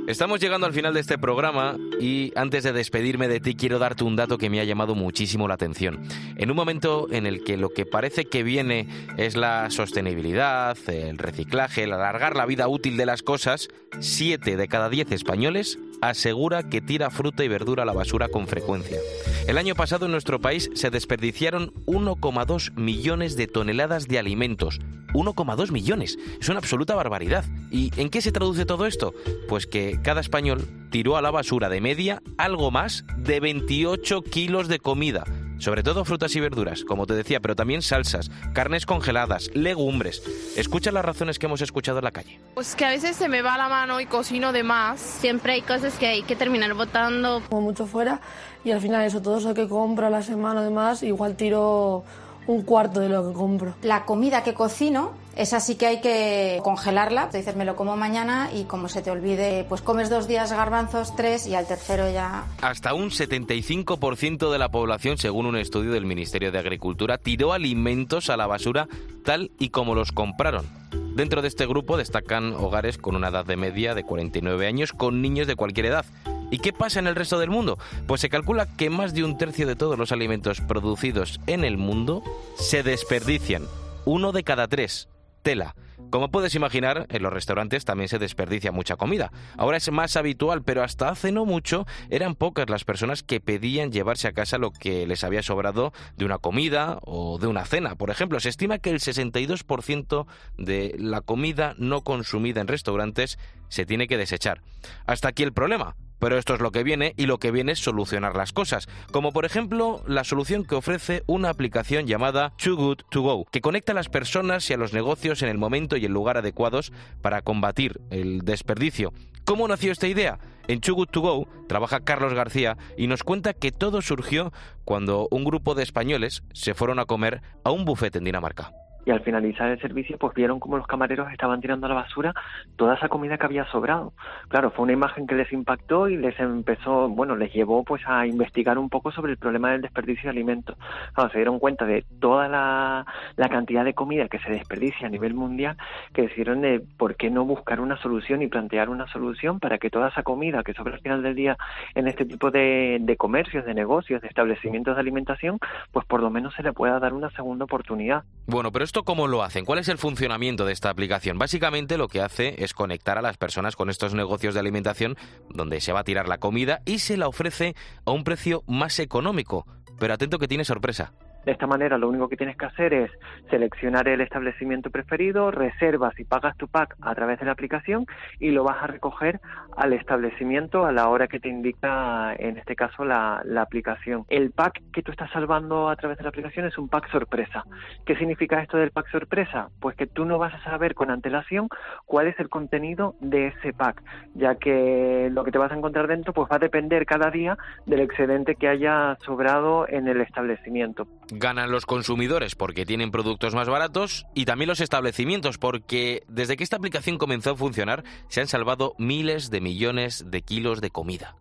Estamos 0.07 0.39
llegando 0.41 0.67
al 0.67 0.73
final 0.73 0.95
de 0.95 1.01
este 1.01 1.19
programa 1.19 1.77
y 2.01 2.33
antes 2.37 2.63
de 2.63 2.73
despedirme 2.73 3.27
de 3.27 3.41
ti 3.41 3.57
quiero 3.57 3.79
darte 3.79 4.05
un 4.05 4.17
dato 4.17 4.39
que 4.39 4.49
me 4.49 4.61
ha 4.61 4.65
llamado 4.65 4.95
muchísimo 4.95 5.49
la 5.49 5.55
atención. 5.55 6.07
En 6.37 6.51
un 6.51 6.57
momento 6.57 7.09
en 7.11 7.27
el 7.27 7.43
que 7.43 7.57
lo 7.57 7.71
que 7.71 7.87
parece 7.87 8.27
que 8.27 8.43
viene 8.43 8.87
es 9.17 9.37
la 9.37 9.69
sostenibilidad, 9.71 10.77
el 10.89 11.19
reciclaje, 11.19 11.85
el 11.85 11.93
alargar 11.93 12.37
la 12.37 12.47
vida 12.47 12.69
útil 12.69 12.97
de 12.97 13.07
las 13.07 13.23
cosas, 13.23 13.69
7 13.99 14.57
de 14.57 14.69
cada 14.69 14.89
10 14.89 15.11
españoles 15.11 15.79
asegura 16.01 16.69
que 16.69 16.81
tira 16.81 17.11
fruta 17.11 17.45
y 17.45 17.49
verdura 17.49 17.83
a 17.83 17.87
la 17.87 17.93
basura 17.93 18.29
con 18.29 18.47
frecuencia. 18.47 18.99
El 19.47 19.59
año 19.59 19.75
pasado 19.75 20.07
en 20.07 20.13
nuestro 20.13 20.41
país 20.41 20.71
se 20.75 20.91
desperdiciaron 20.91 21.73
1,2 21.87 22.75
millones 22.75 23.37
de 23.37 23.47
toneladas 23.47 24.09
de 24.09 24.19
alimentos. 24.19 24.81
1,2 25.13 25.71
millones. 25.71 26.19
Es 26.41 26.49
una 26.49 26.59
absoluta 26.59 26.95
barbaridad. 26.95 27.45
¿Y 27.71 27.91
en 27.97 28.11
qué 28.11 28.21
se 28.21 28.33
traduce 28.33 28.67
todo 28.67 28.87
esto? 28.87 29.15
Pues 29.49 29.67
que 29.67 30.01
cada 30.03 30.21
español 30.21 30.67
tiró 30.91 31.17
a 31.17 31.23
la 31.23 31.31
basura 31.31 31.69
de 31.69 31.81
media 31.81 32.23
algo 32.39 32.71
más 32.71 33.05
de 33.17 33.41
28 33.41 34.23
kilos 34.23 34.69
de 34.69 34.79
comida 34.79 35.25
sobre 35.59 35.83
todo 35.83 36.05
frutas 36.05 36.35
y 36.37 36.41
verduras, 36.41 36.85
como 36.85 37.07
te 37.07 37.15
decía, 37.15 37.41
pero 37.41 37.57
también 37.57 37.83
salsas, 37.83 38.31
carnes 38.53 38.87
congeladas, 38.87 39.51
legumbres. 39.55 40.23
Escucha 40.57 40.93
las 40.93 41.05
razones 41.05 41.39
que 41.39 41.47
hemos 41.47 41.61
escuchado 41.61 41.99
en 41.99 42.05
la 42.05 42.13
calle. 42.13 42.41
Pues 42.55 42.75
que 42.75 42.85
a 42.85 42.91
veces 42.91 43.17
se 43.17 43.29
me 43.29 43.43
va 43.43 43.57
la 43.57 43.69
mano 43.69 44.01
y 44.01 44.07
cocino 44.07 44.53
de 44.53 44.63
más. 44.63 45.01
Siempre 45.01 45.55
hay 45.55 45.63
cosas 45.63 45.99
que 45.99 46.07
hay 46.07 46.23
que 46.23 46.37
terminar 46.37 46.75
botando. 46.75 47.43
Como 47.49 47.63
mucho 47.63 47.87
fuera 47.87 48.21
y 48.65 48.73
al 48.73 48.81
final 48.81 49.05
eso, 49.05 49.23
todo 49.23 49.39
eso 49.39 49.55
que 49.55 49.69
compro 49.69 50.07
a 50.07 50.11
la 50.11 50.23
semana 50.23 50.61
además, 50.61 51.03
igual 51.03 51.37
tiro 51.37 52.05
un 52.47 52.63
cuarto 52.63 53.01
de 53.01 53.09
lo 53.09 53.29
que 53.29 53.35
compro. 53.35 53.75
La 53.83 54.05
comida 54.05 54.43
que 54.43 54.55
cocino, 54.55 55.13
esa 55.37 55.61
sí 55.61 55.77
que 55.77 55.87
hay 55.87 56.01
que 56.01 56.61
congelarla. 56.63 57.31
Te 57.31 57.39
dices, 57.39 57.57
me 57.57 57.65
lo 57.65 57.77
como 57.77 57.97
mañana 57.97 58.51
y 58.55 58.65
como 58.65 58.89
se 58.89 59.03
te 59.03 59.11
olvide, 59.11 59.65
pues 59.69 59.83
comes 59.83 60.11
dos 60.11 60.29
días 60.29 60.53
garbanzos, 60.53 61.15
tres 61.17 61.47
y 61.47 61.55
al 61.55 61.67
tercero 61.67 62.11
ya. 62.11 62.47
Hasta 62.63 62.95
un 62.95 63.11
75% 63.11 64.51
de 64.51 64.59
la 64.59 64.71
población, 64.71 65.19
según 65.19 65.47
un 65.47 65.57
estudio 65.57 65.93
del 65.93 66.07
Ministerio 66.07 66.53
de 66.53 66.59
Agricultura, 66.59 67.19
tiró 67.19 67.53
alimentos 67.53 68.31
a 68.31 68.37
la 68.37 68.47
basura 68.47 68.89
tal 69.25 69.51
y 69.59 69.71
como 69.71 69.95
los 69.95 70.13
compraron. 70.13 70.67
Dentro 71.15 71.43
de 71.43 71.49
este 71.49 71.67
grupo 71.67 71.97
destacan 71.97 72.53
hogares 72.53 72.99
con 72.99 73.17
una 73.17 73.29
edad 73.29 73.47
de 73.47 73.57
media 73.57 73.95
de 73.95 74.05
49 74.05 74.67
años 74.67 74.93
con 74.93 75.23
niños 75.23 75.47
de 75.47 75.57
cualquier 75.57 75.87
edad. 75.87 76.05
¿Y 76.51 76.59
qué 76.59 76.73
pasa 76.73 77.01
en 77.01 77.09
el 77.09 77.17
resto 77.17 77.39
del 77.39 77.51
mundo? 77.51 77.79
Pues 78.07 78.21
se 78.21 78.29
calcula 78.29 78.67
que 78.77 78.89
más 78.89 79.15
de 79.15 79.25
un 79.25 79.37
tercio 79.37 79.67
de 79.67 79.75
todos 79.75 79.99
los 79.99 80.13
alimentos 80.13 80.61
producidos 80.61 81.41
en 81.47 81.65
el 81.65 81.77
mundo 81.77 82.23
se 82.57 82.83
desperdician. 82.83 83.65
Uno 84.05 84.31
de 84.31 84.45
cada 84.45 84.69
tres. 84.69 85.09
Tela. 85.43 85.75
Como 86.11 86.31
puedes 86.31 86.55
imaginar, 86.55 87.07
en 87.09 87.23
los 87.23 87.33
restaurantes 87.33 87.85
también 87.85 88.09
se 88.09 88.21
desperdicia 88.21 88.71
mucha 88.71 88.97
comida. 88.97 89.33
Ahora 89.57 89.77
es 89.77 89.91
más 89.91 90.17
habitual, 90.17 90.63
pero 90.63 90.85
hasta 90.85 91.09
hace 91.09 91.33
no 91.33 91.45
mucho 91.45 91.85
eran 92.11 92.37
pocas 92.37 92.71
las 92.71 92.85
personas 92.85 93.25
que 93.25 93.41
pedían 93.41 93.91
llevarse 93.91 94.29
a 94.29 94.33
casa 94.33 94.59
lo 94.59 94.71
que 94.71 95.07
les 95.07 95.25
había 95.25 95.43
sobrado 95.43 95.93
de 96.17 96.25
una 96.25 96.39
comida 96.39 96.99
o 97.03 97.39
de 97.39 97.49
una 97.49 97.65
cena. 97.65 97.97
Por 97.97 98.11
ejemplo, 98.11 98.39
se 98.39 98.51
estima 98.51 98.79
que 98.79 98.91
el 98.91 99.01
62% 99.01 100.27
de 100.59 100.95
la 100.99 101.23
comida 101.23 101.75
no 101.77 102.03
consumida 102.03 102.61
en 102.61 102.69
restaurantes 102.69 103.39
se 103.69 103.85
tiene 103.85 104.07
que 104.07 104.17
desechar. 104.17 104.63
Hasta 105.07 105.29
aquí 105.29 105.43
el 105.43 105.53
problema. 105.53 105.97
Pero 106.19 106.39
esto 106.39 106.55
es 106.55 106.61
lo 106.61 106.73
que 106.73 106.83
viene 106.83 107.15
y 107.17 107.27
lo 107.27 107.39
que 107.39 107.51
viene 107.51 107.73
es 107.73 107.79
solucionar 107.79 108.37
las 108.37 108.53
cosas, 108.53 108.89
como 109.13 109.33
por 109.33 109.45
ejemplo 109.45 110.03
la 110.07 110.25
solución 110.25 110.65
que 110.65 110.75
ofrece 110.75 111.23
una 111.27 111.51
aplicación 111.51 112.07
llamada 112.07 112.53
Too 112.57 112.77
Good 112.77 112.99
To 113.11 113.23
Go, 113.23 113.45
que 113.51 113.61
conecta 113.61 113.93
a 113.93 113.95
las 113.95 114.09
personas 114.09 114.69
y 114.71 114.75
a 114.75 114.77
los 114.77 114.93
negocios 114.93 115.43
en 115.43 115.49
el 115.49 115.59
momento 115.59 115.97
y 115.97 116.05
el 116.05 116.13
lugar 116.13 116.37
adecuados 116.37 116.93
para 117.23 117.43
combatir 117.43 118.01
el 118.11 118.41
desperdicio. 118.41 119.13
¿Cómo 119.45 119.69
nació 119.69 119.93
esta 119.93 120.09
idea? 120.09 120.39
En 120.69 120.81
Too 120.81 120.95
Good 120.95 121.09
To 121.09 121.21
Go 121.21 121.49
trabaja 121.69 122.01
Carlos 122.01 122.35
García 122.35 122.77
y 122.97 123.07
nos 123.07 123.23
cuenta 123.23 123.55
que 123.55 123.71
todo 123.71 124.03
surgió 124.03 124.53
cuando 124.85 125.29
un 125.31 125.45
grupo 125.45 125.75
de 125.75 125.85
españoles 125.85 126.43
se 126.53 126.75
fueron 126.75 126.99
a 126.99 127.05
comer 127.05 127.43
a 127.63 127.71
un 127.71 127.85
bufete 127.85 128.19
en 128.19 128.25
Dinamarca 128.25 128.73
y 129.07 129.13
al 129.13 129.21
finalizar 129.21 129.71
el 129.71 129.81
servicio 129.81 130.19
pues 130.19 130.35
vieron 130.35 130.61
como 130.61 130.77
los 130.77 130.87
camareros 130.87 131.33
estaban 131.33 131.61
tirando 131.61 131.87
a 131.87 131.89
la 131.89 131.95
basura 131.95 132.35
toda 132.75 132.97
esa 132.97 133.09
comida 133.09 133.39
que 133.39 133.47
había 133.47 133.65
sobrado. 133.71 134.13
Claro, 134.49 134.73
fue 134.73 134.83
una 134.83 134.93
imagen 134.93 135.27
que 135.27 135.37
les 135.37 135.51
impactó 135.53 136.09
y 136.09 136.17
les 136.17 136.39
empezó, 136.41 137.09
bueno, 137.09 137.37
les 137.37 137.53
llevó 137.55 137.85
pues 137.85 138.03
a 138.07 138.27
investigar 138.27 138.79
un 138.79 138.91
poco 138.91 139.13
sobre 139.13 139.33
el 139.33 139.39
problema 139.39 139.71
del 139.71 139.83
desperdicio 139.83 140.25
de 140.25 140.31
alimentos. 140.31 140.77
Claro, 141.15 141.31
se 141.31 141.39
dieron 141.39 141.61
cuenta 141.61 141.87
de 141.87 142.05
toda 142.21 142.49
la, 142.49 143.07
la 143.37 143.49
cantidad 143.49 143.85
de 143.85 143.95
comida 143.95 144.29
que 144.29 144.41
se 144.41 144.51
desperdicia 144.51 145.07
a 145.07 145.11
nivel 145.11 145.35
mundial, 145.35 145.77
que 146.13 146.23
decidieron 146.23 146.61
de 146.61 146.83
por 146.99 147.15
qué 147.15 147.31
no 147.31 147.45
buscar 147.45 147.81
una 147.81 147.97
solución 147.99 148.43
y 148.43 148.49
plantear 148.49 148.89
una 148.89 149.07
solución 149.07 149.61
para 149.61 149.79
que 149.79 149.89
toda 149.89 150.09
esa 150.09 150.25
comida 150.25 150.65
que 150.65 150.75
sobra 150.75 150.95
al 150.95 151.01
final 151.01 151.23
del 151.23 151.37
día 151.37 151.57
en 151.95 152.09
este 152.09 152.25
tipo 152.25 152.51
de, 152.51 152.99
de 153.01 153.17
comercios, 153.17 153.65
de 153.65 153.75
negocios, 153.75 154.21
de 154.21 154.27
establecimientos 154.29 154.97
de 154.97 155.01
alimentación, 155.01 155.61
pues 155.93 156.05
por 156.07 156.21
lo 156.21 156.31
menos 156.31 156.55
se 156.55 156.65
le 156.65 156.73
pueda 156.73 156.99
dar 156.99 157.15
una 157.15 157.31
segunda 157.31 157.67
oportunidad. 157.67 158.25
Bueno, 158.49 158.73
pero 158.73 158.85
esto 158.85 158.96
cómo 159.05 159.27
lo 159.27 159.43
hacen? 159.43 159.65
¿Cuál 159.65 159.79
es 159.79 159.89
el 159.89 159.99
funcionamiento 159.99 160.65
de 160.65 160.73
esta 160.73 160.91
aplicación? 160.91 161.39
Básicamente 161.39 161.99
lo 161.99 162.09
que 162.09 162.21
hace 162.21 162.63
es 162.63 162.73
conectar 162.73 163.19
a 163.19 163.23
las 163.23 163.37
personas 163.37 163.77
con 163.77 163.91
estos 163.91 164.15
negocios 164.15 164.55
de 164.55 164.61
alimentación 164.61 165.17
donde 165.49 165.81
se 165.81 165.93
va 165.93 166.01
a 166.01 166.05
tirar 166.05 166.29
la 166.29 166.39
comida 166.39 166.81
y 166.85 167.01
se 167.01 167.17
la 167.17 167.29
ofrece 167.29 167.75
a 168.05 168.13
un 168.13 168.25
precio 168.25 168.63
más 168.67 168.99
económico. 168.99 169.67
Pero 169.99 170.15
atento 170.15 170.39
que 170.39 170.49
tiene 170.49 170.65
sorpresa. 170.65 171.13
De 171.47 171.53
esta 171.53 171.69
manera 171.69 171.97
lo 171.97 172.09
único 172.09 172.29
que 172.29 172.37
tienes 172.37 172.57
que 172.57 172.65
hacer 172.65 172.93
es 172.93 173.11
seleccionar 173.51 174.09
el 174.09 174.21
establecimiento 174.21 174.91
preferido, 174.91 175.53
reservas 175.53 176.19
y 176.19 176.25
pagas 176.25 176.57
tu 176.57 176.67
pack 176.67 176.97
a 177.01 177.15
través 177.15 177.39
de 177.39 177.47
la 177.47 177.53
aplicación 177.53 178.05
y 178.41 178.51
lo 178.51 178.65
vas 178.65 178.83
a 178.83 178.89
recoger 178.89 179.41
al 179.77 179.93
establecimiento 179.93 180.87
a 180.87 180.91
la 180.91 181.09
hora 181.09 181.29
que 181.29 181.39
te 181.39 181.49
indica, 181.49 182.35
en 182.35 182.57
este 182.57 182.75
caso, 182.75 183.05
la, 183.05 183.45
aplicación. 183.61 184.25
El 184.29 184.51
pack 184.51 184.83
que 184.93 185.05
tú 185.05 185.13
estás 185.13 185.31
salvando 185.31 185.89
a 185.89 185.95
través 185.95 186.19
de 186.19 186.25
la 186.25 186.31
aplicación 186.31 186.67
es 186.67 186.77
un 186.79 186.89
pack 186.89 187.13
sorpresa. 187.13 187.65
¿Qué 188.05 188.17
significa 188.17 188.61
esto 188.61 188.77
del 188.77 188.91
pack 188.91 189.09
sorpresa? 189.13 189.69
Pues 189.79 189.95
que 189.95 190.09
tú 190.09 190.25
no 190.25 190.39
vas 190.39 190.53
a 190.53 190.65
saber 190.65 190.95
con 190.95 191.13
antelación 191.13 191.69
cuál 192.07 192.27
es 192.27 192.39
el 192.41 192.49
contenido 192.49 193.15
de 193.21 193.49
ese 193.49 193.73
pack, 193.73 194.03
ya 194.35 194.57
que 194.57 195.29
lo 195.31 195.45
que 195.45 195.53
te 195.53 195.59
vas 195.59 195.71
a 195.71 195.77
encontrar 195.77 196.09
dentro 196.09 196.33
pues 196.33 196.51
va 196.51 196.57
a 196.57 196.59
depender 196.59 197.07
cada 197.07 197.31
día 197.31 197.57
del 197.87 198.01
excedente 198.01 198.57
que 198.57 198.67
haya 198.67 199.17
sobrado 199.25 199.87
en 199.89 200.09
el 200.09 200.21
establecimiento 200.21 201.07
ganan 201.39 201.71
los 201.71 201.87
consumidores 201.87 202.55
porque 202.55 202.87
tienen 202.87 203.11
productos 203.11 203.55
más 203.55 203.69
baratos 203.69 204.27
y 204.35 204.45
también 204.45 204.69
los 204.69 204.81
establecimientos 204.81 205.59
porque 205.59 206.23
desde 206.29 206.57
que 206.57 206.65
esta 206.65 206.77
aplicación 206.77 207.19
comenzó 207.19 207.53
a 207.53 207.57
funcionar 207.57 208.05
se 208.29 208.41
han 208.41 208.49
salvado 208.49 208.95
miles 208.99 209.51
de 209.51 209.61
millones 209.61 210.25
de 210.29 210.43
kilos 210.43 210.81
de 210.81 210.91
comida. 210.91 211.37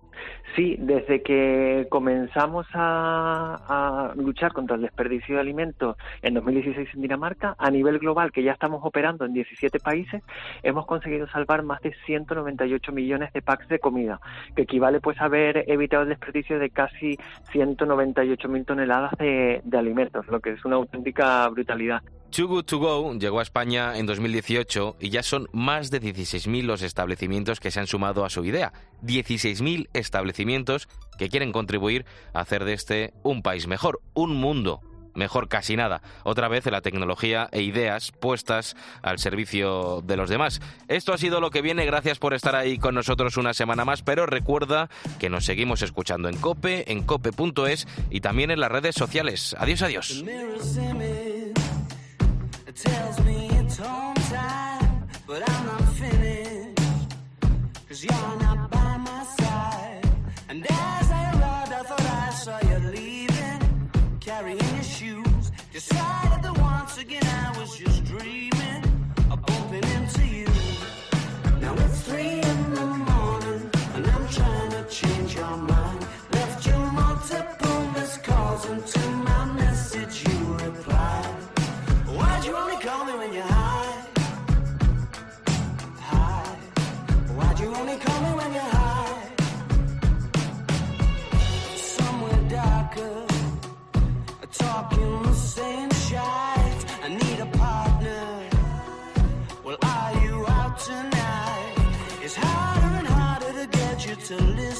Sí, 0.56 0.78
desde 0.80 1.22
que 1.22 1.86
comenzamos 1.90 2.66
a, 2.74 4.14
luchar 4.16 4.54
contra 4.54 4.78
el 4.78 4.84
desperdicio 4.84 5.36
de 5.36 5.42
alimentos 5.42 5.98
en 6.22 6.36
2016 6.36 6.90
en 6.94 7.02
Dinamarca, 7.02 7.56
a 7.58 7.70
nivel 7.70 8.00
global, 8.00 8.32
que 8.32 8.42
ya 8.42 8.54
estamos 8.54 8.80
operando 8.84 9.26
en 9.26 9.34
17 9.34 9.80
países, 9.80 10.24
hemos 10.64 10.86
conseguido 10.86 11.28
salvar 11.28 11.64
más 11.64 11.82
de 11.82 11.94
198 12.06 12.92
millones 12.94 13.34
de 13.34 13.42
packs 13.42 13.68
de 13.68 13.80
comida, 13.80 14.22
que 14.56 14.62
equivale 14.62 15.02
pues 15.02 15.20
a 15.20 15.26
haber 15.26 15.70
evitado 15.70 16.04
el 16.04 16.10
desperdicio 16.10 16.58
de 16.58 16.70
casi 16.70 17.18
198 17.52 18.48
mil 18.48 18.66
toneladas 18.66 19.12
de, 19.18 19.62
de 19.64 19.78
alimentos, 19.78 20.26
lo 20.28 20.40
que 20.40 20.52
es 20.52 20.64
una 20.64 20.78
auténtica 20.78 21.50
brutalidad. 21.50 22.02
Too 22.32 22.48
Good 22.48 22.66
To 22.66 22.80
Go 22.80 23.14
llegó 23.14 23.40
a 23.40 23.44
España 23.44 23.98
en 23.98 24.06
2018 24.06 24.98
y 25.00 25.10
ya 25.10 25.24
son 25.24 25.48
más 25.54 25.90
de 25.90 26.02
16.000 26.02 26.64
los 26.64 26.82
establecimientos 26.82 27.62
que 27.62 27.72
se 27.72 27.80
han 27.80 27.88
sumado 27.88 28.26
a 28.26 28.30
su 28.30 28.44
idea. 28.44 28.74
16.000 29.04 29.88
establecimientos 29.94 30.45
que 31.18 31.30
quieren 31.30 31.52
contribuir 31.52 32.06
a 32.34 32.42
hacer 32.42 32.66
de 32.66 32.74
este 32.74 33.14
un 33.24 33.42
país 33.42 33.68
mejor, 33.68 34.02
un 34.14 34.36
mundo 34.36 34.82
mejor 35.16 35.48
casi 35.48 35.76
nada. 35.76 36.02
Otra 36.24 36.48
vez 36.48 36.66
la 36.66 36.82
tecnología 36.82 37.50
e 37.52 37.62
ideas 37.62 38.12
puestas 38.12 38.76
al 39.02 39.20
servicio 39.20 40.02
de 40.04 40.18
los 40.18 40.30
demás. 40.30 40.62
Esto 40.88 41.14
ha 41.14 41.18
sido 41.18 41.40
lo 41.40 41.50
que 41.50 41.62
viene. 41.62 41.86
Gracias 41.86 42.20
por 42.20 42.34
estar 42.34 42.56
ahí 42.56 42.78
con 42.78 42.96
nosotros 42.96 43.38
una 43.38 43.54
semana 43.54 43.86
más. 43.86 44.04
Pero 44.04 44.26
recuerda 44.26 44.90
que 45.20 45.30
nos 45.30 45.46
seguimos 45.46 45.82
escuchando 45.82 46.30
en 46.30 46.38
Cope, 46.38 46.92
en 46.92 47.04
cope.es 47.04 47.88
y 48.10 48.22
también 48.22 48.52
en 48.52 48.60
las 48.60 48.72
redes 48.72 48.96
sociales. 48.96 49.56
Adiós, 49.58 49.82
adiós. 49.82 50.24
Three 72.06 72.40
in 72.40 72.74
the 72.76 72.82
morning, 72.82 72.95
to 104.26 104.36
listen. 104.38 104.75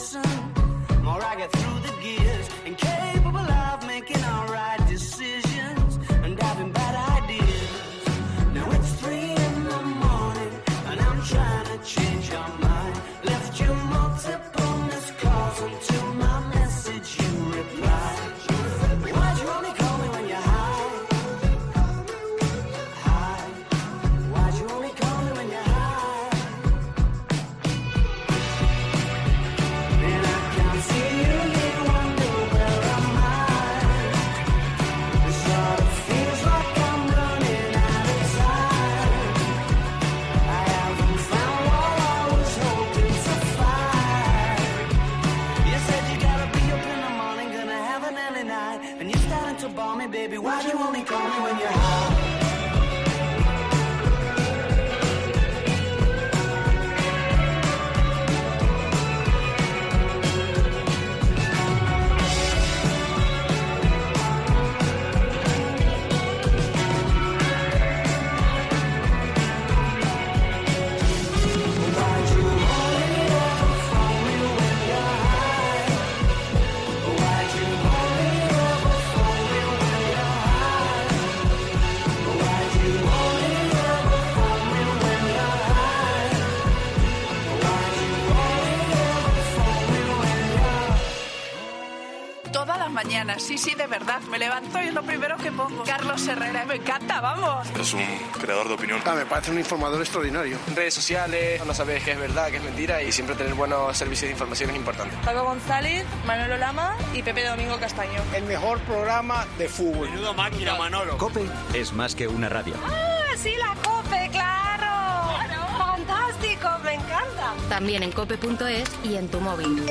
Me 94.36 94.40
levanto 94.40 94.84
y 94.84 94.88
es 94.88 94.94
lo 94.94 95.02
primero 95.02 95.38
que 95.38 95.50
pongo. 95.50 95.86
Carlos 95.86 96.28
Herrera, 96.28 96.66
me 96.66 96.76
encanta, 96.76 97.22
vamos. 97.22 97.70
Es 97.80 97.94
un 97.94 98.04
creador 98.38 98.68
de 98.68 98.74
opinión. 98.74 99.00
Ah, 99.06 99.16
me 99.16 99.26
parece 99.26 99.52
un 99.52 99.60
informador 99.60 100.02
extraordinario. 100.02 100.58
Redes 100.76 100.94
sociales, 100.94 101.66
no 101.66 101.74
sabes 101.74 102.04
qué 102.04 102.12
es 102.12 102.20
verdad, 102.20 102.50
qué 102.50 102.58
es 102.58 102.64
mentira 102.64 103.02
y 103.02 103.14
siempre 103.14 103.38
tener 103.38 103.54
buenos 103.54 103.98
servicios 103.98 104.28
de 104.28 104.32
información 104.34 104.72
es 104.72 104.76
importante. 104.76 105.16
Paco 105.24 105.46
González, 105.46 106.04
Manolo 106.28 106.58
Lama 106.58 106.98
y 107.14 107.24
Pepe 107.24 107.46
Domingo 107.46 107.80
Castaño. 107.80 108.22
El 108.36 108.44
mejor 108.44 108.80
programa 108.80 109.46
de 109.58 109.70
fútbol. 109.70 110.10
Menudo 110.10 110.34
máquina, 110.34 110.76
Manolo. 110.76 111.18
Cope 111.18 111.46
es 111.74 111.94
más 111.94 112.14
que 112.14 112.28
una 112.28 112.50
radio. 112.50 112.74
¡Ah, 112.86 113.38
sí, 113.38 113.54
la 113.58 113.74
COPE, 113.90 114.32
claro! 114.34 115.38
¡Fantástico, 115.78 116.68
me 116.84 116.96
encanta! 116.96 117.54
También 117.70 118.04
en 118.04 118.12
cope.es 118.12 118.90
y 119.02 119.16
en 119.16 119.30
tu 119.30 119.40
móvil. 119.40 119.82